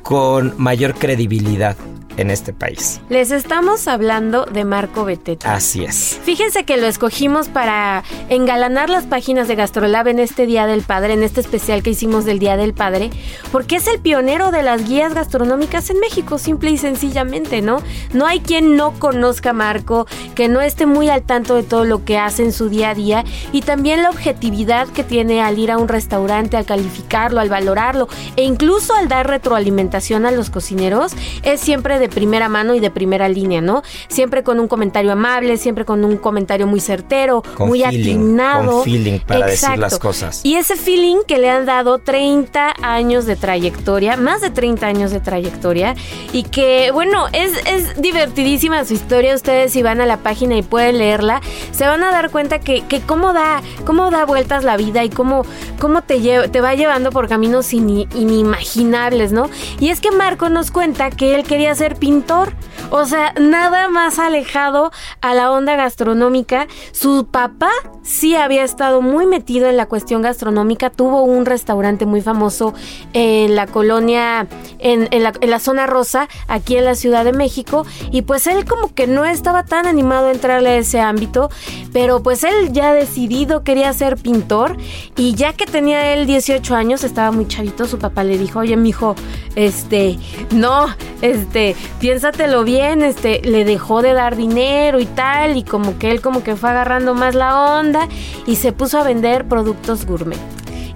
con 0.03 0.53
mayor 0.61 0.93
credibilidad 0.93 1.75
en 2.17 2.31
este 2.31 2.53
país. 2.53 3.01
Les 3.09 3.31
estamos 3.31 3.87
hablando 3.87 4.45
de 4.45 4.65
Marco 4.65 5.05
Beteta. 5.05 5.53
Así 5.53 5.83
es. 5.83 6.19
Fíjense 6.23 6.63
que 6.63 6.77
lo 6.77 6.87
escogimos 6.87 7.49
para 7.49 8.03
engalanar 8.29 8.89
las 8.89 9.05
páginas 9.05 9.47
de 9.47 9.55
Gastrolab 9.55 10.07
en 10.07 10.19
este 10.19 10.45
Día 10.45 10.65
del 10.65 10.81
Padre, 10.81 11.13
en 11.13 11.23
este 11.23 11.41
especial 11.41 11.83
que 11.83 11.91
hicimos 11.91 12.25
del 12.25 12.39
Día 12.39 12.57
del 12.57 12.73
Padre, 12.73 13.09
porque 13.51 13.77
es 13.77 13.87
el 13.87 13.99
pionero 13.99 14.51
de 14.51 14.63
las 14.63 14.87
guías 14.87 15.13
gastronómicas 15.13 15.89
en 15.89 15.99
México, 15.99 16.37
simple 16.37 16.71
y 16.71 16.77
sencillamente, 16.77 17.61
¿no? 17.61 17.81
No 18.13 18.25
hay 18.25 18.39
quien 18.39 18.75
no 18.75 18.91
conozca 18.99 19.51
a 19.51 19.53
Marco, 19.53 20.07
que 20.35 20.47
no 20.47 20.61
esté 20.61 20.85
muy 20.85 21.09
al 21.09 21.23
tanto 21.23 21.55
de 21.55 21.63
todo 21.63 21.85
lo 21.85 22.05
que 22.05 22.17
hace 22.17 22.43
en 22.43 22.53
su 22.53 22.69
día 22.69 22.91
a 22.91 22.95
día 22.95 23.23
y 23.51 23.61
también 23.61 24.03
la 24.03 24.09
objetividad 24.09 24.87
que 24.87 25.03
tiene 25.03 25.41
al 25.41 25.59
ir 25.59 25.71
a 25.71 25.77
un 25.77 25.87
restaurante, 25.87 26.57
al 26.57 26.65
calificarlo, 26.65 27.39
al 27.39 27.49
valorarlo 27.49 28.07
e 28.35 28.43
incluso 28.43 28.93
al 28.93 29.07
dar 29.07 29.27
retroalimentación 29.27 30.25
a 30.25 30.31
los 30.31 30.49
cocineros, 30.49 31.13
es 31.43 31.59
siempre 31.59 31.99
de 31.99 32.04
de 32.07 32.09
primera 32.09 32.49
mano 32.49 32.75
y 32.75 32.79
de 32.79 32.91
primera 32.91 33.27
línea, 33.29 33.61
¿no? 33.61 33.81
Siempre 34.07 34.43
con 34.43 34.59
un 34.59 34.67
comentario 34.67 35.11
amable, 35.11 35.57
siempre 35.57 35.85
con 35.85 36.03
un 36.05 36.17
comentario 36.17 36.67
muy 36.67 36.79
certero, 36.79 37.41
Con 37.55 37.67
muy 37.69 37.81
feeling, 37.83 38.15
atinado. 38.17 38.71
con 38.77 38.83
feeling 38.83 39.19
para 39.19 39.47
decir 39.47 39.77
las 39.77 39.97
cosas. 39.99 40.41
Y 40.43 40.55
ese 40.55 40.75
feeling 40.75 41.17
que 41.27 41.37
le 41.37 41.49
han 41.49 41.65
dado 41.65 41.97
30 41.99 42.73
años 42.81 43.25
de 43.25 43.35
trayectoria, 43.35 44.17
más 44.17 44.41
de 44.41 44.49
30 44.51 44.85
años 44.87 45.11
de 45.11 45.19
trayectoria, 45.19 45.95
y 46.31 46.43
que, 46.43 46.91
bueno, 46.91 47.25
es, 47.33 47.51
es 47.65 47.99
divertidísima 48.01 48.83
su 48.85 48.93
historia. 48.93 49.33
Ustedes 49.35 49.71
si 49.73 49.81
van 49.81 50.01
a 50.01 50.05
la 50.05 50.17
página 50.17 50.55
y 50.57 50.61
pueden 50.61 50.97
leerla, 50.99 51.41
se 51.71 51.85
van 51.87 52.03
a 52.03 52.11
dar 52.11 52.29
cuenta 52.29 52.59
que, 52.59 52.81
que 52.85 53.01
cómo 53.01 53.33
da, 53.33 53.61
cómo 53.85 54.11
da 54.11 54.25
vueltas 54.25 54.63
la 54.63 54.77
vida 54.77 55.03
y 55.03 55.09
cómo, 55.09 55.43
cómo 55.79 56.01
te, 56.01 56.19
lle- 56.19 56.49
te 56.51 56.61
va 56.61 56.75
llevando 56.75 57.11
por 57.11 57.27
caminos 57.27 57.73
ini- 57.73 58.07
inimaginables, 58.15 59.31
¿no? 59.31 59.49
Y 59.79 59.89
es 59.89 60.01
que 60.01 60.11
Marco 60.11 60.49
nos 60.49 60.71
cuenta 60.71 61.09
que 61.09 61.35
él 61.35 61.43
quería 61.43 61.73
ser 61.75 61.94
pintor. 61.95 62.53
O 62.91 63.05
sea, 63.05 63.33
nada 63.39 63.89
más 63.89 64.19
alejado 64.19 64.91
a 65.21 65.33
la 65.33 65.51
onda 65.51 65.75
gastronómica. 65.75 66.67
Su 66.91 67.27
papá 67.31 67.71
sí 68.03 68.35
había 68.35 68.63
estado 68.63 69.01
muy 69.01 69.25
metido 69.25 69.67
en 69.67 69.77
la 69.77 69.87
cuestión 69.87 70.21
gastronómica. 70.21 70.89
Tuvo 70.89 71.23
un 71.23 71.45
restaurante 71.45 72.05
muy 72.05 72.21
famoso 72.21 72.73
en 73.13 73.55
la 73.55 73.67
colonia, 73.67 74.47
en, 74.79 75.09
la 75.23 75.59
zona 75.59 75.87
rosa, 75.87 76.29
aquí 76.47 76.77
en 76.77 76.85
la 76.85 76.95
Ciudad 76.95 77.25
de 77.25 77.33
México. 77.33 77.85
Y 78.11 78.21
pues 78.21 78.45
él 78.47 78.65
como 78.65 78.93
que 78.93 79.07
no 79.07 79.25
estaba 79.25 79.63
tan 79.63 79.87
animado 79.87 80.27
a 80.27 80.31
entrarle 80.31 80.69
a 80.69 80.77
ese 80.77 81.01
ámbito. 81.01 81.49
Pero 81.91 82.21
pues 82.21 82.43
él 82.43 82.71
ya 82.71 82.93
decidido 82.93 83.63
quería 83.63 83.91
ser 83.93 84.17
pintor. 84.17 84.77
Y 85.15 85.33
ya 85.33 85.53
que 85.53 85.65
tenía 85.65 86.13
él 86.13 86.27
18 86.27 86.75
años, 86.75 87.03
estaba 87.03 87.31
muy 87.31 87.47
chavito, 87.47 87.85
su 87.85 87.97
papá 87.97 88.23
le 88.23 88.37
dijo, 88.37 88.59
oye, 88.59 88.77
mijo, 88.77 89.15
este, 89.55 90.19
no, 90.51 90.87
este, 91.21 91.75
piénsatelo 91.99 92.63
bien, 92.63 93.01
este, 93.01 93.41
le 93.43 93.65
dejó 93.65 94.01
de 94.01 94.13
dar 94.13 94.35
dinero 94.35 94.99
y 94.99 95.05
tal, 95.05 95.57
y 95.57 95.63
como 95.63 95.97
que 95.97 96.11
él 96.11 96.21
como 96.21 96.43
que 96.43 96.55
fue 96.55 96.69
agarrando 96.69 97.13
más 97.13 97.35
la 97.35 97.79
onda 97.79 98.07
y 98.45 98.55
se 98.57 98.71
puso 98.71 98.99
a 98.99 99.03
vender 99.03 99.45
productos 99.45 100.05
gourmet. 100.05 100.39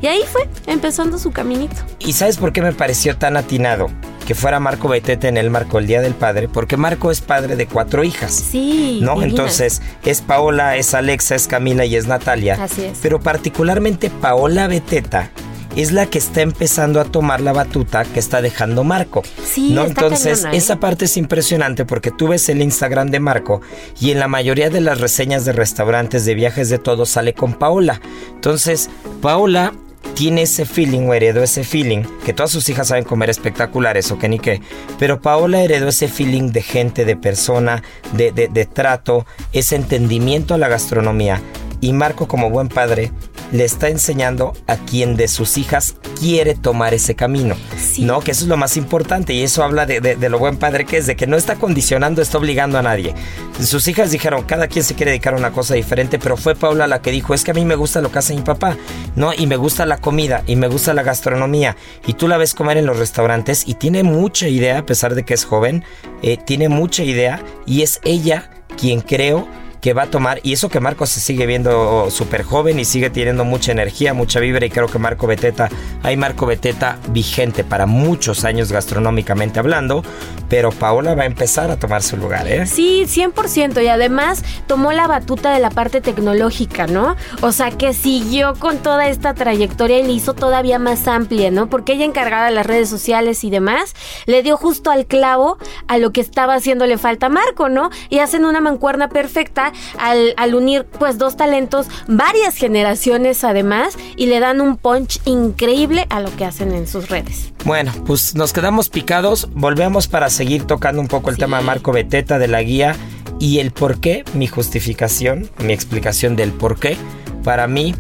Y 0.01 0.07
ahí 0.07 0.21
fue, 0.25 0.47
empezando 0.65 1.17
su 1.17 1.31
caminito. 1.31 1.75
¿Y 1.99 2.13
sabes 2.13 2.37
por 2.37 2.53
qué 2.53 2.61
me 2.61 2.71
pareció 2.71 3.17
tan 3.17 3.35
atinado 3.35 3.87
que 4.25 4.33
fuera 4.33 4.59
Marco 4.59 4.87
Betete 4.87 5.27
en 5.27 5.35
el 5.35 5.49
marco 5.49 5.77
del 5.77 5.87
Día 5.87 6.01
del 6.01 6.13
Padre? 6.13 6.47
Porque 6.47 6.77
Marco 6.77 7.11
es 7.11 7.19
padre 7.19 7.57
de 7.57 7.67
cuatro 7.67 8.03
hijas. 8.05 8.33
Sí. 8.33 8.99
¿No? 9.01 9.21
Entonces, 9.21 9.81
es 10.05 10.21
Paola, 10.21 10.77
es 10.77 10.93
Alexa, 10.93 11.35
es 11.35 11.47
Camila 11.47 11.83
y 11.83 11.97
es 11.97 12.07
Natalia. 12.07 12.57
Así 12.61 12.85
es. 12.85 12.99
Pero 13.01 13.19
particularmente 13.19 14.09
Paola 14.09 14.67
Beteta 14.67 15.31
es 15.75 15.91
la 15.91 16.05
que 16.07 16.17
está 16.17 16.41
empezando 16.41 16.99
a 16.99 17.05
tomar 17.05 17.41
la 17.41 17.53
batuta 17.53 18.03
que 18.03 18.19
está 18.19 18.41
dejando 18.41 18.83
Marco. 18.83 19.23
Sí, 19.45 19.71
¿no? 19.73 19.85
está 19.85 20.01
Entonces, 20.05 20.39
cañona, 20.39 20.53
¿eh? 20.55 20.57
esa 20.57 20.79
parte 20.79 21.05
es 21.05 21.17
impresionante 21.17 21.85
porque 21.85 22.11
tú 22.11 22.27
ves 22.29 22.49
el 22.49 22.61
Instagram 22.61 23.09
de 23.11 23.19
Marco 23.19 23.61
y 23.99 24.11
en 24.11 24.19
la 24.19 24.27
mayoría 24.27 24.69
de 24.69 24.81
las 24.81 24.99
reseñas 24.99 25.45
de 25.45 25.53
restaurantes, 25.53 26.25
de 26.25 26.33
viajes, 26.35 26.69
de 26.69 26.79
todo, 26.79 27.05
sale 27.05 27.33
con 27.33 27.53
Paola. 27.53 28.01
Entonces, 28.33 28.89
Paola 29.21 29.73
tiene 30.15 30.41
ese 30.43 30.65
feeling 30.65 31.07
o 31.07 31.13
heredó 31.13 31.43
ese 31.43 31.63
feeling, 31.63 32.03
que 32.25 32.33
todas 32.33 32.51
sus 32.51 32.67
hijas 32.69 32.87
saben 32.87 33.03
comer 33.03 33.29
espectaculares 33.29 34.11
o 34.11 34.17
que 34.17 34.27
ni 34.27 34.39
qué, 34.39 34.61
pero 34.97 35.21
Paola 35.21 35.61
heredó 35.61 35.89
ese 35.89 36.07
feeling 36.07 36.51
de 36.51 36.61
gente, 36.61 37.05
de 37.05 37.15
persona, 37.15 37.83
de, 38.13 38.31
de- 38.31 38.47
de 38.47 38.65
trato, 38.65 39.25
ese 39.53 39.75
entendimiento 39.75 40.53
a 40.53 40.57
la 40.57 40.67
gastronomía. 40.67 41.41
Y 41.81 41.93
Marco, 41.93 42.27
como 42.27 42.49
buen 42.49 42.67
padre, 42.67 43.11
le 43.51 43.63
está 43.65 43.87
enseñando 43.89 44.53
a 44.67 44.75
quien 44.77 45.15
de 45.15 45.27
sus 45.27 45.57
hijas 45.57 45.95
quiere 46.19 46.53
tomar 46.55 46.93
ese 46.93 47.15
camino. 47.15 47.55
Sí. 47.77 48.03
¿No? 48.03 48.19
Que 48.19 48.31
eso 48.31 48.43
es 48.43 48.49
lo 48.49 48.57
más 48.57 48.75
importante 48.77 49.33
y 49.33 49.43
eso 49.43 49.63
habla 49.63 49.85
de, 49.85 50.01
de- 50.01 50.15
de 50.15 50.29
lo 50.29 50.37
buen 50.39 50.57
padre 50.57 50.85
que 50.85 50.97
es, 50.97 51.07
de 51.07 51.15
que 51.15 51.25
no 51.27 51.37
está 51.37 51.55
condicionando, 51.55 52.21
está 52.21 52.37
obligando 52.37 52.77
a 52.77 52.81
nadie. 52.81 53.13
Sus 53.61 53.87
hijas 53.87 54.11
dijeron, 54.11 54.43
cada 54.43 54.67
quien 54.67 54.83
se 54.83 54.95
quiere 54.95 55.11
dedicar 55.11 55.33
a 55.33 55.37
una 55.37 55.51
cosa 55.51 55.73
diferente, 55.73 56.19
pero 56.19 56.37
fue 56.37 56.55
Paula 56.55 56.87
la 56.87 57.01
que 57.01 57.11
dijo, 57.11 57.33
es 57.33 57.43
que 57.43 57.51
a 57.51 57.53
mí 57.53 57.65
me 57.65 57.75
gusta 57.75 58.01
lo 58.01 58.11
que 58.11 58.19
hace 58.19 58.35
mi 58.35 58.41
papá, 58.41 58.77
¿no? 59.15 59.33
Y 59.33 59.47
me 59.47 59.55
gusta 59.55 59.85
la 59.85 59.97
comida 59.97 60.43
y 60.47 60.55
me 60.55 60.67
gusta 60.67 60.93
la 60.93 61.03
gastronomía. 61.03 61.75
Y 62.07 62.13
tú 62.13 62.27
la 62.27 62.37
ves 62.37 62.53
comer 62.53 62.77
en 62.77 62.85
los 62.85 62.97
restaurantes 62.99 63.63
y 63.67 63.75
tiene 63.75 64.03
mucha 64.03 64.47
idea, 64.47 64.79
a 64.79 64.85
pesar 64.85 65.15
de 65.15 65.23
que 65.23 65.33
es 65.33 65.45
joven, 65.45 65.83
eh, 66.21 66.37
tiene 66.37 66.69
mucha 66.69 67.03
idea 67.03 67.41
y 67.65 67.81
es 67.81 67.99
ella 68.03 68.49
quien 68.77 69.01
creo 69.01 69.47
que 69.81 69.93
va 69.93 70.03
a 70.03 70.07
tomar, 70.07 70.39
y 70.43 70.53
eso 70.53 70.69
que 70.69 70.79
Marco 70.79 71.05
se 71.05 71.19
sigue 71.19 71.45
viendo 71.45 72.09
súper 72.11 72.43
joven 72.43 72.79
y 72.79 72.85
sigue 72.85 73.09
teniendo 73.09 73.45
mucha 73.45 73.71
energía, 73.71 74.13
mucha 74.13 74.39
vibra, 74.39 74.65
y 74.65 74.69
creo 74.69 74.87
que 74.87 74.99
Marco 74.99 75.27
Beteta, 75.27 75.69
hay 76.03 76.17
Marco 76.17 76.45
Beteta 76.45 76.97
vigente 77.09 77.63
para 77.63 77.85
muchos 77.85 78.43
años 78.45 78.71
gastronómicamente 78.71 79.59
hablando, 79.59 80.03
pero 80.49 80.71
Paola 80.71 81.15
va 81.15 81.23
a 81.23 81.25
empezar 81.25 81.71
a 81.71 81.77
tomar 81.77 82.01
su 82.01 82.17
lugar, 82.17 82.47
¿eh? 82.47 82.65
Sí, 82.65 83.05
100%. 83.07 83.83
Y 83.83 83.87
además 83.87 84.43
tomó 84.67 84.91
la 84.91 85.07
batuta 85.07 85.53
de 85.53 85.59
la 85.59 85.69
parte 85.69 86.01
tecnológica, 86.01 86.87
¿no? 86.87 87.15
O 87.41 87.51
sea, 87.51 87.71
que 87.71 87.93
siguió 87.93 88.55
con 88.55 88.79
toda 88.79 89.07
esta 89.07 89.33
trayectoria 89.33 89.99
y 89.99 90.03
le 90.03 90.11
hizo 90.11 90.33
todavía 90.33 90.79
más 90.79 91.07
amplia, 91.07 91.51
¿no? 91.51 91.69
Porque 91.69 91.93
ella 91.93 92.05
encargada 92.05 92.45
de 92.45 92.51
las 92.51 92.65
redes 92.65 92.89
sociales 92.89 93.43
y 93.43 93.49
demás, 93.49 93.93
le 94.25 94.41
dio 94.41 94.57
justo 94.57 94.91
al 94.91 95.05
clavo 95.05 95.57
a 95.87 95.97
lo 95.97 96.11
que 96.11 96.21
estaba 96.21 96.55
haciéndole 96.55 96.97
falta 96.97 97.27
a 97.27 97.29
Marco, 97.29 97.69
¿no? 97.69 97.89
Y 98.09 98.19
hacen 98.19 98.45
una 98.45 98.59
mancuerna 98.59 99.09
perfecta 99.09 99.68
al, 99.97 100.33
al 100.37 100.55
unir, 100.55 100.85
pues, 100.99 101.17
dos 101.17 101.37
talentos, 101.37 101.87
varias 102.07 102.55
generaciones 102.55 103.43
además, 103.43 103.97
y 104.15 104.27
le 104.27 104.39
dan 104.39 104.61
un 104.61 104.77
punch 104.77 105.19
increíble 105.25 106.05
a 106.09 106.19
lo 106.19 106.35
que 106.35 106.45
hacen 106.45 106.73
en 106.73 106.87
sus 106.87 107.09
redes. 107.09 107.53
Bueno, 107.65 107.91
pues 108.05 108.35
nos 108.35 108.53
quedamos 108.53 108.89
picados, 108.89 109.49
volvemos 109.53 110.07
para 110.07 110.29
seguir 110.29 110.63
tocando 110.65 111.01
un 111.01 111.07
poco 111.07 111.29
el 111.29 111.35
Sí. 111.35 111.41
tema 111.41 111.57
de 111.59 111.63
Marco 111.63 111.91
Beteta, 111.91 112.39
de 112.39 112.47
la 112.47 112.61
guía, 112.61 112.95
y 113.39 113.59
el 113.59 113.71
por 113.71 113.99
qué, 113.99 114.23
mi 114.33 114.47
justificación, 114.47 115.49
mi 115.63 115.73
explicación 115.73 116.35
del 116.35 116.51
por 116.51 116.79
qué, 116.79 116.97
para 117.43 117.67
mí, 117.67 117.95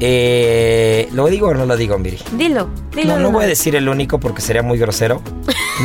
eh, 0.00 1.08
¿lo 1.12 1.26
digo 1.26 1.48
o 1.48 1.54
no 1.54 1.66
lo 1.66 1.76
digo, 1.76 1.98
Miri? 1.98 2.18
Dilo, 2.36 2.68
dilo. 2.94 3.14
No, 3.16 3.20
no 3.20 3.30
voy 3.30 3.44
a 3.44 3.48
decir 3.48 3.76
el 3.76 3.88
único 3.88 4.18
porque 4.18 4.40
sería 4.40 4.62
muy 4.62 4.78
grosero. 4.78 5.22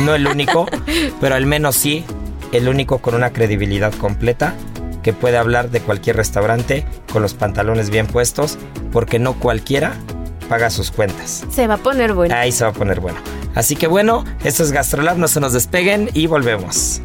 No 0.04 0.14
el 0.14 0.26
único, 0.26 0.66
pero 1.20 1.34
al 1.34 1.46
menos 1.46 1.76
sí 1.76 2.04
el 2.52 2.68
único 2.68 2.98
con 2.98 3.14
una 3.14 3.30
credibilidad 3.32 3.92
completa 3.94 4.54
que 5.08 5.14
puede 5.14 5.38
hablar 5.38 5.70
de 5.70 5.80
cualquier 5.80 6.16
restaurante 6.16 6.84
con 7.14 7.22
los 7.22 7.32
pantalones 7.32 7.88
bien 7.88 8.06
puestos, 8.06 8.58
porque 8.92 9.18
no 9.18 9.40
cualquiera 9.40 9.94
paga 10.50 10.68
sus 10.68 10.90
cuentas. 10.90 11.46
Se 11.48 11.66
va 11.66 11.74
a 11.74 11.78
poner 11.78 12.12
bueno. 12.12 12.34
Ahí 12.34 12.52
se 12.52 12.64
va 12.64 12.70
a 12.70 12.72
poner 12.74 13.00
bueno. 13.00 13.16
Así 13.54 13.74
que 13.74 13.86
bueno, 13.86 14.26
esto 14.44 14.62
es 14.62 14.70
Gastrolab, 14.70 15.16
no 15.16 15.26
se 15.26 15.40
nos 15.40 15.54
despeguen 15.54 16.10
y 16.12 16.26
volvemos. 16.26 17.00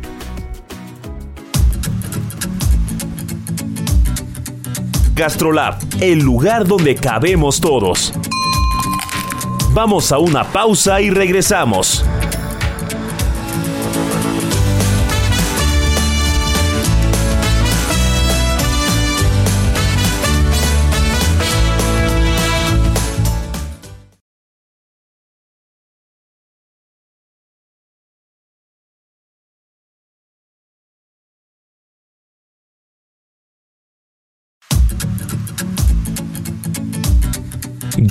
Gastrolab, 5.15 5.75
el 6.01 6.19
lugar 6.19 6.67
donde 6.67 6.95
cabemos 6.95 7.61
todos. 7.61 8.11
Vamos 9.69 10.11
a 10.11 10.17
una 10.17 10.43
pausa 10.43 10.99
y 10.99 11.09
regresamos. 11.09 12.03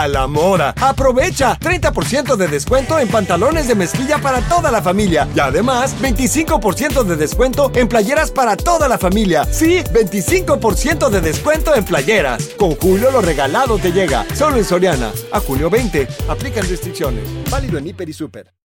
A 0.00 0.08
la 0.08 0.26
mora. 0.26 0.74
Aprovecha 0.80 1.58
30% 1.58 2.36
de 2.36 2.48
descuento 2.48 2.98
en 2.98 3.08
pantalones 3.08 3.68
de 3.68 3.74
mezclilla 3.74 4.18
para 4.18 4.40
toda 4.42 4.70
la 4.70 4.82
familia. 4.82 5.28
Y 5.34 5.40
además, 5.40 5.96
25% 6.00 7.04
de 7.04 7.16
descuento 7.16 7.70
en 7.74 7.88
playeras 7.88 8.30
para 8.30 8.56
toda 8.56 8.88
la 8.88 8.98
familia. 8.98 9.44
Sí, 9.50 9.82
25% 9.92 11.08
de 11.08 11.20
descuento 11.20 11.74
en 11.74 11.84
playeras. 11.84 12.50
Con 12.58 12.74
Julio 12.76 13.10
lo 13.10 13.20
regalado 13.20 13.78
te 13.78 13.92
llega. 13.92 14.26
Solo 14.34 14.56
en 14.56 14.64
Soriana. 14.64 15.12
A 15.32 15.40
julio 15.40 15.70
20. 15.70 16.06
Aplican 16.28 16.68
restricciones. 16.68 17.24
Válido 17.50 17.78
en 17.78 17.86
Hiper 17.86 18.08
y 18.08 18.12
Super. 18.12 18.65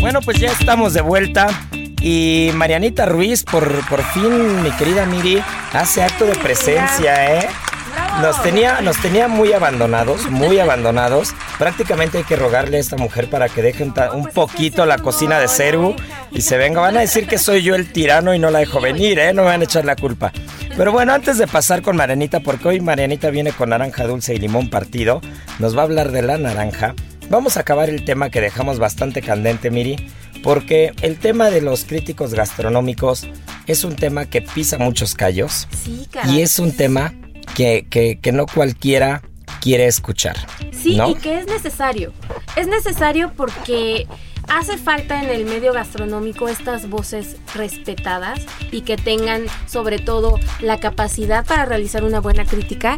Bueno, 0.00 0.20
pues 0.22 0.38
ya 0.38 0.50
estamos 0.50 0.94
de 0.94 1.00
vuelta. 1.00 1.48
Y 2.00 2.50
Marianita 2.54 3.06
Ruiz, 3.06 3.42
por, 3.42 3.86
por 3.88 4.02
fin, 4.02 4.62
mi 4.62 4.70
querida 4.70 5.04
Miri, 5.04 5.42
hace 5.72 6.02
acto 6.02 6.26
de 6.26 6.34
presencia, 6.36 7.40
¿eh? 7.40 7.48
Nos 8.22 8.40
tenía, 8.42 8.80
nos 8.80 8.96
tenía 9.02 9.28
muy 9.28 9.52
abandonados, 9.52 10.30
muy 10.30 10.58
abandonados. 10.60 11.34
Prácticamente 11.58 12.18
hay 12.18 12.24
que 12.24 12.36
rogarle 12.36 12.76
a 12.76 12.80
esta 12.80 12.96
mujer 12.96 13.28
para 13.28 13.48
que 13.48 13.62
deje 13.62 13.82
un, 13.82 13.92
un 14.14 14.26
poquito 14.26 14.86
la 14.86 14.98
cocina 14.98 15.38
de 15.38 15.48
Ceru 15.48 15.94
y 16.30 16.40
se 16.42 16.56
venga. 16.56 16.80
Van 16.80 16.96
a 16.96 17.00
decir 17.00 17.26
que 17.26 17.36
soy 17.36 17.62
yo 17.62 17.74
el 17.74 17.92
tirano 17.92 18.32
y 18.32 18.38
no 18.38 18.50
la 18.50 18.60
dejo 18.60 18.80
venir, 18.80 19.18
¿eh? 19.18 19.32
No 19.34 19.42
me 19.42 19.48
van 19.48 19.60
a 19.60 19.64
echar 19.64 19.84
la 19.84 19.96
culpa. 19.96 20.32
Pero 20.76 20.92
bueno, 20.92 21.12
antes 21.12 21.38
de 21.38 21.46
pasar 21.48 21.82
con 21.82 21.96
Marianita, 21.96 22.40
porque 22.40 22.68
hoy 22.68 22.80
Marianita 22.80 23.30
viene 23.30 23.52
con 23.52 23.70
naranja 23.70 24.04
dulce 24.04 24.34
y 24.34 24.38
limón 24.38 24.70
partido, 24.70 25.20
nos 25.58 25.76
va 25.76 25.80
a 25.82 25.84
hablar 25.84 26.12
de 26.12 26.22
la 26.22 26.38
naranja. 26.38 26.94
Vamos 27.30 27.56
a 27.56 27.60
acabar 27.60 27.90
el 27.90 28.04
tema 28.04 28.30
que 28.30 28.40
dejamos 28.40 28.78
bastante 28.78 29.20
candente, 29.22 29.70
Miri, 29.70 29.96
porque 30.42 30.92
el 31.02 31.18
tema 31.18 31.50
de 31.50 31.60
los 31.60 31.84
críticos 31.84 32.32
gastronómicos 32.34 33.26
es 33.66 33.84
un 33.84 33.96
tema 33.96 34.24
que 34.26 34.40
pisa 34.40 34.78
muchos 34.78 35.14
callos 35.14 35.68
Sí, 35.84 36.08
y 36.30 36.40
es 36.40 36.58
un 36.58 36.72
tema 36.76 37.12
que, 37.54 37.86
que- 37.90 38.18
que 38.20 38.32
no 38.32 38.46
cualquiera 38.46 39.22
quiere 39.60 39.86
escuchar. 39.86 40.36
Sí, 40.72 40.96
¿no? 40.96 41.10
y 41.10 41.14
que 41.16 41.38
es 41.40 41.46
necesario. 41.46 42.12
Es 42.56 42.66
necesario 42.68 43.32
porque 43.36 44.06
hace 44.48 44.78
falta 44.78 45.22
en 45.22 45.30
el 45.30 45.44
medio 45.44 45.72
gastronómico 45.72 46.48
estas 46.48 46.88
voces 46.88 47.36
respetadas 47.54 48.40
y 48.70 48.82
que 48.82 48.96
tengan 48.96 49.44
sobre 49.66 49.98
todo 49.98 50.38
la 50.60 50.78
capacidad 50.80 51.44
para 51.44 51.64
realizar 51.64 52.04
una 52.04 52.20
buena 52.20 52.44
crítica. 52.44 52.96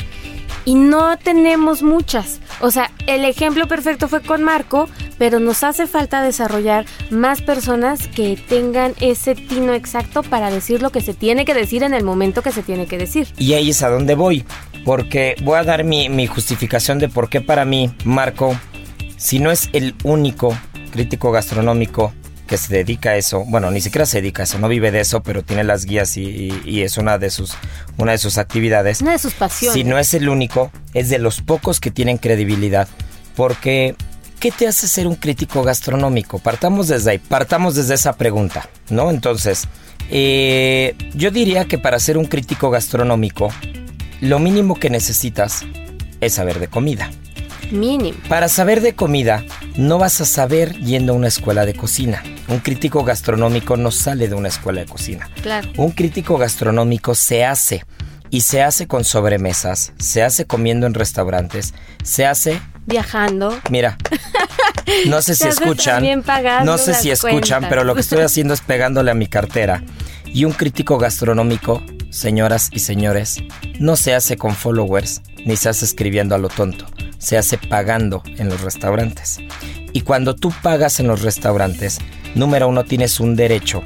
Y 0.67 0.75
no 0.75 1.17
tenemos 1.17 1.83
muchas. 1.83 2.41
O 2.61 2.71
sea, 2.71 2.91
el 3.07 3.25
ejemplo 3.25 3.67
perfecto 3.67 4.09
fue 4.09 4.21
con 4.21 4.43
Marco, 4.43 4.89
pero 5.19 5.41
nos 5.41 5.65
hace 5.65 5.87
falta 5.87 6.23
desarrollar 6.23 6.85
más 7.09 7.41
personas 7.41 8.07
que 8.09 8.39
tengan 8.49 8.95
ese 9.01 9.35
tino 9.35 9.73
exacto 9.73 10.23
para 10.23 10.51
decir 10.51 10.83
lo 10.83 10.91
que 10.91 11.01
se 11.01 11.15
tiene 11.15 11.47
que 11.47 11.55
decir 11.55 11.83
en 11.83 11.95
el 11.95 12.05
momento 12.05 12.43
que 12.43 12.53
se 12.53 12.63
tiene 12.63 12.87
que 12.87 12.99
decir. 12.99 13.29
Y 13.39 13.55
ahí 13.55 13.71
es 13.71 13.83
a 13.83 13.89
donde 13.89 14.15
voy, 14.15 14.45
porque 14.85 15.35
voy 15.43 15.59
a 15.59 15.65
dar 15.65 15.83
mi, 15.83 16.11
mi 16.11 16.27
justificación 16.27 16.99
de 16.99 17.09
por 17.09 17.31
qué 17.31 17.41
para 17.41 17.65
mí, 17.65 17.91
Marco, 18.05 18.55
si 19.17 19.39
no 19.39 19.51
es 19.51 19.71
el 19.73 19.95
único 20.05 20.55
crítico 20.91 21.31
gastronómico 21.33 22.13
que 22.47 22.57
se 22.59 22.75
dedica 22.75 23.11
a 23.11 23.17
eso, 23.17 23.45
bueno, 23.47 23.71
ni 23.71 23.81
siquiera 23.81 24.05
se 24.07 24.21
dedica 24.21 24.43
a 24.43 24.45
eso, 24.45 24.59
no 24.59 24.67
vive 24.69 24.91
de 24.91 25.01
eso, 25.01 25.23
pero 25.23 25.43
tiene 25.45 25.63
las 25.63 25.85
guías 25.85 26.17
y, 26.17 26.23
y- 26.25 26.63
y 26.65 26.83
es 26.83 26.97
una 26.99 27.17
de 27.17 27.31
sus, 27.31 27.53
una 27.97 28.11
de 28.13 28.19
sus 28.19 28.39
actividades. 28.39 29.01
Una 29.03 29.13
de 29.13 29.19
sus 29.21 29.35
pasiones. 29.35 29.75
Si 29.75 29.85
no 29.85 29.99
es 29.99 30.15
el 30.15 30.29
único, 30.29 30.73
es 30.93 31.09
de 31.11 31.21
los 31.21 31.41
pocos 31.43 31.79
que 31.79 31.93
tienen 31.93 32.19
credibilidad. 32.19 32.89
Porque, 33.37 33.95
¿qué 34.41 34.51
te 34.51 34.67
hace 34.67 34.89
ser 34.89 35.07
un 35.07 35.15
crítico 35.15 35.63
gastronómico? 35.63 36.41
Partamos 36.41 36.89
desde 36.89 37.13
ahí, 37.13 37.19
partamos 37.19 37.77
desde 37.77 37.95
esa 37.95 38.15
pregunta, 38.15 38.69
¿no? 38.91 39.11
Entonces, 39.11 39.69
eh, 40.11 40.97
yo 41.15 41.31
diría 41.31 41.67
que 41.67 41.79
para 41.79 42.01
ser 42.01 42.19
un 42.19 42.25
crítico 42.25 42.69
gastronómico, 42.71 43.51
lo 44.21 44.41
mínimo 44.41 44.75
que 44.75 44.91
necesitas 44.91 45.65
es 46.21 46.35
saber 46.35 46.59
de 46.59 46.67
comida. 46.67 47.11
Mínimo. 47.71 48.19
Para 48.29 48.49
saber 48.49 48.81
de 48.81 48.95
comida, 48.95 49.45
no 49.77 49.99
vas 49.99 50.21
a 50.21 50.25
saber 50.25 50.77
yendo 50.81 51.13
a 51.13 51.17
una 51.17 51.29
escuela 51.29 51.67
de 51.67 51.75
cocina. 51.75 52.23
Un 52.49 52.59
crítico 52.61 53.05
gastronómico 53.05 53.77
no 53.77 53.91
sale 53.91 54.29
de 54.29 54.35
una 54.35 54.49
escuela 54.49 54.81
de 54.81 54.87
cocina. 54.87 55.29
Claro. 55.43 55.71
Un 55.77 55.93
crítico 55.93 56.37
gastronómico 56.39 57.15
se 57.15 57.45
hace 57.45 57.85
y 58.31 58.43
se 58.43 58.63
hace 58.63 58.87
con 58.87 59.05
sobremesas, 59.05 59.93
se 59.99 60.23
hace 60.23 60.45
comiendo 60.47 60.87
en 60.87 60.95
restaurantes, 60.95 61.75
se 62.05 62.27
hace, 62.27 62.61
Viajando. 62.87 63.59
mira, 63.71 63.99
no 65.07 65.21
sé 65.23 65.35
si 65.37 65.49
escuchan, 65.49 66.05
no 66.65 66.79
sé 66.79 66.95
si 66.95 67.11
escuchan, 67.11 67.61
cuentas. 67.61 67.69
pero 67.71 67.85
lo 67.85 67.95
que 67.95 68.01
estoy 68.01 68.21
haciendo 68.25 68.55
es 68.55 68.61
pegándole 68.61 69.11
a 69.11 69.15
mi 69.15 69.27
cartera. 69.27 69.83
Y 70.33 70.45
un 70.45 70.53
crítico 70.53 70.97
gastronómico, 70.97 71.83
señoras 72.11 72.69
y 72.73 72.79
señores, 72.79 73.39
no 73.81 73.97
se 73.97 74.15
hace 74.15 74.37
con 74.37 74.55
followers 74.55 75.23
ni 75.45 75.57
se 75.57 75.69
hace 75.69 75.85
escribiendo 75.85 76.37
a 76.37 76.39
lo 76.39 76.49
tonto, 76.49 76.87
se 77.21 77.39
hace 77.39 77.57
pagando 77.59 78.25
en 78.39 78.49
los 78.49 78.63
restaurantes. 78.63 79.39
Y 79.93 80.01
cuando 80.01 80.35
tú 80.35 80.53
pagas 80.63 80.99
en 80.99 81.07
los 81.07 81.23
restaurantes, 81.23 81.99
número 82.35 82.67
uno 82.69 82.85
tienes 82.85 83.21
un 83.21 83.37
derecho 83.37 83.85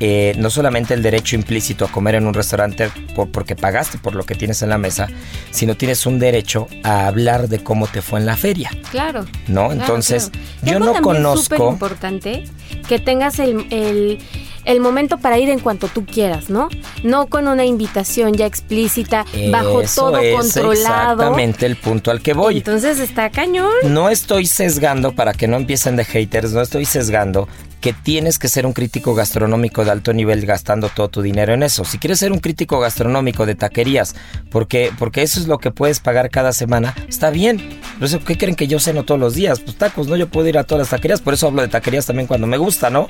eh, 0.00 0.34
no 0.38 0.50
solamente 0.50 0.92
el 0.92 1.02
derecho 1.02 1.36
implícito 1.36 1.84
a 1.84 1.88
comer 1.88 2.16
en 2.16 2.26
un 2.26 2.34
restaurante 2.34 2.90
por- 3.14 3.30
porque 3.30 3.54
pagaste 3.54 3.96
por 3.96 4.16
lo 4.16 4.24
que 4.24 4.34
tienes 4.34 4.60
en 4.62 4.68
la 4.70 4.76
mesa, 4.76 5.06
sino 5.52 5.76
tienes 5.76 6.04
un 6.04 6.18
derecho 6.18 6.66
a 6.82 7.06
hablar 7.06 7.48
de 7.48 7.62
cómo 7.62 7.86
te 7.86 8.02
fue 8.02 8.18
en 8.18 8.26
la 8.26 8.36
feria. 8.36 8.70
Claro. 8.90 9.24
¿No? 9.46 9.68
claro, 9.68 9.72
Entonces, 9.72 10.32
claro. 10.62 10.80
yo 10.80 10.84
no 10.84 11.00
conozco- 11.00 11.42
súper 11.44 11.60
importante 11.74 12.44
que 12.88 12.98
tengas 12.98 13.38
el, 13.38 13.66
el, 13.70 14.18
el 14.64 14.80
momento 14.80 15.18
para 15.18 15.38
ir 15.38 15.48
en 15.48 15.58
cuanto 15.58 15.88
tú 15.88 16.04
quieras, 16.04 16.50
¿no? 16.50 16.68
No 17.02 17.26
con 17.26 17.48
una 17.48 17.64
invitación 17.64 18.34
ya 18.34 18.46
explícita, 18.46 19.24
bajo 19.50 19.82
todo 19.94 20.18
es 20.18 20.36
controlado. 20.36 21.12
exactamente 21.12 21.66
el 21.66 21.76
punto 21.76 22.10
al 22.10 22.20
que 22.22 22.32
voy. 22.32 22.58
Entonces 22.58 22.98
está 22.98 23.30
cañón. 23.30 23.72
No 23.84 24.10
estoy 24.10 24.46
sesgando 24.46 25.12
para 25.12 25.32
que 25.32 25.48
no 25.48 25.56
empiecen 25.56 25.96
de 25.96 26.04
haters, 26.04 26.52
no 26.52 26.60
estoy 26.60 26.84
sesgando 26.84 27.48
que 27.84 27.92
tienes 27.92 28.38
que 28.38 28.48
ser 28.48 28.64
un 28.64 28.72
crítico 28.72 29.14
gastronómico 29.14 29.84
de 29.84 29.90
alto 29.90 30.14
nivel 30.14 30.46
gastando 30.46 30.88
todo 30.88 31.10
tu 31.10 31.20
dinero 31.20 31.52
en 31.52 31.62
eso. 31.62 31.84
Si 31.84 31.98
quieres 31.98 32.18
ser 32.18 32.32
un 32.32 32.38
crítico 32.38 32.80
gastronómico 32.80 33.44
de 33.44 33.56
taquerías, 33.56 34.16
porque, 34.50 34.90
porque 34.98 35.20
eso 35.20 35.38
es 35.38 35.48
lo 35.48 35.58
que 35.58 35.70
puedes 35.70 36.00
pagar 36.00 36.30
cada 36.30 36.54
semana, 36.54 36.94
está 37.10 37.28
bien. 37.28 37.78
Pero 37.96 38.06
eso, 38.06 38.24
¿qué 38.24 38.38
creen 38.38 38.56
que 38.56 38.68
yo 38.68 38.80
ceno 38.80 39.02
todos 39.02 39.20
los 39.20 39.34
días? 39.34 39.60
Pues 39.60 39.76
tacos, 39.76 40.08
¿no? 40.08 40.16
Yo 40.16 40.30
puedo 40.30 40.48
ir 40.48 40.56
a 40.56 40.64
todas 40.64 40.78
las 40.78 40.88
taquerías, 40.88 41.20
por 41.20 41.34
eso 41.34 41.48
hablo 41.48 41.60
de 41.60 41.68
taquerías 41.68 42.06
también 42.06 42.26
cuando 42.26 42.46
me 42.46 42.56
gusta, 42.56 42.88
¿no? 42.88 43.08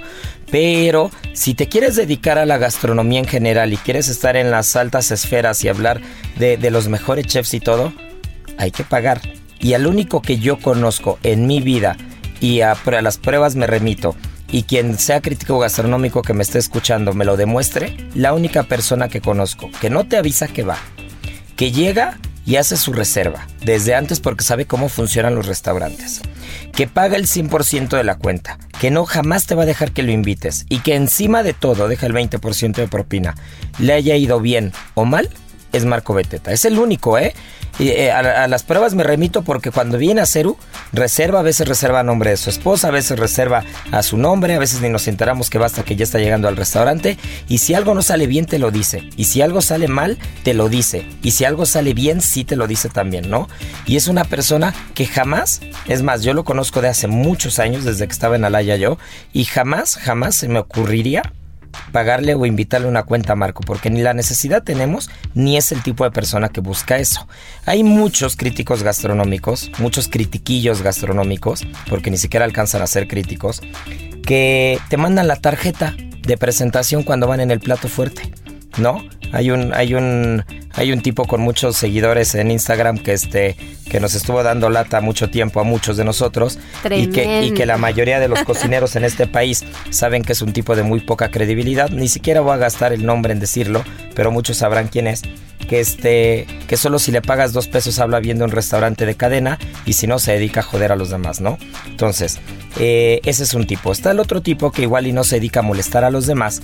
Pero 0.50 1.12
si 1.34 1.54
te 1.54 1.68
quieres 1.68 1.94
dedicar 1.94 2.38
a 2.38 2.44
la 2.44 2.58
gastronomía 2.58 3.20
en 3.20 3.28
general 3.28 3.72
y 3.72 3.76
quieres 3.76 4.08
estar 4.08 4.36
en 4.36 4.50
las 4.50 4.74
altas 4.74 5.12
esferas 5.12 5.62
y 5.62 5.68
hablar 5.68 6.00
de, 6.36 6.56
de 6.56 6.70
los 6.72 6.88
mejores 6.88 7.26
chefs 7.26 7.54
y 7.54 7.60
todo, 7.60 7.92
hay 8.58 8.72
que 8.72 8.82
pagar. 8.82 9.20
Y 9.60 9.74
al 9.74 9.86
único 9.86 10.20
que 10.20 10.40
yo 10.40 10.58
conozco 10.58 11.20
en 11.22 11.46
mi 11.46 11.60
vida 11.60 11.96
y 12.40 12.60
a, 12.60 12.76
las 13.00 13.18
pruebas 13.18 13.56
me 13.56 13.66
remito 13.66 14.14
y 14.54 14.62
quien 14.62 14.96
sea 15.00 15.20
crítico 15.20 15.58
gastronómico 15.58 16.22
que 16.22 16.32
me 16.32 16.44
esté 16.44 16.60
escuchando 16.60 17.12
me 17.12 17.24
lo 17.24 17.36
demuestre, 17.36 17.96
la 18.14 18.32
única 18.32 18.62
persona 18.62 19.08
que 19.08 19.20
conozco 19.20 19.68
que 19.80 19.90
no 19.90 20.04
te 20.04 20.16
avisa 20.16 20.46
que 20.46 20.62
va, 20.62 20.78
que 21.56 21.72
llega 21.72 22.20
y 22.46 22.54
hace 22.54 22.76
su 22.76 22.92
reserva 22.92 23.48
desde 23.64 23.96
antes 23.96 24.20
porque 24.20 24.44
sabe 24.44 24.64
cómo 24.66 24.88
funcionan 24.88 25.34
los 25.34 25.48
restaurantes, 25.48 26.20
que 26.72 26.86
paga 26.86 27.16
el 27.16 27.26
100% 27.26 27.96
de 27.96 28.04
la 28.04 28.16
cuenta, 28.16 28.60
que 28.78 28.92
no 28.92 29.06
jamás 29.06 29.46
te 29.46 29.56
va 29.56 29.64
a 29.64 29.66
dejar 29.66 29.90
que 29.90 30.04
lo 30.04 30.12
invites 30.12 30.66
y 30.68 30.78
que 30.78 30.94
encima 30.94 31.42
de 31.42 31.52
todo 31.52 31.88
deja 31.88 32.06
el 32.06 32.14
20% 32.14 32.76
de 32.76 32.86
propina, 32.86 33.34
le 33.80 33.92
haya 33.92 34.14
ido 34.14 34.38
bien 34.38 34.72
o 34.94 35.04
mal, 35.04 35.30
es 35.74 35.84
Marco 35.84 36.14
Beteta. 36.14 36.52
Es 36.52 36.64
el 36.64 36.78
único, 36.78 37.18
¿eh? 37.18 37.34
Eh, 37.80 38.12
a, 38.12 38.44
a 38.44 38.48
las 38.48 38.62
pruebas 38.62 38.94
me 38.94 39.02
remito 39.02 39.42
porque 39.42 39.72
cuando 39.72 39.98
viene 39.98 40.20
a 40.20 40.26
Ceru, 40.26 40.56
reserva, 40.92 41.40
a 41.40 41.42
veces 41.42 41.66
reserva 41.66 42.00
a 42.00 42.02
nombre 42.04 42.30
de 42.30 42.36
su 42.36 42.48
esposa, 42.48 42.88
a 42.88 42.90
veces 42.92 43.18
reserva 43.18 43.64
a 43.90 44.02
su 44.04 44.16
nombre, 44.16 44.54
a 44.54 44.58
veces 44.60 44.80
ni 44.80 44.88
nos 44.88 45.08
enteramos 45.08 45.50
que 45.50 45.58
basta 45.58 45.82
que 45.82 45.96
ya 45.96 46.04
está 46.04 46.18
llegando 46.18 46.46
al 46.46 46.56
restaurante. 46.56 47.18
Y 47.48 47.58
si 47.58 47.74
algo 47.74 47.94
no 47.94 48.02
sale 48.02 48.28
bien, 48.28 48.46
te 48.46 48.60
lo 48.60 48.70
dice. 48.70 49.08
Y 49.16 49.24
si 49.24 49.42
algo 49.42 49.60
sale 49.60 49.88
mal, 49.88 50.18
te 50.44 50.54
lo 50.54 50.68
dice. 50.68 51.04
Y 51.22 51.32
si 51.32 51.44
algo 51.44 51.66
sale 51.66 51.94
bien, 51.94 52.20
sí 52.20 52.44
te 52.44 52.54
lo 52.54 52.68
dice 52.68 52.88
también, 52.88 53.28
¿no? 53.28 53.48
Y 53.86 53.96
es 53.96 54.06
una 54.06 54.24
persona 54.24 54.72
que 54.94 55.06
jamás, 55.06 55.60
es 55.86 56.02
más, 56.02 56.22
yo 56.22 56.32
lo 56.32 56.44
conozco 56.44 56.80
de 56.80 56.88
hace 56.88 57.08
muchos 57.08 57.58
años, 57.58 57.84
desde 57.84 58.06
que 58.06 58.12
estaba 58.12 58.36
en 58.36 58.44
Alaya 58.44 58.76
yo, 58.76 58.98
y 59.32 59.44
jamás, 59.44 59.96
jamás 59.96 60.36
se 60.36 60.48
me 60.48 60.60
ocurriría 60.60 61.32
pagarle 61.92 62.34
o 62.34 62.46
invitarle 62.46 62.86
una 62.86 63.02
cuenta 63.02 63.32
a 63.32 63.36
Marco, 63.36 63.62
porque 63.62 63.90
ni 63.90 64.02
la 64.02 64.14
necesidad 64.14 64.62
tenemos, 64.62 65.10
ni 65.34 65.56
es 65.56 65.72
el 65.72 65.82
tipo 65.82 66.04
de 66.04 66.10
persona 66.10 66.48
que 66.48 66.60
busca 66.60 66.98
eso. 66.98 67.26
Hay 67.66 67.84
muchos 67.84 68.36
críticos 68.36 68.82
gastronómicos, 68.82 69.70
muchos 69.78 70.08
critiquillos 70.08 70.82
gastronómicos, 70.82 71.66
porque 71.88 72.10
ni 72.10 72.18
siquiera 72.18 72.44
alcanzan 72.44 72.82
a 72.82 72.86
ser 72.86 73.08
críticos, 73.08 73.60
que 74.26 74.78
te 74.88 74.96
mandan 74.96 75.28
la 75.28 75.36
tarjeta 75.36 75.94
de 76.22 76.36
presentación 76.38 77.02
cuando 77.02 77.26
van 77.26 77.40
en 77.40 77.50
el 77.50 77.60
plato 77.60 77.88
fuerte. 77.88 78.32
¿No? 78.76 79.04
Hay 79.32 79.52
un, 79.52 79.72
hay 79.72 79.94
un, 79.94 80.44
Hay 80.76 80.92
un 80.92 81.00
tipo 81.00 81.24
con 81.26 81.40
muchos 81.40 81.76
seguidores 81.76 82.34
en 82.34 82.50
Instagram 82.50 82.98
que 82.98 83.12
este 83.12 83.56
que 83.90 84.00
nos 84.00 84.14
estuvo 84.14 84.42
dando 84.42 84.70
lata 84.70 85.00
mucho 85.00 85.30
tiempo 85.30 85.60
a 85.60 85.64
muchos 85.64 85.96
de 85.96 86.04
nosotros 86.04 86.58
y 86.90 87.08
que, 87.08 87.42
y 87.42 87.52
que 87.52 87.64
la 87.66 87.76
mayoría 87.76 88.18
de 88.18 88.28
los 88.28 88.42
cocineros 88.44 88.96
en 88.96 89.04
este 89.04 89.26
país 89.26 89.64
saben 89.90 90.22
que 90.22 90.32
es 90.32 90.42
un 90.42 90.52
tipo 90.52 90.74
de 90.74 90.82
muy 90.82 91.00
poca 91.00 91.30
credibilidad. 91.30 91.90
Ni 91.90 92.08
siquiera 92.08 92.40
voy 92.40 92.54
a 92.54 92.56
gastar 92.56 92.92
el 92.92 93.06
nombre 93.06 93.32
en 93.32 93.40
decirlo, 93.40 93.84
pero 94.14 94.32
muchos 94.32 94.56
sabrán 94.56 94.88
quién 94.88 95.06
es 95.06 95.22
que 95.64 95.80
este 95.80 96.46
que 96.68 96.76
solo 96.76 96.98
si 96.98 97.10
le 97.10 97.22
pagas 97.22 97.52
dos 97.52 97.68
pesos 97.68 97.98
habla 97.98 98.20
bien 98.20 98.38
de 98.38 98.44
un 98.44 98.50
restaurante 98.50 99.06
de 99.06 99.14
cadena 99.14 99.58
y 99.86 99.94
si 99.94 100.06
no 100.06 100.18
se 100.18 100.32
dedica 100.32 100.60
a 100.60 100.62
joder 100.62 100.92
a 100.92 100.96
los 100.96 101.10
demás, 101.10 101.40
¿no? 101.40 101.58
Entonces, 101.86 102.38
eh, 102.78 103.20
ese 103.24 103.44
es 103.44 103.54
un 103.54 103.66
tipo. 103.66 103.92
Está 103.92 104.10
el 104.10 104.20
otro 104.20 104.42
tipo 104.42 104.70
que 104.70 104.82
igual 104.82 105.06
y 105.06 105.12
no 105.12 105.24
se 105.24 105.36
dedica 105.36 105.60
a 105.60 105.62
molestar 105.62 106.04
a 106.04 106.10
los 106.10 106.26
demás, 106.26 106.62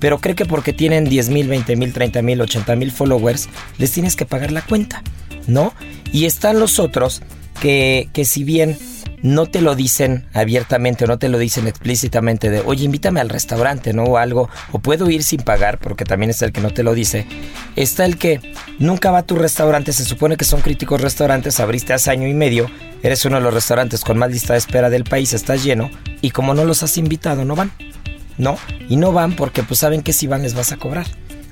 pero 0.00 0.18
cree 0.18 0.34
que 0.34 0.46
porque 0.46 0.72
tienen 0.72 1.04
10 1.04 1.28
mil, 1.30 1.48
20 1.48 1.76
mil, 1.76 1.92
30 1.92 2.22
mil, 2.22 2.40
80 2.40 2.76
mil 2.76 2.92
followers, 2.92 3.48
les 3.78 3.92
tienes 3.92 4.16
que 4.16 4.26
pagar 4.26 4.52
la 4.52 4.62
cuenta, 4.62 5.02
¿no? 5.46 5.74
Y 6.12 6.24
están 6.24 6.58
los 6.58 6.78
otros 6.78 7.22
que, 7.60 8.08
que 8.12 8.24
si 8.24 8.44
bien 8.44 8.76
no 9.22 9.46
te 9.46 9.60
lo 9.60 9.74
dicen 9.74 10.26
abiertamente 10.32 11.04
o 11.04 11.08
no 11.08 11.18
te 11.18 11.28
lo 11.28 11.38
dicen 11.38 11.66
explícitamente 11.66 12.50
de, 12.50 12.60
oye, 12.60 12.84
invítame 12.84 13.20
al 13.20 13.28
restaurante, 13.28 13.92
¿no? 13.92 14.04
O 14.04 14.16
algo, 14.18 14.48
o 14.72 14.78
puedo 14.78 15.10
ir 15.10 15.22
sin 15.22 15.40
pagar, 15.40 15.78
porque 15.78 16.04
también 16.04 16.30
está 16.30 16.44
el 16.44 16.52
que 16.52 16.60
no 16.60 16.70
te 16.70 16.82
lo 16.82 16.94
dice. 16.94 17.26
Está 17.74 18.04
el 18.04 18.18
que 18.18 18.40
nunca 18.78 19.10
va 19.10 19.18
a 19.18 19.26
tu 19.26 19.36
restaurante, 19.36 19.92
se 19.92 20.04
supone 20.04 20.36
que 20.36 20.44
son 20.44 20.60
críticos 20.60 21.00
restaurantes, 21.00 21.60
abriste 21.60 21.92
hace 21.92 22.10
año 22.10 22.28
y 22.28 22.34
medio, 22.34 22.70
eres 23.02 23.24
uno 23.24 23.36
de 23.36 23.42
los 23.42 23.54
restaurantes 23.54 24.02
con 24.02 24.18
más 24.18 24.30
lista 24.30 24.52
de 24.52 24.58
espera 24.58 24.90
del 24.90 25.04
país, 25.04 25.32
estás 25.32 25.64
lleno, 25.64 25.90
y 26.20 26.30
como 26.30 26.54
no 26.54 26.64
los 26.64 26.82
has 26.82 26.96
invitado, 26.98 27.44
no 27.44 27.56
van. 27.56 27.72
¿No? 28.38 28.58
Y 28.88 28.96
no 28.96 29.12
van 29.12 29.34
porque 29.34 29.62
pues 29.62 29.80
saben 29.80 30.02
que 30.02 30.12
si 30.12 30.26
van 30.26 30.42
les 30.42 30.54
vas 30.54 30.72
a 30.72 30.76
cobrar 30.76 31.06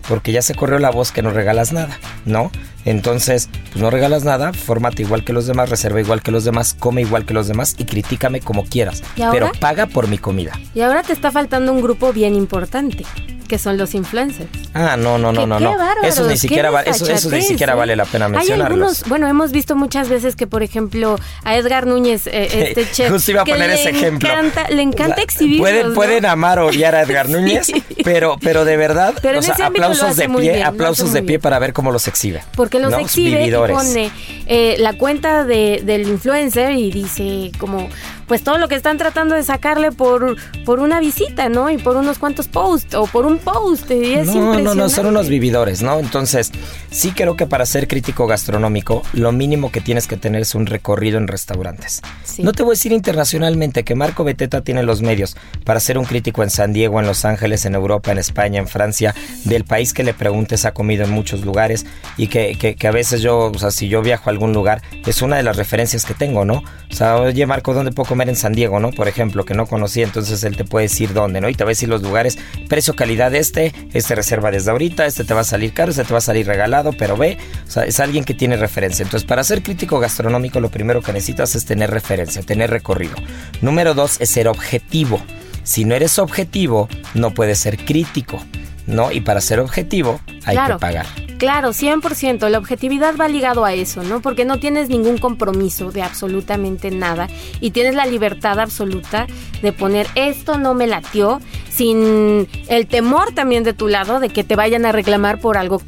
porque 0.09 0.33
ya 0.33 0.43
se 0.43 0.55
corrió 0.55 0.79
la 0.79 0.91
voz 0.91 1.13
que 1.13 1.23
no 1.23 1.31
regalas 1.31 1.73
nada, 1.73 1.99
¿no? 2.25 2.51
Entonces, 2.85 3.49
pues 3.71 3.83
no 3.83 3.91
regalas 3.91 4.25
nada, 4.25 4.53
fórmate 4.53 5.03
igual 5.03 5.25
que 5.25 5.33
los 5.33 5.47
demás, 5.47 5.71
reserva 5.71 6.01
igual 6.01 6.23
que 6.23 6.31
los 6.31 6.45
demás, 6.45 6.75
come 6.79 7.03
igual 7.03 7.25
que 7.25 7.35
los 7.35 7.49
demás 7.49 7.75
y 7.79 7.85
critícame 7.85 8.41
como 8.41 8.65
quieras, 8.65 9.03
pero 9.31 9.51
paga 9.59 9.87
por 9.87 10.09
mi 10.09 10.19
comida. 10.19 10.53
Y 10.75 10.83
ahora 10.83 11.03
te 11.03 11.13
está 11.13 11.31
faltando 11.31 11.73
un 11.73 11.81
grupo 11.81 12.13
bien 12.13 12.35
importante 12.35 13.05
que 13.47 13.59
son 13.59 13.77
los 13.77 13.95
influencers. 13.95 14.49
Ah, 14.73 14.97
no, 14.97 15.19
no, 15.19 15.33
no, 15.33 15.47
no, 15.47 15.61
no. 15.61 15.77
Eso 16.03 16.27
ni 16.27 16.37
siquiera 16.37 16.71
vale, 16.71 16.91
eso, 16.91 17.07
eso 17.07 17.31
ni 17.31 17.43
siquiera 17.43 17.75
vale 17.75 17.97
la 17.97 18.05
pena 18.05 18.29
mencionarlos. 18.29 18.67
Hay 18.67 18.73
algunos, 18.73 19.09
bueno, 19.09 19.29
hemos 19.29 19.53
visto 19.53 19.77
muchas 19.77 20.09
veces 20.09 20.35
que, 20.37 20.47
por 20.47 20.63
ejemplo, 20.63 21.17
a 21.45 21.57
Edgar 21.57 21.87
Núñez, 21.87 22.27
eh, 22.27 22.71
este 22.71 22.91
chef, 22.93 23.11
justo 23.11 23.31
iba 23.31 23.43
a 23.43 23.45
poner 23.45 23.71
ese 23.71 23.91
ejemplo. 23.91 24.29
Encanta, 24.29 24.69
le 24.69 24.83
encanta 24.83 25.23
exhibir. 25.23 25.59
Pueden, 25.59 25.95
pueden 25.95 26.27
amar 26.27 26.59
o 26.59 26.67
odiar 26.67 26.95
a 26.95 27.03
Edgar 27.03 27.29
Núñez, 27.31 27.71
pero, 28.03 28.37
pero 28.41 28.65
de 28.65 28.77
verdad, 28.77 29.15
o 29.17 29.43
sea, 29.43 29.67
aplausos 29.67 30.17
de 30.17 30.29
pie, 30.29 30.65
aplausos 30.65 31.13
de 31.13 31.23
pie 31.23 31.39
para 31.39 31.59
ver 31.59 31.73
cómo 31.73 31.93
los 31.93 32.09
exhibe. 32.09 32.43
Porque 32.57 32.74
los 32.79 32.93
exhibe 32.95 33.47
y 33.47 33.51
pone 33.51 34.11
eh, 34.47 34.77
la 34.79 34.95
cuenta 34.95 35.45
de, 35.45 35.83
del 35.85 36.09
influencer 36.09 36.73
y 36.73 36.91
dice 36.91 37.51
como 37.59 37.89
pues 38.27 38.43
todo 38.43 38.59
lo 38.59 38.69
que 38.69 38.75
están 38.75 38.99
tratando 38.99 39.35
de 39.35 39.43
sacarle 39.43 39.93
por, 39.93 40.37
por 40.65 40.81
una 40.81 41.01
visita, 41.01 41.49
¿no? 41.49 41.71
Y 41.71 41.79
por 41.79 41.97
unos 41.97 42.19
cuantos 42.19 42.49
posts 42.49 42.95
o 42.95 43.07
por 43.07 43.27
un 43.27 43.39
post. 43.39 43.91
no, 43.91 44.59
no, 44.59 44.75
no, 44.75 44.89
son 44.89 45.07
unos 45.07 45.29
vividores, 45.29 45.83
¿no? 45.83 45.99
Entonces, 45.99 46.53
sí 46.91 47.13
creo 47.13 47.37
que 47.37 47.47
para 47.47 47.67
ser 47.67 47.89
crítico 47.89 48.27
gastronómico, 48.27 49.03
lo 49.13 49.33
mínimo 49.33 49.71
que 49.71 49.81
tienes 49.81 50.07
que 50.07 50.17
tener 50.17 50.43
es 50.43 50.55
un 50.55 50.67
recorrido 50.67 51.19
en 51.19 51.29
restaurantes. 51.29 52.03
No 52.39 52.53
te 52.53 52.63
voy 52.63 52.73
a 52.73 52.77
decir 52.77 52.93
internacionalmente 52.93 53.85
que 53.85 53.95
Marco 53.95 54.25
Beteta 54.25 54.63
tiene 54.63 54.83
los 54.83 55.03
medios 55.03 55.37
para 55.65 55.81
ser 55.81 55.99
un 55.99 56.05
crítico 56.05 56.43
en 56.43 56.51
San 56.51 56.73
Diego, 56.73 57.01
en 57.01 57.07
Los 57.07 57.25
Ángeles, 57.25 57.65
en 57.67 57.75
Europa, 57.75 58.13
en 58.13 58.19
España, 58.19 58.61
en 58.61 58.69
Francia, 58.69 59.15
del 59.45 59.65
país 59.65 59.93
que 59.93 60.05
le 60.05 60.15
preguntes 60.15 60.65
ha 60.65 60.73
comido 60.73 61.05
en 61.05 61.11
muchos 61.11 61.45
lugares 61.45 61.87
y 62.17 62.29
que, 62.29 62.57
que, 62.59 62.77
que 62.77 62.89
a 62.89 62.93
veces 62.93 63.23
yo, 63.23 63.51
o 63.55 63.59
sea, 63.59 63.71
si 63.71 63.89
yo 63.89 64.03
viajo 64.03 64.31
a 64.31 64.33
algún 64.33 64.53
lugar, 64.53 64.83
es 65.07 65.23
una 65.23 65.37
de 65.37 65.43
las 65.43 65.57
referencias 65.57 66.05
que 66.05 66.15
tengo, 66.15 66.45
¿no? 66.45 66.63
O 66.91 66.95
sea, 66.95 67.17
oye 67.17 67.47
Marco, 67.47 67.75
¿dónde 67.75 67.93
puedo 67.93 68.07
comer 68.15 68.29
en 68.29 68.37
San 68.37 68.53
Diego, 68.53 68.79
¿no? 68.79 68.93
Por 68.93 69.09
ejemplo, 69.09 69.45
que 69.45 69.55
no 69.55 69.67
conocía, 69.67 70.05
entonces 70.05 70.45
él 70.45 70.57
te 70.57 70.65
puede 70.65 70.85
decir 70.85 71.13
dónde, 71.15 71.41
¿no? 71.41 71.49
Y 71.49 71.55
te 71.57 71.65
va 71.65 71.71
a 71.71 71.73
decir 71.73 71.89
los 71.89 72.01
lugares, 72.01 72.39
precio, 72.69 72.95
calidad 72.95 73.35
este, 73.35 73.75
este 73.93 74.15
reserva 74.15 74.53
desde 74.53 74.71
ahorita, 74.71 75.05
este 75.05 75.25
te 75.25 75.35
va 75.35 75.41
a 75.41 75.45
salir 75.45 75.73
caro, 75.73 75.91
este 75.91 76.05
te 76.05 76.13
va 76.13 76.19
a 76.19 76.21
salir 76.21 76.47
regalado, 76.47 76.93
pero 76.93 77.17
ve, 77.17 77.39
o 77.67 77.71
sea, 77.73 77.83
es 77.83 77.99
alguien 77.99 78.23
que 78.23 78.33
tiene 78.33 78.57
referencia. 78.57 79.03
Entonces, 79.03 79.27
para 79.27 79.43
ser 79.43 79.65
crítico 79.65 79.99
gastronómico, 79.99 80.61
lo 80.61 80.71
primero 80.71 81.03
que 81.03 81.13
necesitas 81.13 81.57
es 81.57 81.65
tener 81.65 81.91
referencia, 81.91 82.41
tener 82.43 82.71
recorrido. 82.71 83.17
Número 83.63 83.95
dos 83.95 84.21
es 84.21 84.31
ser 84.31 84.47
objetivo. 84.47 85.21
Si 85.65 85.85
no 85.85 85.97
eres 85.97 86.21
objetivo, 86.21 86.89
no 87.15 87.35
puedes 87.35 87.59
ser 87.59 87.79
crítico, 87.79 88.41
¿no? 88.87 89.13
Y 89.13 89.21
para 89.21 89.41
ser 89.41 89.61
objetivo, 89.61 90.21
hay 90.45 90.57
que 90.57 90.75
pagar. 90.79 91.07
Claro, 91.39 91.71
100%. 91.71 92.49
La 92.49 92.59
objetividad 92.59 93.17
va 93.17 93.29
ligado 93.29 93.65
a 93.65 93.75
eso, 93.75 94.03
¿no? 94.03 94.21
Porque 94.21 94.45
no 94.45 94.59
tienes 94.59 94.89
ningún 94.89 95.19
compromiso 95.19 95.91
de 95.91 96.03
absolutamente 96.03 96.91
nada 96.91 97.29
y 97.61 97.73
tienes 97.73 97.95
la 97.95 98.07
libertad 98.07 98.61
absoluta 98.61 99.27
de 99.61 99.73
poner 99.73 100.07
esto 100.15 100.59
no 100.59 100.75
me 100.75 100.87
latió 100.87 101.41
sin 101.71 102.49
el 102.69 102.87
temor 102.87 103.33
también 103.35 103.65
de 103.65 103.73
tu 103.73 103.89
lado 103.89 104.21
de 104.21 104.29
que 104.29 104.45
te 104.45 104.57
vayan 104.57 104.87
a 104.87 104.93
reclamar 104.93 105.41
por 105.41 105.57
algo 105.57 105.83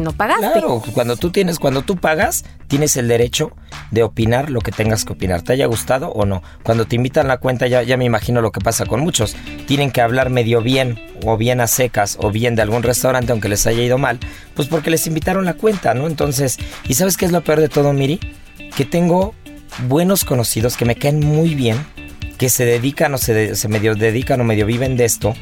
no 0.00 0.12
pagaste. 0.12 0.52
Claro, 0.52 0.82
cuando 0.92 1.16
tú 1.16 1.30
tienes, 1.30 1.58
cuando 1.58 1.82
tú 1.82 1.96
pagas, 1.96 2.44
tienes 2.68 2.96
el 2.96 3.08
derecho 3.08 3.52
de 3.90 4.02
opinar 4.02 4.50
lo 4.50 4.60
que 4.60 4.72
tengas 4.72 5.04
que 5.04 5.12
opinar, 5.12 5.42
te 5.42 5.52
haya 5.52 5.66
gustado 5.66 6.08
o 6.08 6.24
no. 6.24 6.42
Cuando 6.62 6.86
te 6.86 6.96
invitan 6.96 7.28
la 7.28 7.38
cuenta, 7.38 7.66
ya, 7.66 7.82
ya 7.82 7.96
me 7.96 8.04
imagino 8.04 8.40
lo 8.40 8.52
que 8.52 8.60
pasa 8.60 8.86
con 8.86 9.00
muchos. 9.00 9.36
Tienen 9.66 9.90
que 9.90 10.00
hablar 10.00 10.30
medio 10.30 10.62
bien, 10.62 10.98
o 11.24 11.36
bien 11.36 11.60
a 11.60 11.66
secas, 11.66 12.16
o 12.20 12.30
bien 12.30 12.54
de 12.54 12.62
algún 12.62 12.82
restaurante, 12.82 13.32
aunque 13.32 13.48
les 13.48 13.66
haya 13.66 13.82
ido 13.82 13.98
mal, 13.98 14.18
pues 14.54 14.68
porque 14.68 14.90
les 14.90 15.06
invitaron 15.06 15.44
la 15.44 15.54
cuenta, 15.54 15.94
¿no? 15.94 16.06
Entonces, 16.06 16.58
¿y 16.88 16.94
sabes 16.94 17.16
qué 17.16 17.26
es 17.26 17.32
lo 17.32 17.42
peor 17.42 17.60
de 17.60 17.68
todo, 17.68 17.92
Miri? 17.92 18.18
Que 18.76 18.84
tengo 18.84 19.34
buenos 19.86 20.24
conocidos 20.24 20.76
que 20.76 20.84
me 20.84 20.96
caen 20.96 21.20
muy 21.20 21.54
bien, 21.54 21.76
que 22.38 22.48
se 22.48 22.64
dedican 22.64 23.14
o 23.14 23.18
se, 23.18 23.54
se 23.54 23.68
medio 23.68 23.94
dedican 23.94 24.40
o 24.40 24.44
medio 24.44 24.66
viven 24.66 24.96
de 24.96 25.04
esto, 25.04 25.34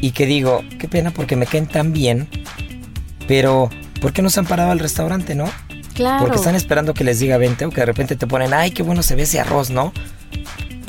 y 0.00 0.12
que 0.12 0.26
digo, 0.26 0.62
qué 0.78 0.88
pena 0.88 1.10
porque 1.10 1.36
me 1.36 1.46
caen 1.46 1.66
tan 1.66 1.92
bien 1.92 2.28
pero, 3.26 3.70
¿por 4.00 4.12
qué 4.12 4.22
no 4.22 4.30
se 4.30 4.40
han 4.40 4.46
parado 4.46 4.70
al 4.70 4.78
restaurante, 4.78 5.34
no? 5.34 5.50
Claro. 5.94 6.20
Porque 6.20 6.36
están 6.36 6.54
esperando 6.54 6.94
que 6.94 7.04
les 7.04 7.18
diga 7.18 7.38
20 7.38 7.66
o 7.66 7.70
que 7.70 7.80
de 7.80 7.86
repente 7.86 8.16
te 8.16 8.26
ponen, 8.26 8.52
ay, 8.52 8.70
qué 8.70 8.82
bueno 8.82 9.02
se 9.02 9.14
ve 9.14 9.22
ese 9.22 9.40
arroz, 9.40 9.70
¿no? 9.70 9.92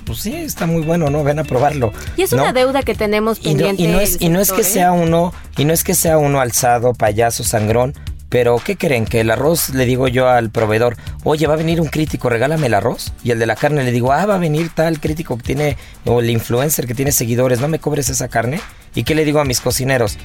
Pues 0.05 0.19
sí, 0.19 0.35
está 0.35 0.65
muy 0.65 0.83
bueno, 0.83 1.09
¿no? 1.09 1.23
Ven 1.23 1.39
a 1.39 1.43
probarlo. 1.43 1.91
Y 2.15 2.21
es 2.21 2.31
una 2.31 2.53
deuda 2.53 2.81
que 2.83 2.95
tenemos 2.95 3.39
pendiente. 3.39 3.83
Y 3.83 3.87
no, 3.87 3.99
es, 3.99 4.17
y 4.21 4.29
no 4.29 4.39
es 4.39 4.51
que 4.51 4.61
¿eh? 4.61 4.65
sea 4.65 4.93
uno, 4.93 5.33
y 5.57 5.65
no 5.65 5.73
es 5.73 5.83
que 5.83 5.93
sea 5.93 6.17
uno 6.17 6.39
alzado, 6.39 6.93
payaso, 6.93 7.43
sangrón, 7.43 7.93
pero, 8.29 8.57
¿qué 8.63 8.75
creen? 8.75 9.05
Que 9.05 9.21
el 9.21 9.31
arroz 9.31 9.69
le 9.69 9.85
digo 9.85 10.09
yo 10.09 10.27
al 10.27 10.49
proveedor, 10.49 10.97
oye, 11.23 11.47
va 11.47 11.53
a 11.53 11.57
venir 11.57 11.79
un 11.79 11.87
crítico, 11.87 12.29
regálame 12.29 12.67
el 12.67 12.73
arroz. 12.73 13.13
Y 13.23 13.31
el 13.31 13.39
de 13.39 13.45
la 13.45 13.55
carne 13.55 13.83
le 13.85 13.91
digo, 13.91 14.11
ah, 14.11 14.25
va 14.25 14.35
a 14.35 14.39
venir 14.39 14.69
tal 14.73 14.99
crítico 14.99 15.37
que 15.37 15.43
tiene, 15.43 15.77
o 16.05 16.19
el 16.19 16.29
influencer 16.29 16.87
que 16.87 16.93
tiene 16.93 17.13
seguidores, 17.13 17.61
no 17.61 17.69
me 17.69 17.79
cobres 17.79 18.09
esa 18.09 18.27
carne. 18.27 18.59
¿Y 18.95 19.03
qué 19.03 19.15
le 19.15 19.23
digo 19.23 19.39
a 19.39 19.45
mis 19.45 19.61
cocineros? 19.61 20.17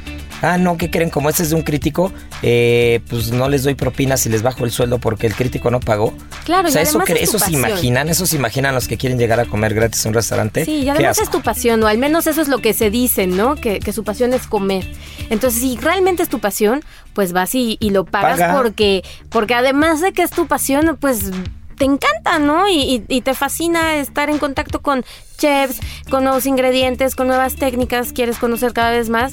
Ah, 0.42 0.58
no, 0.58 0.76
¿qué 0.76 0.90
creen? 0.90 1.08
Como 1.08 1.30
este 1.30 1.44
es 1.44 1.50
de 1.50 1.56
un 1.56 1.62
crítico, 1.62 2.12
eh, 2.42 3.00
pues 3.08 3.30
no 3.30 3.48
les 3.48 3.62
doy 3.62 3.74
propinas 3.74 4.26
y 4.26 4.28
les 4.28 4.42
bajo 4.42 4.64
el 4.64 4.70
sueldo 4.70 4.98
porque 4.98 5.26
el 5.26 5.34
crítico 5.34 5.70
no 5.70 5.80
pagó. 5.80 6.12
Claro, 6.44 6.68
o 6.68 6.70
sea, 6.70 6.82
eso, 6.82 7.00
eso 7.06 7.38
se 7.38 7.52
imaginan, 7.52 8.08
eso 8.08 8.26
se 8.26 8.36
imaginan 8.36 8.74
los 8.74 8.88
que 8.88 8.98
quieren 8.98 9.18
llegar 9.18 9.40
a 9.40 9.46
comer 9.46 9.72
gratis 9.72 10.04
a 10.04 10.08
un 10.08 10.14
restaurante. 10.14 10.64
Sí, 10.64 10.82
y 10.82 10.88
además 10.88 11.18
es 11.18 11.30
tu 11.30 11.40
pasión, 11.42 11.82
o 11.82 11.86
al 11.86 11.98
menos 11.98 12.26
eso 12.26 12.42
es 12.42 12.48
lo 12.48 12.58
que 12.58 12.74
se 12.74 12.90
dice, 12.90 13.26
¿no? 13.26 13.54
Que, 13.54 13.78
que 13.78 13.92
su 13.92 14.04
pasión 14.04 14.34
es 14.34 14.46
comer. 14.46 14.86
Entonces, 15.30 15.60
si 15.60 15.76
realmente 15.76 16.22
es 16.22 16.28
tu 16.28 16.40
pasión, 16.40 16.82
pues 17.14 17.32
vas 17.32 17.54
y, 17.54 17.78
lo 17.80 18.04
pagas 18.04 18.56
porque, 18.56 19.02
porque 19.28 19.54
además 19.54 20.00
de 20.00 20.12
que 20.12 20.22
es 20.22 20.30
tu 20.30 20.46
pasión, 20.46 20.96
pues 21.00 21.30
te 21.76 21.84
encanta, 21.84 22.38
¿no? 22.38 22.68
Y, 22.68 23.00
te 23.00 23.34
fascina 23.34 23.96
estar 23.96 24.30
en 24.30 24.38
contacto 24.38 24.82
con 24.82 25.04
chefs, 25.38 25.80
con 26.10 26.24
nuevos 26.24 26.46
ingredientes, 26.46 27.14
con 27.14 27.26
nuevas 27.26 27.56
técnicas, 27.56 28.12
quieres 28.12 28.38
conocer 28.38 28.72
cada 28.72 28.90
vez 28.90 29.08
más. 29.08 29.32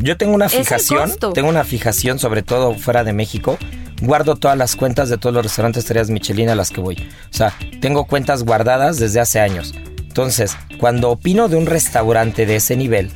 Yo 0.00 0.16
tengo 0.16 0.34
una 0.34 0.48
fijación, 0.48 1.12
tengo 1.34 1.48
una 1.48 1.64
fijación 1.64 2.18
sobre 2.18 2.42
todo 2.42 2.74
fuera 2.74 3.04
de 3.04 3.12
México. 3.12 3.58
Guardo 4.00 4.36
todas 4.36 4.56
las 4.56 4.76
cuentas 4.76 5.08
de 5.08 5.18
todos 5.18 5.34
los 5.34 5.42
restaurantes 5.42 5.82
estrellas 5.82 6.08
Michelin 6.08 6.50
a 6.50 6.54
las 6.54 6.70
que 6.70 6.80
voy. 6.80 7.08
O 7.32 7.36
sea, 7.36 7.52
tengo 7.80 8.04
cuentas 8.04 8.44
guardadas 8.44 8.98
desde 8.98 9.18
hace 9.18 9.40
años. 9.40 9.74
Entonces, 9.98 10.56
cuando 10.78 11.10
opino 11.10 11.48
de 11.48 11.56
un 11.56 11.66
restaurante 11.66 12.46
de 12.46 12.56
ese 12.56 12.76
nivel, 12.76 13.10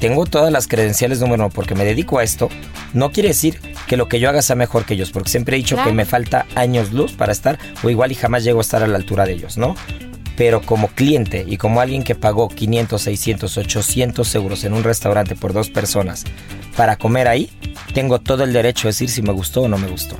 tengo 0.00 0.26
todas 0.26 0.52
las 0.52 0.66
credenciales 0.66 1.20
número 1.20 1.44
uno 1.44 1.52
porque 1.54 1.74
me 1.74 1.84
dedico 1.84 2.18
a 2.18 2.24
esto, 2.24 2.48
no 2.92 3.12
quiere 3.12 3.30
decir 3.30 3.60
que 3.86 3.96
lo 3.96 4.08
que 4.08 4.18
yo 4.18 4.28
haga 4.28 4.42
sea 4.42 4.56
mejor 4.56 4.84
que 4.84 4.94
ellos, 4.94 5.10
porque 5.10 5.30
siempre 5.30 5.56
he 5.56 5.58
dicho 5.58 5.76
que 5.82 5.92
me 5.92 6.04
falta 6.04 6.46
años 6.54 6.92
luz 6.92 7.12
para 7.12 7.32
estar, 7.32 7.58
o 7.82 7.90
igual 7.90 8.12
y 8.12 8.16
jamás 8.16 8.42
llego 8.44 8.58
a 8.58 8.62
estar 8.62 8.82
a 8.82 8.86
la 8.86 8.96
altura 8.96 9.24
de 9.24 9.32
ellos, 9.32 9.56
¿no? 9.56 9.76
Pero 10.36 10.60
como 10.60 10.88
cliente 10.88 11.44
y 11.46 11.56
como 11.56 11.80
alguien 11.80 12.02
que 12.02 12.14
pagó 12.14 12.48
500, 12.48 13.00
600, 13.00 13.56
800 13.56 14.34
euros 14.34 14.64
en 14.64 14.74
un 14.74 14.84
restaurante 14.84 15.34
por 15.34 15.52
dos 15.52 15.70
personas 15.70 16.24
para 16.76 16.96
comer 16.96 17.26
ahí, 17.26 17.50
tengo 17.94 18.20
todo 18.20 18.44
el 18.44 18.52
derecho 18.52 18.88
a 18.88 18.90
decir 18.90 19.08
si 19.08 19.22
me 19.22 19.32
gustó 19.32 19.62
o 19.62 19.68
no 19.68 19.78
me 19.78 19.88
gustó. 19.88 20.16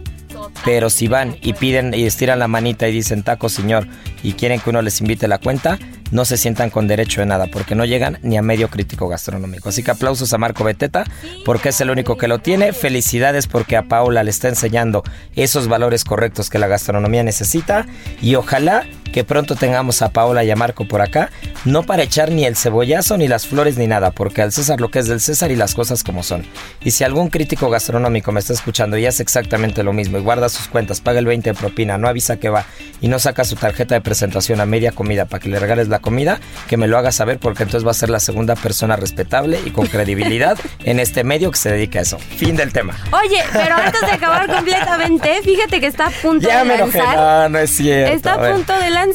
pero 0.65 0.91
si 0.91 1.07
van 1.07 1.37
y 1.43 1.53
piden 1.53 1.93
y 1.93 2.05
estiran 2.05 2.39
la 2.39 2.49
manita 2.49 2.89
y 2.89 2.93
dicen 2.93 3.23
taco 3.23 3.49
señor 3.49 3.87
y 4.23 4.33
quieren 4.33 4.61
que 4.61 4.71
uno 4.71 4.81
les 4.81 5.01
invite 5.01 5.29
la 5.29 5.39
cuenta, 5.39 5.79
no 6.11 6.25
se 6.25 6.37
sientan 6.37 6.71
con 6.71 6.87
derecho 6.87 7.21
de 7.21 7.27
nada 7.27 7.47
porque 7.47 7.75
no 7.75 7.85
llegan 7.85 8.19
ni 8.23 8.37
a 8.37 8.43
medio 8.43 8.69
crítico 8.69 9.09
gastronómico. 9.09 9.69
Así 9.69 9.83
que 9.83 9.91
aplausos 9.91 10.33
a 10.33 10.39
Marco 10.39 10.65
Beteta 10.65 11.05
porque 11.45 11.71
es 11.71 11.81
el 11.81 11.91
único 11.91 12.17
que 12.17 12.29
lo 12.29 12.39
tiene. 12.39 12.73
Felicidades 12.73 13.47
porque 13.47 13.77
a 13.77 13.83
Paula 13.83 14.23
le 14.23 14.31
está 14.31 14.49
enseñando 14.49 15.03
esos 15.35 15.69
valores 15.69 16.05
correctos 16.05 16.51
que 16.51 16.59
la 16.59 16.69
gastronomía 16.69 17.23
necesita 17.23 17.87
y 18.21 18.35
ojalá 18.37 18.87
que 19.13 19.25
pronto 19.25 19.55
tengamos 19.57 20.03
a 20.03 20.11
Paola 20.11 20.45
y 20.45 20.51
a 20.51 20.57
Marco 20.57 20.87
por 20.87 21.01
acá, 21.01 21.31
no 21.65 21.83
para 21.85 22.03
echar 22.03 22.31
ni 22.31 22.45
el 22.45 22.57
cebollazo 22.57 23.17
ni 23.17 23.29
las 23.29 23.47
flores 23.47 23.77
ni 23.79 23.87
nada, 23.87 24.11
porque 24.11 24.43
al 24.43 24.53
César 24.53 24.81
lo 24.81 24.91
que 24.91 24.99
es 24.99 25.07
del 25.07 25.21
César 25.21 25.51
y 25.51 25.57
las 25.57 25.75
cosas 25.75 26.03
como 26.05 26.23
son. 26.23 26.45
Y 26.83 26.91
si 26.93 27.05
algún 27.05 27.29
crítico 27.29 27.71
gastronómico 27.71 28.33
me 28.33 28.41
está 28.41 28.53
escuchando 28.53 28.97
y 28.99 29.07
hace 29.07 29.23
exactamente 29.23 29.83
lo 29.83 29.93
mismo 29.93 30.19
y 30.19 30.21
guarda 30.21 30.49
sus 30.49 30.69
cuentas, 30.69 31.01
paga 31.01 31.19
el 31.19 31.27
20 31.27 31.51
de 31.51 31.55
propina, 31.55 31.99
no 31.99 32.09
avisa 32.09 32.37
que 32.37 32.49
va 32.51 32.65
y 33.01 33.09
no 33.09 33.19
saca 33.19 33.45
su 33.45 33.57
tarjeta 33.57 33.95
de 33.95 34.01
presentación 34.01 34.61
a 34.61 34.67
media 34.67 34.93
comida 34.93 35.25
para 35.27 35.41
que 35.43 35.49
le 35.49 35.59
regales 35.59 35.89
la 35.89 35.99
comida, 36.01 36.39
que 36.69 36.77
me 36.77 36.87
lo 36.87 36.99
haga 36.99 37.13
saber 37.13 37.39
porque 37.39 37.63
entonces 37.63 37.87
va 37.87 37.91
a 37.93 37.95
ser 37.95 38.11
la 38.11 38.21
segunda 38.21 38.55
persona 38.55 38.97
respetable 38.97 39.59
y 39.65 39.71
con 39.71 39.87
credibilidad 39.87 40.59
en 40.85 41.01
este 41.01 41.25
medio 41.25 41.51
que 41.51 41.59
se 41.59 41.71
dedica 41.71 42.01
a 42.01 42.03
eso. 42.03 42.19
Fin 42.19 42.57
del 42.57 42.73
tema. 42.73 42.97
Oye, 43.13 43.43
pero 43.53 43.75
antes 43.77 44.01
de 44.01 44.11
acabar 44.13 44.47
completamente, 44.47 45.41
fíjate 45.43 45.81
que 45.81 45.87
está 45.87 46.07
a 46.07 46.11
punto 46.11 46.47
Ya 46.47 46.59
de 46.59 46.65
me 46.65 46.79
lanzar. 46.79 47.03
enojé, 47.03 47.17
no, 47.17 47.49
no 47.49 47.59
es 47.59 47.71
cierto. 47.77 48.15
Está 48.15 48.35
A 48.35 48.53
punto 48.53 48.73
de 48.79 48.91
lanzar 48.91 49.06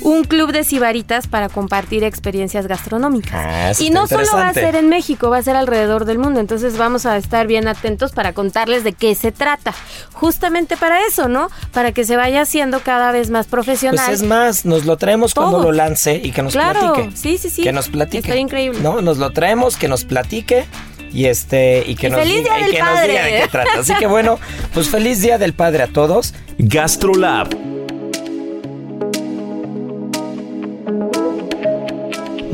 un 0.00 0.24
club 0.24 0.52
de 0.52 0.64
sibaritas 0.64 1.26
para 1.26 1.48
compartir 1.48 2.04
experiencias 2.04 2.66
gastronómicas. 2.66 3.32
Ah, 3.34 3.72
y 3.78 3.88
está 3.88 4.00
no 4.00 4.06
solo 4.06 4.26
va 4.34 4.48
a 4.48 4.54
ser 4.54 4.76
en 4.76 4.88
México, 4.88 5.30
va 5.30 5.38
a 5.38 5.42
ser 5.42 5.56
alrededor 5.56 6.04
del 6.04 6.18
mundo. 6.18 6.40
Entonces 6.40 6.76
vamos 6.76 7.06
a 7.06 7.16
estar 7.16 7.46
bien 7.46 7.68
atentos 7.68 8.12
para 8.12 8.32
contarles 8.32 8.84
de 8.84 8.92
qué 8.92 9.14
se 9.14 9.32
trata. 9.32 9.74
Justamente 10.12 10.76
para 10.76 11.06
eso, 11.06 11.28
¿no? 11.28 11.48
Para 11.72 11.92
que 11.92 12.04
se 12.04 12.16
vaya 12.16 12.42
haciendo 12.42 12.80
cada 12.80 13.12
vez 13.12 13.30
más 13.30 13.46
profesional. 13.46 14.04
Pues 14.06 14.20
es 14.22 14.26
más, 14.28 14.64
nos 14.64 14.84
lo 14.84 14.96
traemos 14.96 15.34
cuando 15.34 15.60
lo 15.60 15.72
lance 15.72 16.20
y 16.22 16.30
que 16.32 16.42
nos 16.42 16.52
Claro, 16.52 16.94
platique. 16.94 17.16
sí, 17.16 17.38
sí, 17.38 17.50
sí. 17.50 17.62
Que 17.62 17.72
nos 17.72 17.88
platique. 17.88 18.18
Estaría 18.18 18.42
increíble. 18.42 18.80
No, 18.80 19.00
nos 19.02 19.18
lo 19.18 19.30
traemos, 19.30 19.76
que 19.76 19.88
nos 19.88 20.04
platique 20.04 20.66
y 21.12 21.26
este 21.26 21.84
y 21.86 21.94
que 21.94 22.08
Y 22.08 22.10
nos 22.10 22.20
feliz 22.20 22.36
diga, 22.38 22.56
Día 22.56 22.58
y 22.58 22.62
del 22.64 22.72
que 22.72 22.82
nos 22.82 23.02
diga 23.02 23.24
de 23.24 23.30
qué 23.42 23.48
trata. 23.48 23.80
Así 23.80 23.94
que 23.94 24.06
bueno, 24.06 24.38
pues 24.72 24.88
feliz 24.88 25.20
día 25.20 25.38
del 25.38 25.52
padre 25.54 25.82
a 25.84 25.86
todos. 25.88 26.34
GastroLab, 26.58 27.48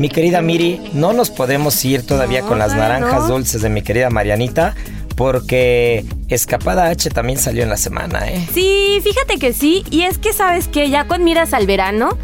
Mi 0.01 0.09
querida 0.09 0.41
Miri, 0.41 0.81
no 0.93 1.13
nos 1.13 1.29
podemos 1.29 1.85
ir 1.85 2.03
todavía 2.03 2.41
No, 2.41 2.47
con 2.47 2.57
las 2.57 2.73
naranjas 2.75 3.21
no. 3.21 3.27
dulces 3.35 3.61
de 3.61 3.69
mi 3.69 3.83
querida 3.83 4.09
Marianita 4.09 4.73
porque 5.15 6.03
Escapada 6.27 6.87
H 6.87 7.11
también 7.11 7.37
salió 7.37 7.61
en 7.61 7.69
la 7.69 7.77
semana, 7.77 8.27
¿eh? 8.27 8.47
Sí, 8.51 8.99
fíjate 9.03 9.37
que 9.37 9.53
sí. 9.53 9.83
Y 9.91 10.01
es 10.01 10.17
que 10.17 10.33
sabes 10.33 10.67
que 10.67 10.89
ya 10.89 11.05
con 11.05 11.23
miras 11.23 11.53
al 11.53 11.67
verano, 11.67 12.17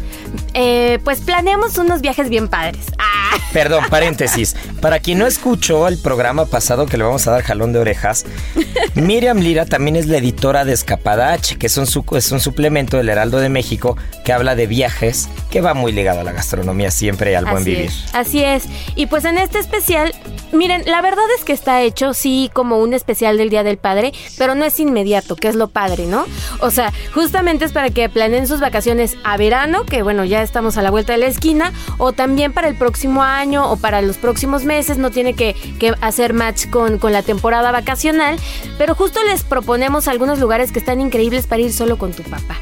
eh, 0.54 0.98
pues 1.04 1.20
planeamos 1.20 1.78
unos 1.78 2.00
viajes 2.00 2.28
bien 2.28 2.48
padres. 2.48 2.86
Ah, 2.98 3.36
Perdón, 3.52 3.84
paréntesis. 3.88 4.56
Para 4.80 5.00
quien 5.00 5.18
no 5.18 5.26
escuchó 5.26 5.88
el 5.88 5.98
programa 5.98 6.46
pasado 6.46 6.86
que 6.86 6.96
le 6.96 7.04
vamos 7.04 7.26
a 7.26 7.32
dar 7.32 7.42
jalón 7.42 7.72
de 7.72 7.80
orejas, 7.80 8.24
Miriam 8.94 9.38
Lira 9.38 9.66
también 9.66 9.96
es 9.96 10.06
la 10.06 10.18
editora 10.18 10.64
de 10.64 10.72
Escapada 10.72 11.32
H, 11.32 11.56
que 11.58 11.66
es 11.66 11.76
un, 11.76 11.86
su- 11.86 12.04
es 12.16 12.30
un 12.32 12.40
suplemento 12.40 12.96
del 12.96 13.08
Heraldo 13.08 13.38
de 13.38 13.48
México 13.48 13.96
que 14.24 14.32
habla 14.32 14.54
de 14.54 14.66
viajes, 14.66 15.28
que 15.50 15.60
va 15.60 15.74
muy 15.74 15.92
ligado 15.92 16.20
a 16.20 16.24
la 16.24 16.32
gastronomía 16.32 16.90
siempre 16.90 17.32
y 17.32 17.34
al 17.34 17.44
buen 17.44 17.58
así 17.58 17.70
vivir. 17.70 17.86
es, 17.86 18.14
así 18.14 18.42
es. 18.44 18.64
Y 18.94 19.06
pues 19.06 19.24
en 19.24 19.38
este 19.38 19.58
especial, 19.58 20.14
miren, 20.52 20.82
la 20.86 21.00
verdad 21.02 21.24
es 21.38 21.44
que 21.44 21.52
está 21.52 21.82
hecho, 21.82 22.14
sí, 22.14 22.50
como 22.52 22.78
un 22.78 22.94
especial 22.94 23.36
del 23.38 23.50
Día 23.50 23.62
del 23.62 23.78
Padre, 23.78 24.12
pero 24.36 24.54
no 24.54 24.64
es 24.64 24.78
inmediato, 24.80 25.36
que 25.36 25.48
es 25.48 25.54
lo 25.54 25.68
padre, 25.68 26.06
¿no? 26.06 26.24
O 26.60 26.70
sea, 26.70 26.92
justamente 27.14 27.64
es 27.64 27.72
para 27.72 27.90
que 27.90 28.08
planeen 28.08 28.46
sus 28.46 28.60
vacaciones 28.60 29.16
a 29.24 29.36
verano, 29.36 29.84
que 29.84 30.02
bueno, 30.02 30.24
ya 30.24 30.42
estamos 30.42 30.76
a 30.76 30.82
la 30.82 30.90
vuelta 30.90 31.12
de 31.12 31.18
la 31.18 31.26
esquina, 31.26 31.72
o 31.98 32.12
también 32.12 32.52
para 32.52 32.68
el 32.68 32.76
próximo 32.76 33.22
año 33.22 33.70
o 33.70 33.76
para 33.76 34.02
los 34.02 34.16
próximos 34.18 34.64
meses, 34.68 34.98
no 34.98 35.10
tiene 35.10 35.32
que, 35.34 35.54
que 35.80 35.94
hacer 36.00 36.32
match 36.34 36.68
con, 36.70 36.98
con 36.98 37.12
la 37.12 37.22
temporada 37.22 37.72
vacacional, 37.72 38.36
pero 38.78 38.94
justo 38.94 39.18
les 39.24 39.42
proponemos 39.42 40.06
algunos 40.06 40.38
lugares 40.38 40.70
que 40.70 40.78
están 40.78 41.00
increíbles 41.00 41.46
para 41.48 41.62
ir 41.62 41.72
solo 41.72 41.98
con 41.98 42.12
tu 42.12 42.22
papá, 42.22 42.56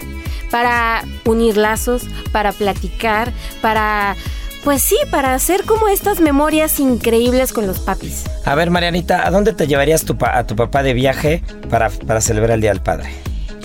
para 0.51 1.05
unir 1.27 1.57
lazos, 1.59 2.05
para 2.33 2.53
platicar, 2.53 3.33
para... 3.61 4.17
Pues 4.65 4.83
sí, 4.83 4.97
para 5.13 5.33
hacer 5.33 5.63
como 5.65 5.87
estas 5.87 6.19
memorias 6.19 6.81
increíbles 6.81 7.53
con 7.53 7.69
los 7.69 7.79
papis. 7.79 8.25
A 8.45 8.57
ver, 8.57 8.71
Marianita, 8.71 9.25
¿a 9.25 9.31
dónde 9.31 9.53
te 9.53 9.69
llevarías 9.69 10.05
tu 10.05 10.19
pa- 10.19 10.37
a 10.37 10.45
tu 10.45 10.57
papá 10.57 10.83
de 10.83 10.93
viaje 10.93 11.41
para, 11.71 11.89
para 11.89 12.21
celebrar 12.21 12.51
el 12.57 12.61
Día 12.63 12.71
del 12.73 12.83
Padre? 12.83 13.11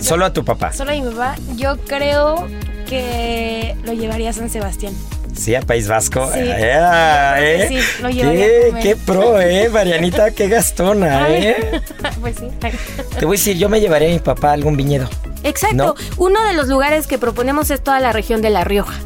Solo 0.00 0.24
a 0.26 0.32
tu 0.32 0.44
papá. 0.44 0.72
Solo 0.72 0.92
a 0.92 0.94
mi 0.94 1.02
papá, 1.02 1.34
yo 1.56 1.76
creo 1.88 2.46
que 2.88 3.74
lo 3.84 3.94
llevaría 3.94 4.30
a 4.30 4.32
San 4.32 4.48
Sebastián. 4.48 4.94
Sí, 5.34 5.54
a 5.54 5.62
País 5.62 5.88
Vasco. 5.88 6.30
Sí. 6.32 6.40
Eh, 6.40 6.78
¿eh? 7.38 7.66
sí, 7.68 8.02
lo 8.02 8.08
¿Qué, 8.10 8.74
qué 8.82 8.96
pro, 8.96 9.40
eh, 9.40 9.68
Marianita, 9.68 10.30
qué 10.30 10.48
gastona, 10.48 11.28
eh. 11.30 11.80
pues 12.20 12.36
sí. 12.36 12.48
Te 13.18 13.24
voy 13.24 13.36
a 13.36 13.38
decir, 13.38 13.56
yo 13.56 13.68
me 13.68 13.80
llevaría 13.80 14.08
a 14.08 14.12
mi 14.12 14.18
papá 14.18 14.50
a 14.50 14.52
algún 14.52 14.76
viñedo. 14.76 15.08
Exacto. 15.42 15.76
¿No? 15.76 15.94
Uno 16.16 16.44
de 16.44 16.54
los 16.54 16.68
lugares 16.68 17.06
que 17.06 17.18
proponemos 17.18 17.70
es 17.70 17.82
toda 17.82 18.00
la 18.00 18.12
región 18.12 18.42
de 18.42 18.50
La 18.50 18.64
Rioja. 18.64 18.98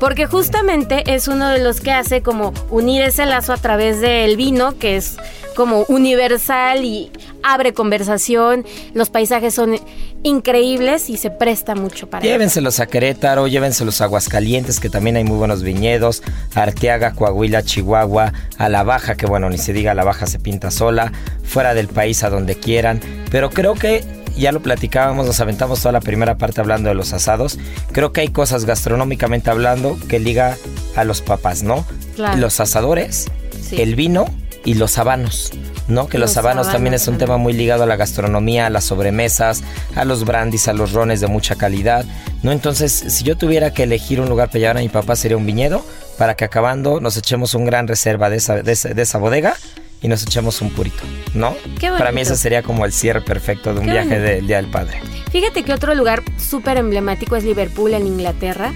Porque 0.00 0.26
justamente 0.26 1.14
es 1.14 1.26
uno 1.26 1.48
de 1.48 1.58
los 1.58 1.80
que 1.80 1.90
hace 1.90 2.22
como 2.22 2.52
unir 2.70 3.02
ese 3.02 3.24
lazo 3.24 3.52
a 3.52 3.56
través 3.56 4.00
del 4.00 4.36
vino, 4.36 4.76
que 4.78 4.96
es 4.96 5.16
como 5.54 5.84
universal 5.88 6.84
y 6.84 7.10
abre 7.46 7.72
conversación. 7.72 8.64
Los 8.94 9.10
paisajes 9.10 9.54
son 9.54 9.78
increíbles 10.22 11.08
y 11.08 11.16
se 11.16 11.30
presta 11.30 11.74
mucho 11.74 12.10
para. 12.10 12.24
Llévenselos 12.24 12.80
a 12.80 12.86
Querétaro, 12.86 13.46
llévenselos 13.46 14.00
a 14.00 14.04
Aguascalientes, 14.04 14.80
que 14.80 14.90
también 14.90 15.16
hay 15.16 15.24
muy 15.24 15.38
buenos 15.38 15.62
viñedos, 15.62 16.22
Arteaga, 16.54 17.12
Coahuila, 17.12 17.62
Chihuahua, 17.62 18.32
a 18.58 18.68
La 18.68 18.82
Baja, 18.82 19.14
que 19.14 19.26
bueno, 19.26 19.48
ni 19.48 19.58
se 19.58 19.72
diga, 19.72 19.94
La 19.94 20.04
Baja 20.04 20.26
se 20.26 20.38
pinta 20.38 20.70
sola, 20.70 21.12
fuera 21.44 21.74
del 21.74 21.88
país 21.88 22.24
a 22.24 22.30
donde 22.30 22.56
quieran, 22.56 23.00
pero 23.30 23.50
creo 23.50 23.74
que 23.74 24.04
ya 24.36 24.52
lo 24.52 24.60
platicábamos, 24.60 25.26
nos 25.26 25.40
aventamos 25.40 25.80
toda 25.80 25.92
la 25.92 26.00
primera 26.00 26.36
parte 26.36 26.60
hablando 26.60 26.88
de 26.88 26.94
los 26.94 27.12
asados, 27.12 27.58
creo 27.92 28.12
que 28.12 28.20
hay 28.22 28.28
cosas 28.28 28.64
gastronómicamente 28.64 29.48
hablando 29.50 29.96
que 30.08 30.18
liga 30.18 30.56
a 30.96 31.04
los 31.04 31.22
papás, 31.22 31.62
¿no? 31.62 31.86
Claro. 32.16 32.36
Los 32.38 32.60
asadores, 32.60 33.26
Sí. 33.62 33.80
el 33.80 33.94
vino 33.94 34.26
y 34.64 34.74
los 34.74 34.98
habanos. 34.98 35.52
¿No? 35.88 36.08
Que 36.08 36.18
los, 36.18 36.30
Los 36.30 36.36
habanos 36.38 36.70
también 36.72 36.94
es 36.94 37.06
un 37.06 37.16
tema 37.16 37.36
muy 37.36 37.52
ligado 37.52 37.84
a 37.84 37.86
la 37.86 37.94
gastronomía, 37.96 38.66
a 38.66 38.70
las 38.70 38.84
sobremesas, 38.84 39.62
a 39.94 40.04
los 40.04 40.24
brandis, 40.24 40.66
a 40.66 40.72
los 40.72 40.92
rones 40.92 41.20
de 41.20 41.28
mucha 41.28 41.54
calidad. 41.54 42.04
¿No? 42.42 42.50
Entonces, 42.52 42.92
si 43.08 43.22
yo 43.24 43.36
tuviera 43.36 43.72
que 43.72 43.84
elegir 43.84 44.20
un 44.20 44.28
lugar 44.28 44.48
para 44.48 44.58
llevar 44.58 44.76
a 44.78 44.80
mi 44.80 44.88
papá, 44.88 45.14
sería 45.14 45.36
un 45.36 45.46
viñedo, 45.46 45.84
para 46.18 46.34
que 46.34 46.44
acabando 46.44 47.00
nos 47.00 47.16
echemos 47.16 47.54
un 47.54 47.64
gran 47.66 47.86
reserva 47.86 48.30
de 48.30 48.36
esa, 48.38 48.62
de 48.62 48.72
esa, 48.72 48.88
de 48.88 49.00
esa 49.02 49.18
bodega 49.18 49.54
y 50.02 50.08
nos 50.08 50.22
echemos 50.24 50.60
un 50.60 50.70
purito, 50.70 51.02
¿no? 51.34 51.54
Qué 51.78 51.88
Para 51.90 52.10
mí 52.12 52.20
ese 52.20 52.36
sería 52.36 52.62
como 52.62 52.84
el 52.84 52.92
cierre 52.92 53.20
perfecto 53.20 53.72
de 53.72 53.80
un 53.80 53.86
Qué 53.86 53.92
viaje 53.92 54.08
bonito. 54.08 54.26
del 54.26 54.46
Día 54.46 54.56
del 54.56 54.70
Padre. 54.70 55.00
Fíjate 55.30 55.62
que 55.62 55.72
otro 55.72 55.94
lugar 55.94 56.22
súper 56.38 56.76
emblemático 56.78 57.36
es 57.36 57.44
Liverpool 57.44 57.94
en 57.94 58.06
Inglaterra. 58.06 58.72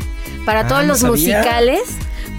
Para 0.47 0.61
Ah, 0.61 0.67
todos 0.69 0.83
no 0.83 0.89
los 0.89 1.01
sabía. 1.01 1.39
musicales, 1.39 1.81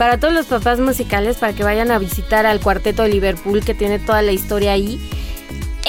para 0.01 0.17
todos 0.17 0.33
los 0.33 0.47
papás 0.47 0.79
musicales, 0.79 1.37
para 1.37 1.53
que 1.53 1.63
vayan 1.63 1.91
a 1.91 1.99
visitar 1.99 2.47
al 2.47 2.59
cuarteto 2.59 3.03
de 3.03 3.09
Liverpool 3.09 3.63
que 3.63 3.75
tiene 3.75 3.99
toda 3.99 4.23
la 4.23 4.31
historia 4.31 4.71
ahí. 4.71 4.99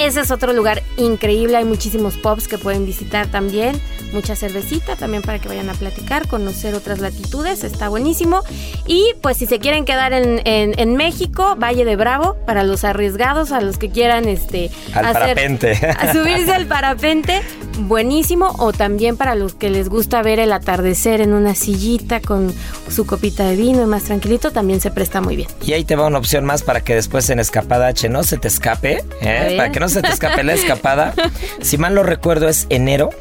Ese 0.03 0.19
es 0.19 0.31
otro 0.31 0.51
lugar 0.53 0.83
increíble, 0.97 1.55
hay 1.57 1.63
muchísimos 1.65 2.17
pubs 2.17 2.47
que 2.49 2.57
pueden 2.57 2.85
visitar 2.85 3.27
también, 3.27 3.79
mucha 4.11 4.35
cervecita 4.35 4.95
también 4.97 5.23
para 5.23 5.39
que 5.39 5.47
vayan 5.47 5.69
a 5.69 5.73
platicar, 5.73 6.27
conocer 6.27 6.75
otras 6.75 6.99
latitudes, 6.99 7.63
está 7.63 7.87
buenísimo. 7.89 8.41
Y 8.85 9.13
pues 9.21 9.37
si 9.37 9.45
se 9.45 9.59
quieren 9.59 9.85
quedar 9.85 10.11
en, 10.13 10.41
en- 10.45 10.77
en 10.77 10.95
México, 10.97 11.55
Valle 11.57 11.85
de 11.85 11.95
Bravo, 11.95 12.35
para 12.45 12.63
los 12.63 12.83
arriesgados, 12.83 13.51
a 13.53 13.61
los 13.61 13.77
que 13.77 13.89
quieran 13.89 14.27
este, 14.27 14.69
Al 14.93 15.13
parapente. 15.13 15.71
a 15.97 16.11
subirse 16.13 16.51
al 16.53 16.65
parapente, 16.65 17.41
buenísimo. 17.79 18.53
O 18.59 18.73
también 18.73 19.17
para 19.17 19.35
los 19.35 19.53
que 19.53 19.69
les 19.69 19.89
gusta 19.89 20.21
ver 20.21 20.39
el 20.39 20.51
atardecer 20.51 21.21
en 21.21 21.33
una 21.33 21.55
sillita 21.55 22.19
con 22.19 22.53
su 22.89 23.05
copita 23.05 23.45
de 23.45 23.55
vino 23.55 23.81
y 23.81 23.85
más 23.85 24.03
tranquilito, 24.03 24.51
también 24.51 24.81
se 24.81 24.91
presta 24.91 25.21
muy 25.21 25.35
bien. 25.35 25.47
Y 25.65 25.73
ahí 25.73 25.85
te 25.85 25.95
va 25.95 26.05
una 26.07 26.17
opción 26.17 26.45
más 26.45 26.61
para 26.61 26.81
que 26.81 26.93
después 26.95 27.29
en 27.29 27.39
Escapada 27.39 27.87
H 27.87 28.09
no 28.09 28.23
se 28.23 28.37
te 28.37 28.47
escape, 28.47 29.03
¿eh? 29.21 29.53
para 29.57 29.71
que 29.71 29.79
no 29.79 29.89
se 29.93 30.01
te 30.01 30.09
escape 30.09 30.43
la 30.43 30.53
escapada. 30.53 31.13
si 31.61 31.77
mal 31.77 31.95
lo 31.95 32.03
recuerdo 32.03 32.47
es 32.49 32.67
enero, 32.69 33.11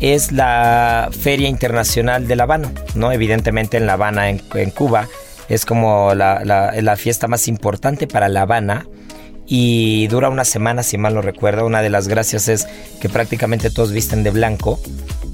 es 0.00 0.32
la 0.32 1.08
Feria 1.12 1.48
Internacional 1.48 2.26
del 2.28 2.40
Habano, 2.40 2.70
¿no? 2.94 3.12
Evidentemente 3.12 3.76
en 3.76 3.86
La 3.86 3.94
Habana, 3.94 4.30
en, 4.30 4.38
Cuba, 4.70 5.08
es 5.48 5.64
como 5.64 6.14
la, 6.14 6.44
la- 6.44 6.72
la 6.80 6.96
fiesta 6.96 7.26
más 7.28 7.48
importante 7.48 8.06
para 8.06 8.28
La 8.28 8.42
Habana 8.42 8.86
y 9.46 10.06
dura 10.08 10.28
una 10.28 10.44
semana, 10.44 10.82
si 10.82 10.98
mal 10.98 11.14
no 11.14 11.22
recuerdo. 11.22 11.64
Una 11.66 11.80
de 11.82 11.90
las 11.90 12.06
gracias 12.08 12.48
es 12.48 12.66
que 13.00 13.08
prácticamente 13.08 13.70
todos 13.70 13.92
visten 13.92 14.22
de 14.22 14.30
blanco 14.30 14.78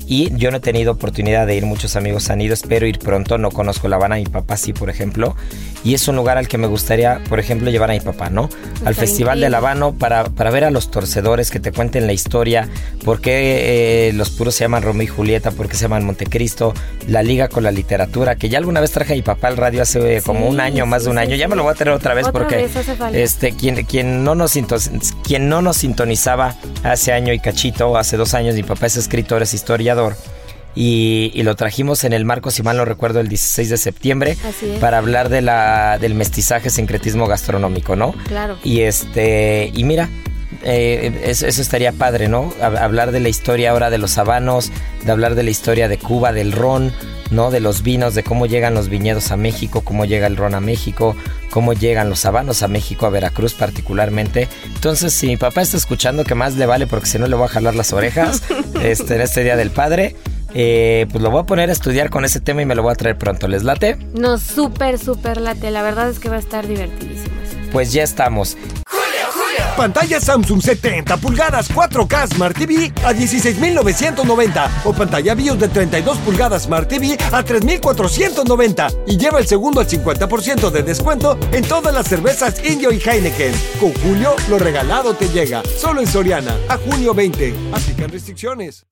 y 0.06 0.36
yo 0.36 0.50
no 0.50 0.58
he 0.58 0.60
tenido 0.60 0.92
oportunidad 0.92 1.46
de 1.46 1.56
ir, 1.56 1.66
muchos 1.66 1.96
amigos 1.96 2.30
han 2.30 2.40
ido, 2.40 2.54
espero 2.54 2.86
ir 2.86 2.98
pronto, 2.98 3.38
no 3.38 3.50
conozco 3.50 3.88
La 3.88 3.96
Habana, 3.96 4.16
mi 4.16 4.26
papá 4.26 4.56
sí, 4.56 4.72
por 4.72 4.90
ejemplo, 4.90 5.36
y 5.84 5.94
es 5.94 6.08
un 6.08 6.16
lugar 6.16 6.38
al 6.38 6.48
que 6.48 6.58
me 6.58 6.66
gustaría, 6.66 7.20
por 7.28 7.38
ejemplo, 7.38 7.70
llevar 7.70 7.90
a 7.90 7.94
mi 7.94 8.00
papá, 8.00 8.30
¿no? 8.30 8.48
Al 8.84 8.94
Festival 8.94 9.40
de 9.40 9.50
La 9.50 9.58
Habana 9.58 9.92
para, 9.92 10.24
para 10.24 10.50
ver 10.50 10.64
a 10.64 10.70
los 10.70 10.90
torcedores, 10.90 11.50
que 11.50 11.60
te 11.60 11.72
cuenten 11.72 12.06
la 12.06 12.12
historia, 12.12 12.68
por 13.04 13.20
qué 13.20 14.08
eh, 14.08 14.12
los 14.12 14.30
puros 14.30 14.54
se 14.54 14.64
llaman 14.64 14.82
Romeo 14.82 15.04
y 15.04 15.06
Julieta, 15.06 15.50
por 15.50 15.68
qué 15.68 15.76
se 15.76 15.82
llaman 15.82 16.04
Montecristo, 16.04 16.74
la 17.08 17.22
liga 17.22 17.48
con 17.48 17.64
la 17.64 17.70
literatura, 17.70 18.36
que 18.36 18.48
ya 18.48 18.58
alguna 18.58 18.80
vez 18.80 18.92
traje 18.92 19.12
a 19.12 19.16
mi 19.16 19.22
papá 19.22 19.48
al 19.48 19.56
radio 19.56 19.82
hace 19.82 20.22
como 20.22 20.48
un 20.48 20.60
año, 20.60 20.86
más 20.86 21.04
de 21.04 21.10
un 21.10 21.18
año, 21.18 21.36
ya 21.36 21.48
me 21.48 21.56
lo 21.56 21.62
voy 21.62 21.72
a 21.72 21.74
tener 21.74 21.92
otra 21.92 22.14
vez 22.14 22.28
porque 22.30 22.68
este 23.12 23.52
quien, 23.52 23.84
quien, 23.84 24.24
no 24.24 24.34
nos, 24.34 24.54
quien 25.22 25.48
no 25.48 25.62
nos 25.62 25.76
sintonizaba 25.78 26.54
hace 26.82 27.12
año 27.12 27.32
y 27.32 27.38
cachito, 27.38 27.96
hace 27.96 28.16
dos 28.16 28.34
años, 28.34 28.54
mi 28.54 28.62
papá 28.62 28.86
es 28.86 28.96
escritor, 28.96 29.42
es 29.42 29.54
historiador. 29.94 30.16
Y, 30.76 31.40
lo 31.44 31.54
trajimos 31.54 32.02
en 32.02 32.12
el 32.12 32.24
marco, 32.24 32.50
si 32.50 32.64
mal 32.64 32.76
no 32.76 32.84
recuerdo, 32.84 33.20
el 33.20 33.28
16 33.28 33.70
de 33.70 33.76
septiembre 33.76 34.36
para 34.80 34.98
hablar 34.98 35.28
de 35.28 35.40
la, 35.40 35.98
del 36.00 36.14
mestizaje 36.14 36.68
sincretismo 36.68 37.28
gastronómico, 37.28 37.94
¿no? 37.94 38.12
Claro. 38.26 38.58
Y 38.64 38.80
este, 38.80 39.70
y 39.72 39.84
mira, 39.84 40.08
eh, 40.64 41.20
eso, 41.24 41.46
estaría 41.46 41.92
padre, 41.92 42.28
¿no? 42.28 42.52
Hablar 42.60 43.12
de 43.12 43.20
la 43.20 43.28
historia 43.28 43.70
ahora 43.70 43.90
de 43.90 43.98
los 43.98 44.16
habanos, 44.16 44.72
de 45.04 45.12
hablar 45.12 45.34
de 45.34 45.42
la 45.42 45.50
historia 45.50 45.88
de 45.88 45.98
Cuba, 45.98 46.32
del 46.32 46.52
ron, 46.52 46.92
¿no? 47.30 47.50
De 47.50 47.60
los 47.60 47.82
vinos, 47.82 48.14
de 48.14 48.22
cómo 48.22 48.46
llegan 48.46 48.74
los 48.74 48.88
viñedos 48.88 49.30
a 49.30 49.36
México, 49.36 49.82
cómo 49.82 50.06
llega 50.06 50.26
el 50.26 50.36
ron 50.36 50.54
a 50.54 50.60
México, 50.60 51.16
cómo 51.50 51.74
llegan 51.74 52.08
los 52.08 52.24
habanos 52.24 52.62
a 52.62 52.68
México, 52.68 53.04
a 53.04 53.10
Veracruz 53.10 53.52
particularmente. 53.52 54.48
Entonces, 54.74 55.12
si 55.12 55.26
mi 55.26 55.36
papá 55.36 55.60
está 55.60 55.76
escuchando, 55.76 56.24
que 56.24 56.34
más 56.34 56.56
le 56.56 56.64
vale 56.64 56.86
porque 56.86 57.06
si 57.06 57.18
no 57.18 57.26
le 57.26 57.36
voy 57.36 57.44
a 57.44 57.48
jalar 57.48 57.74
las 57.74 57.92
orejas 57.92 58.42
este, 58.82 59.16
en 59.16 59.20
este 59.20 59.44
Día 59.44 59.56
del 59.56 59.70
Padre. 59.70 60.16
Eh, 60.56 61.08
pues 61.10 61.20
lo 61.20 61.32
voy 61.32 61.42
a 61.42 61.46
poner 61.46 61.68
a 61.68 61.72
estudiar 61.72 62.10
con 62.10 62.24
ese 62.24 62.38
tema 62.38 62.62
y 62.62 62.64
me 62.64 62.76
lo 62.76 62.82
voy 62.84 62.92
a 62.92 62.94
traer 62.94 63.18
pronto. 63.18 63.48
¿Les 63.48 63.64
late? 63.64 63.98
No, 64.14 64.38
súper, 64.38 65.00
súper 65.00 65.40
late. 65.40 65.70
La 65.72 65.82
verdad 65.82 66.08
es 66.08 66.20
que 66.20 66.28
va 66.28 66.36
a 66.36 66.38
estar 66.38 66.68
divertidísimo. 66.68 67.34
Pues 67.72 67.92
ya 67.92 68.04
estamos. 68.04 68.56
Pantalla 69.76 70.20
Samsung 70.20 70.62
70 70.62 71.16
pulgadas 71.18 71.70
4K 71.70 72.34
Smart 72.34 72.56
TV 72.56 72.92
a 73.04 73.12
16.990 73.12 74.68
o 74.84 74.92
pantalla 74.92 75.34
BIOS 75.34 75.58
de 75.58 75.68
32 75.68 76.18
pulgadas 76.18 76.62
Smart 76.62 76.88
TV 76.88 77.16
a 77.32 77.44
3.490 77.44 78.94
y 79.06 79.16
lleva 79.16 79.38
el 79.38 79.46
segundo 79.46 79.80
al 79.80 79.88
50% 79.88 80.70
de 80.70 80.82
descuento 80.82 81.38
en 81.52 81.64
todas 81.64 81.94
las 81.94 82.06
cervezas 82.06 82.64
Indio 82.64 82.92
y 82.92 83.00
Heineken. 83.00 83.54
Con 83.80 83.92
Julio, 83.94 84.34
lo 84.48 84.58
regalado 84.58 85.14
te 85.14 85.28
llega. 85.28 85.62
Solo 85.78 86.00
en 86.00 86.06
Soriana. 86.06 86.56
A 86.68 86.76
junio 86.76 87.14
20. 87.14 87.54
Aplican 87.72 88.10
restricciones. 88.10 88.86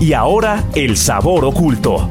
Y 0.00 0.12
ahora, 0.12 0.64
el 0.74 0.96
sabor 0.96 1.44
oculto. 1.44 2.10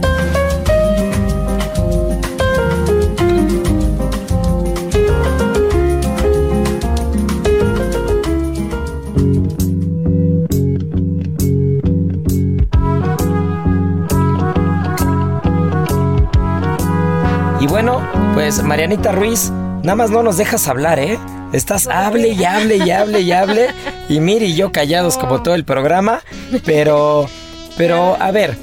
Bueno, 17.76 18.02
pues 18.34 18.64
Marianita 18.64 19.12
Ruiz, 19.12 19.50
nada 19.50 19.96
más 19.96 20.10
no 20.10 20.24
nos 20.24 20.38
dejas 20.38 20.70
hablar, 20.70 20.98
¿eh? 20.98 21.20
Estás 21.52 21.88
hable 21.88 22.30
y 22.30 22.46
hable 22.46 22.78
y 22.78 22.90
hable 22.90 23.20
y 23.20 23.34
hable. 23.34 23.68
Y 24.08 24.22
Miri 24.22 24.46
y 24.46 24.56
yo 24.56 24.72
callados 24.72 25.18
como 25.18 25.44
todo 25.44 25.56
el 25.56 25.66
programa. 25.66 26.22
Pero, 26.64 27.28
pero, 27.76 28.16
a 28.18 28.32
ver, 28.32 28.56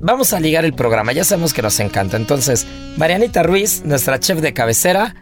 vamos 0.00 0.32
a 0.32 0.38
ligar 0.38 0.64
el 0.64 0.72
programa. 0.72 1.12
Ya 1.12 1.24
sabemos 1.24 1.52
que 1.52 1.62
nos 1.62 1.80
encanta. 1.80 2.16
Entonces, 2.16 2.64
Marianita 2.96 3.42
Ruiz, 3.42 3.82
nuestra 3.84 4.20
chef 4.20 4.38
de 4.40 4.52
cabecera. 4.52 5.16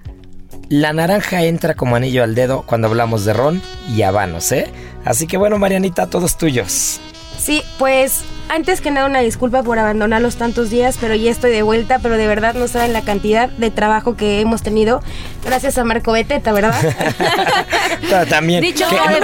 La 0.68 0.93
naranja 0.93 1.43
entra 1.43 1.72
como 1.72 1.97
anillo 1.97 2.24
al 2.24 2.35
dedo 2.35 2.64
cuando 2.66 2.89
hablamos 2.89 3.24
de 3.24 3.33
ron 3.33 3.62
y 3.97 4.03
habanos, 4.03 4.53
¿eh? 4.53 4.70
Así 5.07 5.26
que 5.26 5.39
bueno, 5.39 5.57
Marianita, 5.57 6.07
todos 6.11 6.37
tuyos. 6.37 7.01
Sí, 7.43 7.64
pues 7.76 8.22
antes 8.49 8.80
que 8.80 8.93
nada 8.93 9.07
una 9.07 9.18
disculpa 9.18 9.64
por 9.64 9.76
abandonarlos 9.76 10.36
tantos 10.36 10.70
días, 10.70 10.97
pero 11.01 11.16
ya 11.16 11.28
estoy 11.28 11.51
de 11.51 11.62
vuelta, 11.62 11.99
pero 11.99 12.16
de 12.16 12.28
verdad 12.28 12.55
no 12.55 12.68
saben 12.68 12.93
la 12.93 13.03
cantidad 13.03 13.49
de 13.49 13.72
trabajo 13.72 14.14
que 14.14 14.40
hemos 14.40 14.62
tenido 14.62 15.03
gracias 15.45 15.76
a 15.76 15.82
Marco 15.82 16.12
Beteta, 16.12 16.53
¿verdad? 16.53 16.72
También. 18.30 18.64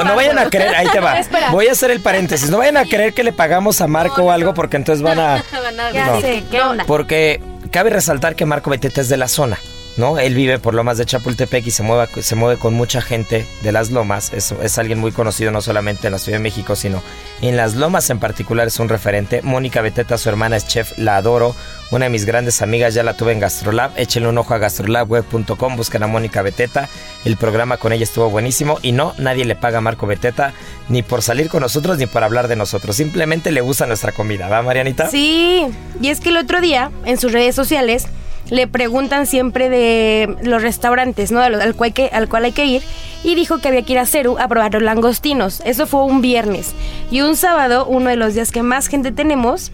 no, 0.04 0.16
vayan 0.16 0.36
a 0.36 0.50
creer, 0.50 0.74
ahí 0.74 0.88
te 0.88 0.98
va. 0.98 1.20
Voy 1.52 1.68
a 1.68 1.72
hacer 1.72 1.92
el 1.92 2.00
paréntesis, 2.00 2.50
no 2.50 2.58
vayan 2.58 2.76
a 2.76 2.86
creer 2.86 3.14
que 3.14 3.22
le 3.22 3.32
pagamos 3.32 3.80
a 3.80 3.86
Marco 3.86 4.24
o 4.24 4.32
algo 4.32 4.52
porque 4.52 4.78
entonces 4.78 5.00
van 5.00 5.20
a... 5.20 5.44
ya 5.94 6.20
sé, 6.20 6.42
¿qué 6.50 6.60
onda? 6.60 6.82
Porque 6.86 7.40
cabe 7.70 7.90
resaltar 7.90 8.34
que 8.34 8.46
Marco 8.46 8.68
Beteta 8.68 9.00
es 9.00 9.08
de 9.08 9.16
la 9.16 9.28
zona. 9.28 9.60
¿No? 9.98 10.18
Él 10.18 10.34
vive 10.34 10.58
por 10.58 10.74
Lomas 10.74 10.96
de 10.96 11.04
Chapultepec 11.04 11.66
y 11.66 11.70
se 11.70 11.82
mueve, 11.82 12.22
se 12.22 12.34
mueve 12.34 12.58
con 12.58 12.72
mucha 12.74 13.00
gente 13.00 13.46
de 13.62 13.72
las 13.72 13.90
Lomas. 13.90 14.32
Es, 14.32 14.52
es 14.52 14.78
alguien 14.78 14.98
muy 14.98 15.12
conocido 15.12 15.50
no 15.50 15.60
solamente 15.60 16.06
en 16.06 16.12
la 16.12 16.18
Ciudad 16.18 16.38
de 16.38 16.42
México, 16.42 16.76
sino 16.76 17.02
en 17.42 17.56
las 17.56 17.74
Lomas 17.74 18.08
en 18.10 18.18
particular 18.18 18.68
es 18.68 18.78
un 18.78 18.88
referente. 18.88 19.42
Mónica 19.42 19.82
Beteta, 19.82 20.16
su 20.16 20.28
hermana 20.28 20.56
es 20.56 20.66
chef, 20.66 20.96
la 20.96 21.16
adoro. 21.16 21.54
Una 21.90 22.04
de 22.04 22.10
mis 22.10 22.26
grandes 22.26 22.60
amigas 22.60 22.92
ya 22.94 23.02
la 23.02 23.14
tuve 23.14 23.32
en 23.32 23.40
Gastrolab. 23.40 23.92
Échenle 23.96 24.28
un 24.28 24.36
ojo 24.36 24.52
a 24.52 24.58
gastrolabweb.com, 24.58 25.76
busquen 25.76 26.02
a 26.02 26.06
Mónica 26.06 26.42
Beteta. 26.42 26.88
El 27.24 27.36
programa 27.36 27.78
con 27.78 27.92
ella 27.92 28.04
estuvo 28.04 28.28
buenísimo 28.28 28.78
y 28.82 28.92
no, 28.92 29.14
nadie 29.18 29.44
le 29.46 29.56
paga 29.56 29.78
a 29.78 29.80
Marco 29.80 30.06
Beteta 30.06 30.52
ni 30.88 31.02
por 31.02 31.22
salir 31.22 31.48
con 31.48 31.62
nosotros 31.62 31.98
ni 31.98 32.06
por 32.06 32.22
hablar 32.22 32.46
de 32.46 32.56
nosotros. 32.56 32.94
Simplemente 32.94 33.50
le 33.52 33.62
gusta 33.62 33.86
nuestra 33.86 34.12
comida, 34.12 34.48
¿va, 34.48 34.62
Marianita? 34.62 35.08
Sí, 35.10 35.66
y 36.00 36.08
es 36.08 36.20
que 36.20 36.28
el 36.28 36.36
otro 36.36 36.60
día 36.60 36.90
en 37.04 37.18
sus 37.18 37.32
redes 37.32 37.54
sociales 37.54 38.06
le 38.50 38.66
preguntan 38.66 39.26
siempre 39.26 39.68
de 39.68 40.36
los 40.42 40.62
restaurantes, 40.62 41.30
¿no? 41.32 41.40
Al, 41.40 41.74
cual, 41.74 41.92
que, 41.92 42.08
al 42.12 42.28
cual 42.28 42.44
hay 42.44 42.52
que 42.52 42.64
ir. 42.64 42.82
Y 43.24 43.34
dijo 43.34 43.58
que 43.58 43.68
había 43.68 43.82
que 43.82 43.92
ir 43.92 43.98
a 43.98 44.06
Ceru 44.06 44.38
a 44.38 44.48
probar 44.48 44.72
los 44.72 44.82
langostinos. 44.82 45.60
Eso 45.64 45.86
fue 45.86 46.04
un 46.04 46.20
viernes. 46.20 46.72
Y 47.10 47.20
un 47.20 47.36
sábado, 47.36 47.86
uno 47.86 48.10
de 48.10 48.16
los 48.16 48.34
días 48.34 48.50
que 48.50 48.62
más 48.62 48.86
gente 48.86 49.12
tenemos, 49.12 49.72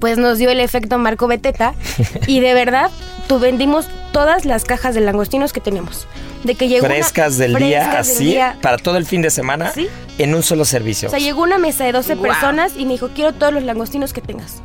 pues 0.00 0.18
nos 0.18 0.38
dio 0.38 0.50
el 0.50 0.60
efecto 0.60 0.98
Marco 0.98 1.26
Beteta. 1.28 1.74
y 2.26 2.40
de 2.40 2.54
verdad, 2.54 2.90
tú 3.28 3.38
vendimos 3.38 3.88
todas 4.12 4.44
las 4.44 4.64
cajas 4.64 4.94
de 4.94 5.00
langostinos 5.00 5.52
que 5.52 5.60
tenemos. 5.60 6.06
De 6.44 6.56
que 6.56 6.66
llegó 6.66 6.86
frescas 6.86 7.38
del 7.38 7.54
día, 7.54 7.98
así, 7.98 8.36
para 8.60 8.76
todo 8.76 8.96
el 8.96 9.06
fin 9.06 9.22
de 9.22 9.30
semana, 9.30 9.72
en 10.18 10.34
un 10.34 10.42
solo 10.42 10.64
servicio. 10.64 11.06
O 11.06 11.10
sea, 11.10 11.20
llegó 11.20 11.42
una 11.42 11.58
mesa 11.58 11.84
de 11.84 11.92
12 11.92 12.16
personas 12.16 12.72
y 12.76 12.84
me 12.84 12.94
dijo, 12.94 13.10
quiero 13.14 13.32
todos 13.32 13.52
los 13.52 13.62
langostinos 13.62 14.12
que 14.12 14.22
tengas. 14.22 14.60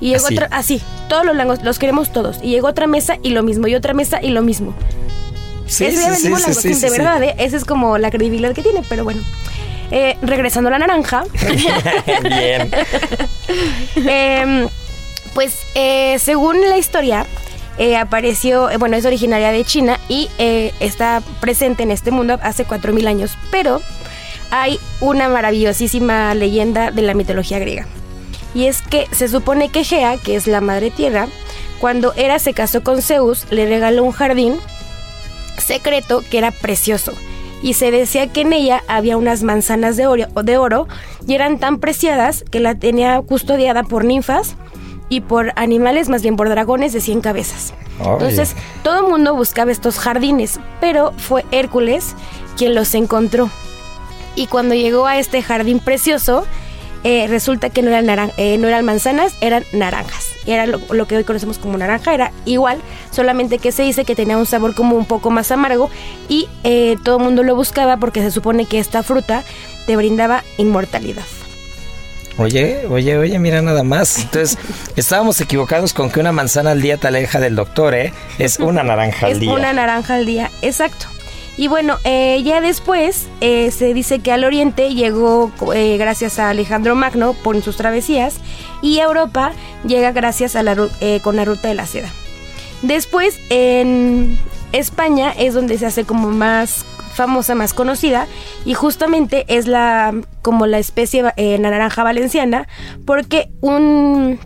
Y 0.00 0.10
llegó 0.10 0.26
otra, 0.26 0.48
así, 0.50 0.82
todos 1.08 1.24
los 1.24 1.34
langos, 1.36 1.62
los 1.62 1.78
queremos 1.78 2.12
todos. 2.12 2.38
Y 2.42 2.50
llegó 2.50 2.68
otra 2.68 2.86
mesa 2.86 3.16
y 3.22 3.30
lo 3.30 3.42
mismo, 3.42 3.66
y 3.66 3.74
otra 3.74 3.94
mesa 3.94 4.20
y 4.22 4.28
lo 4.28 4.42
mismo. 4.42 4.74
Sí, 5.66 5.90
sí, 5.90 6.32
sí, 6.54 6.74
de 6.74 6.90
verdad, 6.90 7.22
¿eh? 7.22 7.34
Esa 7.38 7.56
es 7.56 7.64
como 7.64 7.98
la 7.98 8.10
credibilidad 8.10 8.54
que 8.54 8.62
tiene, 8.62 8.82
pero 8.88 9.04
bueno. 9.04 9.22
Eh, 9.90 10.16
regresando 10.22 10.68
a 10.68 10.72
la 10.72 10.78
naranja. 10.78 11.24
Bien. 12.22 12.70
Em, 14.08 14.68
pues 15.34 15.58
eh, 15.74 16.18
según 16.18 16.60
la 16.60 16.76
historia, 16.76 17.26
apareció, 18.00 18.68
bueno, 18.78 18.96
es 18.96 19.04
originaria 19.04 19.52
de 19.52 19.64
China 19.64 20.00
y 20.08 20.28
está 20.38 21.22
presente 21.40 21.82
en 21.82 21.90
este 21.90 22.10
mundo 22.10 22.38
hace 22.42 22.66
4.000 22.66 23.06
años, 23.06 23.36
pero 23.50 23.80
hay 24.50 24.78
una 25.00 25.28
maravillosísima 25.28 26.34
leyenda 26.34 26.90
de 26.90 27.02
la 27.02 27.14
mitología 27.14 27.58
griega. 27.58 27.86
Y 28.56 28.68
es 28.68 28.80
que 28.80 29.06
se 29.10 29.28
supone 29.28 29.68
que 29.68 29.84
Gea, 29.84 30.16
que 30.16 30.34
es 30.34 30.46
la 30.46 30.62
madre 30.62 30.90
tierra, 30.90 31.28
cuando 31.78 32.14
Hera 32.14 32.38
se 32.38 32.54
casó 32.54 32.82
con 32.82 33.02
Zeus, 33.02 33.44
le 33.50 33.68
regaló 33.68 34.02
un 34.02 34.12
jardín 34.12 34.56
secreto 35.58 36.24
que 36.30 36.38
era 36.38 36.52
precioso. 36.52 37.12
Y 37.62 37.74
se 37.74 37.90
decía 37.90 38.28
que 38.28 38.40
en 38.40 38.54
ella 38.54 38.82
había 38.88 39.18
unas 39.18 39.42
manzanas 39.42 39.98
de 39.98 40.06
oro, 40.06 40.28
de 40.42 40.56
oro 40.56 40.88
y 41.26 41.34
eran 41.34 41.58
tan 41.58 41.80
preciadas 41.80 42.46
que 42.50 42.60
la 42.60 42.74
tenía 42.74 43.20
custodiada 43.20 43.82
por 43.82 44.06
ninfas 44.06 44.56
y 45.10 45.20
por 45.20 45.52
animales, 45.56 46.08
más 46.08 46.22
bien 46.22 46.36
por 46.36 46.48
dragones 46.48 46.94
de 46.94 47.02
100 47.02 47.20
cabezas. 47.20 47.74
Entonces, 48.00 48.56
todo 48.82 49.04
el 49.04 49.10
mundo 49.12 49.34
buscaba 49.34 49.70
estos 49.70 49.98
jardines, 49.98 50.60
pero 50.80 51.12
fue 51.18 51.44
Hércules 51.50 52.14
quien 52.56 52.74
los 52.74 52.94
encontró. 52.94 53.50
Y 54.34 54.46
cuando 54.46 54.74
llegó 54.74 55.06
a 55.06 55.18
este 55.18 55.42
jardín 55.42 55.78
precioso, 55.78 56.46
eh, 57.08 57.28
resulta 57.28 57.70
que 57.70 57.82
no 57.82 57.92
eran, 57.92 58.32
eh, 58.36 58.58
no 58.58 58.66
eran 58.66 58.84
manzanas, 58.84 59.36
eran 59.40 59.62
naranjas. 59.72 60.30
Y 60.44 60.50
era 60.50 60.66
lo, 60.66 61.06
que 61.06 61.16
hoy 61.16 61.22
conocemos 61.22 61.56
como 61.56 61.78
naranja, 61.78 62.12
era 62.12 62.32
igual, 62.46 62.80
solamente 63.12 63.60
que 63.60 63.70
se 63.70 63.84
dice 63.84 64.04
que 64.04 64.16
tenía 64.16 64.36
un 64.36 64.44
sabor 64.44 64.74
como 64.74 64.96
un 64.96 65.06
poco 65.06 65.30
más 65.30 65.52
amargo 65.52 65.88
y 66.28 66.48
eh, 66.64 66.96
todo 67.04 67.18
el 67.18 67.22
mundo 67.22 67.44
lo 67.44 67.54
buscaba 67.54 67.98
porque 67.98 68.22
se 68.22 68.32
supone 68.32 68.66
que 68.66 68.80
esta 68.80 69.04
fruta 69.04 69.44
te 69.86 69.94
brindaba 69.94 70.42
inmortalidad. 70.58 71.22
Oye, 72.38 72.86
oye, 72.90 73.16
oye, 73.16 73.38
mira 73.38 73.62
nada 73.62 73.84
más. 73.84 74.18
Entonces, 74.22 74.58
estábamos 74.96 75.40
equivocados 75.40 75.94
con 75.94 76.10
que 76.10 76.18
una 76.18 76.32
manzana 76.32 76.72
al 76.72 76.82
día 76.82 76.96
te 76.96 77.06
aleja 77.06 77.38
del 77.38 77.54
doctor, 77.54 77.94
¿eh? 77.94 78.12
Es 78.40 78.58
una 78.58 78.82
naranja 78.82 79.26
al 79.26 79.38
día. 79.38 79.52
Es 79.52 79.56
una 79.56 79.72
naranja 79.72 80.16
al 80.16 80.26
día, 80.26 80.50
exacto. 80.60 81.06
Y 81.58 81.68
bueno, 81.68 81.96
eh, 82.04 82.42
ya 82.44 82.60
después 82.60 83.28
eh, 83.40 83.70
se 83.70 83.94
dice 83.94 84.18
que 84.18 84.30
al 84.30 84.44
oriente 84.44 84.94
llegó 84.94 85.50
eh, 85.74 85.96
gracias 85.96 86.38
a 86.38 86.50
Alejandro 86.50 86.94
Magno 86.94 87.32
por 87.32 87.60
sus 87.62 87.76
travesías 87.76 88.38
y 88.82 88.98
a 88.98 89.04
Europa 89.04 89.52
llega 89.86 90.12
gracias 90.12 90.54
a 90.54 90.62
la, 90.62 90.76
con 91.22 91.36
la 91.36 91.44
ruta 91.44 91.68
de 91.68 91.74
la 91.74 91.86
seda. 91.86 92.10
Después 92.82 93.40
en 93.48 94.38
España 94.72 95.32
es 95.32 95.54
donde 95.54 95.78
se 95.78 95.86
hace 95.86 96.04
como 96.04 96.28
más 96.28 96.84
famosa, 97.14 97.54
más 97.54 97.72
conocida 97.72 98.26
y 98.66 98.74
justamente 98.74 99.46
es 99.48 99.66
la 99.66 100.14
como 100.42 100.66
la 100.66 100.78
especie 100.78 101.22
naranja 101.58 102.04
valenciana 102.04 102.68
porque 103.06 103.48
un 103.62 104.38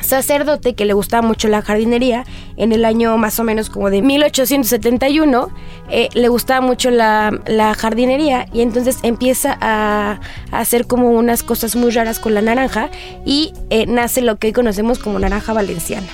sacerdote 0.00 0.74
que 0.74 0.84
le 0.84 0.92
gustaba 0.92 1.26
mucho 1.26 1.48
la 1.48 1.62
jardinería, 1.62 2.24
en 2.56 2.72
el 2.72 2.84
año 2.84 3.16
más 3.16 3.38
o 3.38 3.44
menos 3.44 3.70
como 3.70 3.90
de 3.90 4.02
1871, 4.02 5.50
eh, 5.90 6.08
le 6.14 6.28
gustaba 6.28 6.60
mucho 6.60 6.90
la, 6.90 7.32
jardinería 7.76 8.46
y 8.52 8.62
entonces 8.62 8.98
empieza 9.02 9.56
a, 9.60 10.20
hacer 10.52 10.86
como 10.86 11.10
unas 11.10 11.42
cosas 11.42 11.76
muy 11.76 11.90
raras 11.90 12.18
con 12.18 12.34
la 12.34 12.42
naranja 12.42 12.90
y 13.24 13.52
eh, 13.70 13.86
nace 13.86 14.22
lo 14.22 14.36
que 14.36 14.48
hoy 14.48 14.52
conocemos 14.52 14.98
como 14.98 15.18
naranja 15.18 15.52
valenciana. 15.52 16.06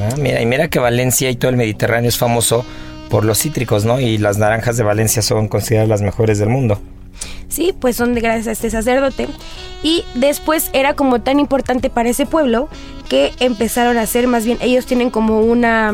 Ah, 0.00 0.14
mira, 0.18 0.40
y 0.42 0.46
mira 0.46 0.68
que 0.68 0.78
Valencia 0.78 1.30
y 1.30 1.36
todo 1.36 1.50
el 1.50 1.56
Mediterráneo 1.56 2.08
es 2.08 2.18
famoso 2.18 2.64
por 3.10 3.24
los 3.24 3.38
cítricos, 3.38 3.84
¿no? 3.84 4.00
Y 4.00 4.18
las 4.18 4.38
naranjas 4.38 4.76
de 4.76 4.82
Valencia 4.82 5.22
son 5.22 5.46
consideradas 5.46 5.88
las 5.88 6.02
mejores 6.02 6.38
del 6.38 6.48
mundo. 6.48 6.80
Sí, 7.48 7.72
pues 7.78 7.94
son 7.94 8.14
de 8.14 8.20
gracias 8.20 8.48
a 8.48 8.52
este 8.52 8.70
sacerdote. 8.70 9.28
Y 9.84 10.04
después 10.14 10.70
era 10.72 10.94
como 10.94 11.20
tan 11.20 11.38
importante 11.38 11.90
para 11.90 12.08
ese 12.08 12.26
pueblo 12.26 12.68
que 13.08 13.32
empezaron 13.40 13.98
a 13.98 14.02
hacer, 14.02 14.26
más 14.26 14.44
bien 14.44 14.58
ellos 14.60 14.86
tienen 14.86 15.10
como 15.10 15.40
una, 15.40 15.92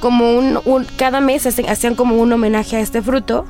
como 0.00 0.36
un, 0.36 0.86
cada 0.96 1.20
mes 1.20 1.46
hacían 1.46 1.94
como 1.94 2.16
un 2.16 2.32
homenaje 2.32 2.76
a 2.76 2.80
este 2.80 3.02
fruto 3.02 3.46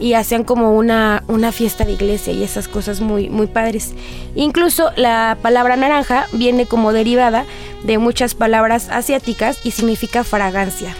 y 0.00 0.14
hacían 0.14 0.44
como 0.44 0.72
una, 0.74 1.22
una 1.28 1.52
fiesta 1.52 1.84
de 1.84 1.92
iglesia 1.92 2.32
y 2.32 2.42
esas 2.42 2.68
cosas 2.68 3.00
muy, 3.00 3.28
muy 3.28 3.46
padres. 3.46 3.92
Incluso 4.34 4.90
la 4.96 5.36
palabra 5.42 5.76
naranja 5.76 6.26
viene 6.32 6.66
como 6.66 6.92
derivada 6.92 7.44
de 7.84 7.98
muchas 7.98 8.34
palabras 8.34 8.88
asiáticas 8.88 9.58
y 9.64 9.72
significa 9.72 10.24
fragancia. 10.24 10.96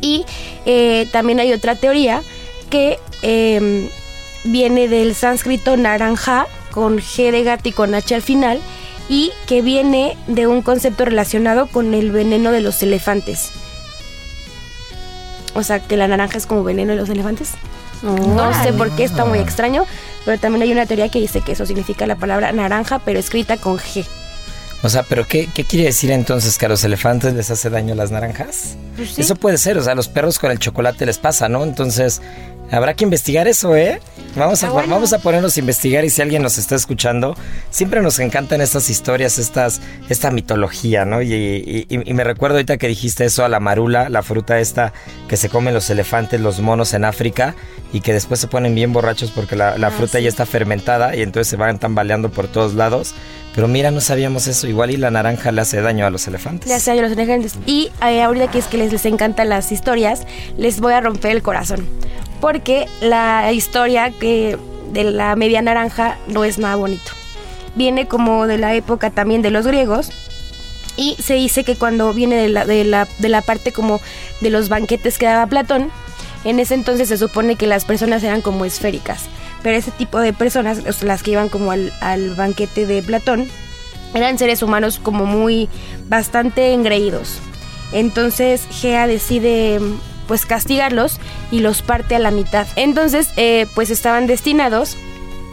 Y 0.00 0.24
eh, 0.64 1.06
también 1.12 1.38
hay 1.38 1.52
otra 1.52 1.76
teoría 1.76 2.22
que 2.70 2.98
em, 3.20 3.88
viene 4.44 4.88
del 4.88 5.14
sánscrito 5.14 5.76
naranja 5.76 6.46
con 6.72 6.98
G 6.98 7.30
de 7.30 7.44
gato 7.44 7.68
y 7.68 7.72
con 7.72 7.94
H 7.94 8.14
al 8.14 8.22
final 8.22 8.58
y 9.08 9.32
que 9.46 9.62
viene 9.62 10.16
de 10.26 10.46
un 10.46 10.62
concepto 10.62 11.04
relacionado 11.04 11.66
con 11.66 11.94
el 11.94 12.10
veneno 12.10 12.52
de 12.52 12.60
los 12.60 12.82
elefantes. 12.82 13.50
O 15.54 15.62
sea, 15.62 15.80
que 15.80 15.96
la 15.96 16.08
naranja 16.08 16.38
es 16.38 16.46
como 16.46 16.64
veneno 16.64 16.92
de 16.92 16.98
los 16.98 17.08
elefantes. 17.08 17.50
No 18.02 18.52
sé 18.62 18.72
por 18.72 18.90
qué, 18.90 19.04
está 19.04 19.24
muy 19.24 19.38
extraño, 19.38 19.84
pero 20.24 20.38
también 20.38 20.62
hay 20.62 20.72
una 20.72 20.86
teoría 20.86 21.08
que 21.08 21.20
dice 21.20 21.40
que 21.40 21.52
eso 21.52 21.66
significa 21.66 22.06
la 22.06 22.16
palabra 22.16 22.52
naranja, 22.52 22.98
pero 22.98 23.18
escrita 23.18 23.56
con 23.56 23.78
G. 23.78 24.04
O 24.82 24.88
sea, 24.88 25.04
pero 25.04 25.26
qué, 25.28 25.46
quiere 25.46 25.86
decir 25.86 26.10
entonces 26.10 26.58
que 26.58 26.66
a 26.66 26.68
los 26.68 26.82
elefantes 26.82 27.34
les 27.34 27.50
hace 27.52 27.70
daño 27.70 27.94
las 27.94 28.10
naranjas? 28.10 28.76
Pues 28.96 29.16
eso 29.16 29.36
puede 29.36 29.56
ser, 29.56 29.78
o 29.78 29.82
sea, 29.82 29.92
a 29.92 29.94
los 29.94 30.08
perros 30.08 30.40
con 30.40 30.50
el 30.50 30.58
chocolate 30.58 31.06
les 31.06 31.18
pasa, 31.18 31.48
¿no? 31.48 31.62
Entonces, 31.62 32.20
Habrá 32.72 32.94
que 32.94 33.04
investigar 33.04 33.48
eso, 33.48 33.76
¿eh? 33.76 34.00
Vamos 34.34 34.64
a, 34.64 34.70
vamos 34.70 35.12
a 35.12 35.18
ponernos 35.18 35.54
a 35.58 35.60
investigar 35.60 36.06
y 36.06 36.10
si 36.10 36.22
alguien 36.22 36.42
nos 36.42 36.56
está 36.56 36.74
escuchando, 36.74 37.36
siempre 37.68 38.00
nos 38.00 38.18
encantan 38.18 38.62
estas 38.62 38.88
historias, 38.88 39.36
estas, 39.36 39.82
esta 40.08 40.30
mitología, 40.30 41.04
¿no? 41.04 41.20
Y, 41.20 41.86
me 41.90 42.24
recuerdo 42.24 42.56
ahorita 42.56 42.78
que 42.78 42.88
dijiste 42.88 43.26
eso 43.26 43.44
a 43.44 43.50
la 43.50 43.60
marula, 43.60 44.08
la 44.08 44.22
fruta 44.22 44.58
esta 44.58 44.94
que 45.28 45.36
se 45.36 45.50
comen 45.50 45.74
los 45.74 45.90
elefantes, 45.90 46.40
los 46.40 46.60
monos 46.60 46.94
en 46.94 47.04
África 47.04 47.54
y 47.92 48.00
que 48.00 48.14
después 48.14 48.40
se 48.40 48.48
ponen 48.48 48.74
bien 48.74 48.94
borrachos 48.94 49.30
porque 49.32 49.54
la, 49.54 49.74
ah, 49.74 49.90
fruta 49.90 50.18
ya 50.18 50.30
está 50.30 50.46
fermentada 50.46 51.14
y 51.14 51.20
entonces 51.20 51.48
se 51.48 51.56
van 51.56 51.78
tambaleando 51.78 52.30
por 52.30 52.48
todos 52.48 52.72
lados. 52.72 53.14
Pero 53.54 53.68
mira, 53.68 53.90
no 53.90 54.00
sabíamos 54.00 54.46
eso. 54.46 54.66
Igual 54.66 54.92
y 54.92 54.96
la 54.96 55.10
naranja 55.10 55.52
le 55.52 55.60
hace 55.60 55.82
daño 55.82 56.06
a 56.06 56.10
los 56.10 56.26
elefantes. 56.26 56.68
Le 56.68 56.74
hace 56.74 56.90
daño 56.90 57.00
a 57.04 57.08
los 57.10 57.18
elefantes. 57.18 57.58
Y 57.66 57.90
eh, 58.02 58.22
ahorita 58.22 58.50
que 58.50 58.58
es 58.58 58.66
que 58.66 58.78
les, 58.78 58.90
les 58.90 59.04
encantan 59.04 59.50
las 59.50 59.72
historias, 59.72 60.22
les 60.56 60.80
voy 60.80 60.94
a 60.94 61.02
romper 61.02 61.32
el 61.32 61.42
corazón 61.42 61.86
porque 62.42 62.88
la 63.00 63.52
historia 63.52 64.10
que 64.10 64.58
de 64.90 65.04
la 65.04 65.36
media 65.36 65.62
naranja 65.62 66.18
no 66.26 66.44
es 66.44 66.58
nada 66.58 66.74
bonito. 66.74 67.12
Viene 67.76 68.08
como 68.08 68.48
de 68.48 68.58
la 68.58 68.74
época 68.74 69.10
también 69.10 69.42
de 69.42 69.52
los 69.52 69.64
griegos 69.64 70.10
y 70.96 71.14
se 71.22 71.34
dice 71.34 71.62
que 71.62 71.76
cuando 71.76 72.12
viene 72.12 72.34
de 72.34 72.48
la, 72.48 72.64
de 72.64 72.84
la, 72.84 73.06
de 73.20 73.28
la 73.28 73.42
parte 73.42 73.70
como 73.70 74.00
de 74.40 74.50
los 74.50 74.68
banquetes 74.68 75.18
que 75.18 75.26
daba 75.26 75.46
Platón, 75.46 75.92
en 76.42 76.58
ese 76.58 76.74
entonces 76.74 77.08
se 77.08 77.16
supone 77.16 77.54
que 77.54 77.68
las 77.68 77.84
personas 77.84 78.24
eran 78.24 78.42
como 78.42 78.64
esféricas, 78.64 79.26
pero 79.62 79.76
ese 79.76 79.92
tipo 79.92 80.18
de 80.18 80.32
personas, 80.32 81.00
las 81.04 81.22
que 81.22 81.30
iban 81.30 81.48
como 81.48 81.70
al, 81.70 81.92
al 82.00 82.34
banquete 82.34 82.86
de 82.86 83.04
Platón, 83.04 83.46
eran 84.14 84.36
seres 84.36 84.64
humanos 84.64 84.98
como 85.00 85.26
muy 85.26 85.68
bastante 86.08 86.72
engreídos. 86.72 87.38
Entonces 87.92 88.66
Gea 88.68 89.06
decide 89.06 89.78
pues 90.32 90.46
castigarlos 90.46 91.20
y 91.50 91.60
los 91.60 91.82
parte 91.82 92.14
a 92.14 92.18
la 92.18 92.30
mitad. 92.30 92.66
Entonces, 92.76 93.28
eh, 93.36 93.66
pues 93.74 93.90
estaban 93.90 94.26
destinados 94.26 94.96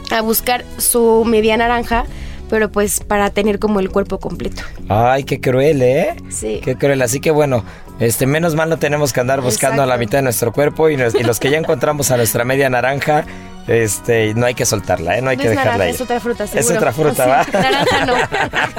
a 0.10 0.22
buscar 0.22 0.64
su 0.78 1.26
media 1.26 1.58
naranja, 1.58 2.06
pero 2.50 2.72
pues 2.72 3.02
para 3.02 3.30
tener 3.30 3.60
como 3.60 3.82
el 3.82 3.90
cuerpo 3.90 4.22
completo. 4.22 4.62
Ay, 4.88 5.26
qué 5.26 5.42
cruel, 5.42 5.82
¿eh? 5.82 6.16
Sí. 6.30 6.62
Qué 6.64 6.78
cruel. 6.78 7.02
Así 7.02 7.20
que 7.20 7.30
bueno, 7.30 7.66
este, 8.00 8.26
menos 8.26 8.56
mal 8.56 8.70
no 8.70 8.80
tenemos 8.80 9.12
que 9.12 9.20
andar 9.20 9.42
buscando 9.42 9.84
a 9.84 9.86
la 9.86 9.98
mitad 9.98 10.20
de 10.20 10.22
nuestro 10.22 10.54
cuerpo 10.54 10.88
y, 10.88 10.96
los 10.96 11.42
que 11.42 11.50
ya 11.50 11.58
encontramos 11.58 12.10
a 12.12 12.16
nuestra 12.16 12.46
media 12.46 12.70
naranja, 12.70 13.26
este, 13.68 14.34
no 14.36 14.46
hay 14.46 14.54
que 14.54 14.66
soltarla, 14.66 15.18
¿eh? 15.18 15.22
No 15.22 15.30
hay 15.30 15.36
que 15.36 15.50
dejarla 15.50 15.84
ahí. 15.84 15.92
Es 15.92 16.00
otra 16.00 16.22
fruta, 16.22 16.48
seguro. 16.48 16.62
Es 16.62 16.72
otra 16.72 16.94
fruta, 16.94 17.28
¿va? 17.28 17.46
naranja 17.52 18.06
no. 18.06 18.14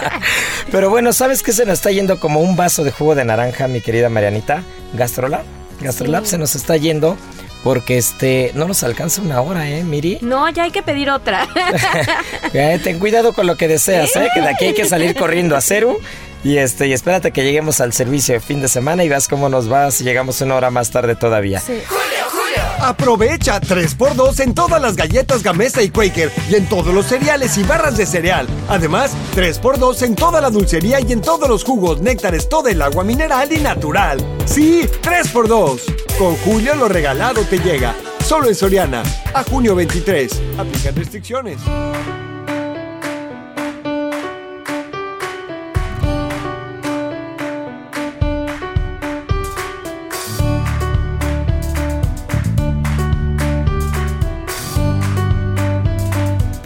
Pero 0.72 0.88
bueno, 0.88 1.12
¿sabes 1.12 1.42
qué 1.42 1.52
se 1.52 1.66
nos 1.66 1.74
está 1.74 1.90
yendo 1.90 2.18
como 2.18 2.40
un 2.40 2.56
vaso 2.56 2.84
de 2.84 2.90
jugo 2.90 3.14
de 3.14 3.26
naranja, 3.26 3.68
mi 3.68 3.82
querida 3.82 4.08
Marianita? 4.08 4.62
Gastrolab. 5.80 6.24
Se 6.24 6.38
nos 6.38 6.54
está 6.54 6.76
yendo 6.76 7.16
porque 7.62 7.98
este 7.98 8.52
no 8.54 8.66
nos 8.66 8.82
alcanza 8.82 9.20
una 9.22 9.40
hora, 9.42 9.68
¿eh, 9.68 9.84
Miri? 9.84 10.18
No, 10.22 10.48
ya 10.48 10.64
hay 10.64 10.70
que 10.70 10.82
pedir 10.82 11.10
otra. 11.10 11.48
Eh, 12.52 12.80
ten 12.82 12.98
cuidado 12.98 13.32
con 13.32 13.46
lo 13.46 13.56
que 13.56 13.68
deseas, 13.68 14.14
¿eh? 14.16 14.28
Que 14.34 14.40
de 14.40 14.48
aquí 14.48 14.64
hay 14.66 14.74
que 14.74 14.84
salir 14.84 15.14
corriendo 15.14 15.56
a 15.56 15.60
Ceru. 15.60 15.98
Y 16.42 16.56
este, 16.56 16.88
y 16.88 16.92
espérate 16.92 17.30
que 17.32 17.44
lleguemos 17.44 17.80
al 17.80 17.92
servicio 17.92 18.34
de 18.34 18.40
fin 18.40 18.60
de 18.60 18.68
semana 18.68 19.04
y 19.04 19.08
veas 19.08 19.28
cómo 19.28 19.48
nos 19.48 19.70
va 19.70 19.90
si 19.90 20.04
llegamos 20.04 20.40
una 20.40 20.56
hora 20.56 20.70
más 20.70 20.90
tarde 20.90 21.14
todavía. 21.14 21.60
Sí. 21.60 21.80
Aprovecha 22.80 23.60
3x2 23.60 24.40
en 24.40 24.54
todas 24.54 24.80
las 24.80 24.96
galletas 24.96 25.42
Gamesa 25.42 25.82
y 25.82 25.90
Quaker 25.90 26.32
y 26.48 26.54
en 26.54 26.66
todos 26.66 26.94
los 26.94 27.06
cereales 27.06 27.58
y 27.58 27.62
barras 27.62 27.98
de 27.98 28.06
cereal. 28.06 28.46
Además, 28.68 29.12
3x2 29.36 30.02
en 30.02 30.14
toda 30.14 30.40
la 30.40 30.48
dulcería 30.48 30.98
y 31.00 31.12
en 31.12 31.20
todos 31.20 31.48
los 31.48 31.62
jugos, 31.62 32.00
néctares, 32.00 32.48
todo 32.48 32.68
el 32.68 32.80
agua 32.80 33.04
mineral 33.04 33.52
y 33.52 33.58
natural. 33.58 34.18
Sí, 34.46 34.88
3x2. 35.02 35.80
Con 36.18 36.36
Julio 36.36 36.74
lo 36.74 36.88
regalado 36.88 37.42
te 37.42 37.58
llega. 37.58 37.94
Solo 38.24 38.48
en 38.48 38.54
Soriana. 38.54 39.02
A 39.34 39.42
junio 39.42 39.74
23. 39.74 40.40
Aplican 40.58 40.96
restricciones. 40.96 41.58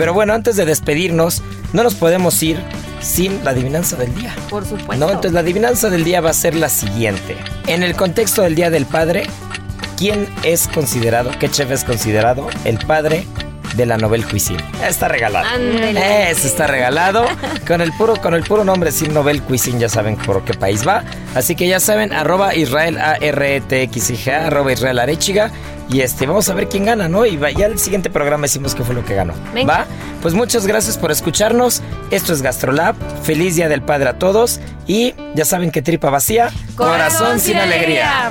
Pero 0.05 0.13
bueno, 0.13 0.35
antes 0.35 0.57
de 0.57 0.67
despedirnos, 0.67 1.41
no 1.73 1.83
nos 1.83 1.95
podemos 1.95 2.43
ir 2.43 2.59
sin 3.01 3.43
la 3.43 3.53
adivinanza 3.53 3.97
del 3.97 4.15
día. 4.15 4.37
Por 4.51 4.67
supuesto. 4.67 4.97
No, 4.97 5.07
entonces 5.07 5.33
la 5.33 5.41
adivinanza 5.41 5.89
del 5.89 6.05
día 6.05 6.21
va 6.21 6.29
a 6.29 6.35
ser 6.35 6.55
la 6.55 6.69
siguiente. 6.69 7.39
En 7.69 7.83
el 7.83 7.97
contexto 7.97 8.43
del 8.43 8.55
Día 8.55 8.69
del 8.69 8.85
Padre, 8.85 9.23
¿quién 9.97 10.29
es 10.43 10.69
considerado, 10.69 11.31
qué 11.41 11.51
chef 11.51 11.71
es 11.71 11.85
considerado 11.85 12.49
el 12.67 12.77
padre 12.81 13.27
de 13.77 13.87
la 13.87 13.97
Nobel 13.97 14.27
Cuisine? 14.27 14.63
Está 14.87 15.09
regalado. 15.09 15.47
Eso 15.57 16.47
está 16.47 16.67
regalado. 16.67 17.27
Con 17.67 17.81
el 17.81 17.93
puro, 17.93 18.17
con 18.17 18.35
el 18.35 18.45
puro 18.45 18.65
nombre 18.65 18.93
sin 18.93 19.13
Nobel 19.15 19.43
Cuisine 19.43 19.81
ya 19.81 19.89
saben 19.89 20.17
por 20.17 20.45
qué 20.45 20.55
país 20.55 20.87
va. 20.87 21.05
Así 21.35 21.55
que 21.55 21.67
ya 21.69 21.81
saben, 21.81 22.13
arroba 22.13 22.55
Israel 22.55 22.99
A 22.99 23.15
R 23.15 23.61
T 23.63 23.83
X 23.83 24.11
I 24.11 24.17
G 24.17 24.33
arroba 24.33 24.73
Israel 24.73 24.99
Arechiga 24.99 25.51
y 25.89 26.01
este, 26.01 26.27
vamos 26.27 26.49
a 26.49 26.55
ver 26.55 26.69
quién 26.69 26.87
gana, 26.87 27.09
¿no? 27.09 27.27
Y 27.27 27.39
ya 27.39 27.67
el 27.67 27.79
siguiente 27.79 28.09
programa 28.09 28.43
decimos 28.43 28.75
qué 28.75 28.83
fue 28.85 28.95
lo 28.95 29.05
que 29.05 29.15
ganó. 29.15 29.35
¿Va? 29.69 29.87
Pues 30.23 30.33
muchas 30.33 30.67
gracias 30.67 30.97
por 30.97 31.11
escucharnos. 31.11 31.83
Esto 32.11 32.33
es 32.33 32.41
Gastrolab. 32.41 32.95
Feliz 33.23 33.57
Día 33.57 33.69
del 33.69 33.83
Padre 33.83 34.09
a 34.09 34.19
todos. 34.19 34.61
Y 34.87 35.15
ya 35.35 35.45
saben 35.45 35.71
que 35.71 35.83
tripa 35.83 36.11
vacía, 36.11 36.51
corazón, 36.77 37.39
sin 37.41 37.57
alegría. 37.57 38.31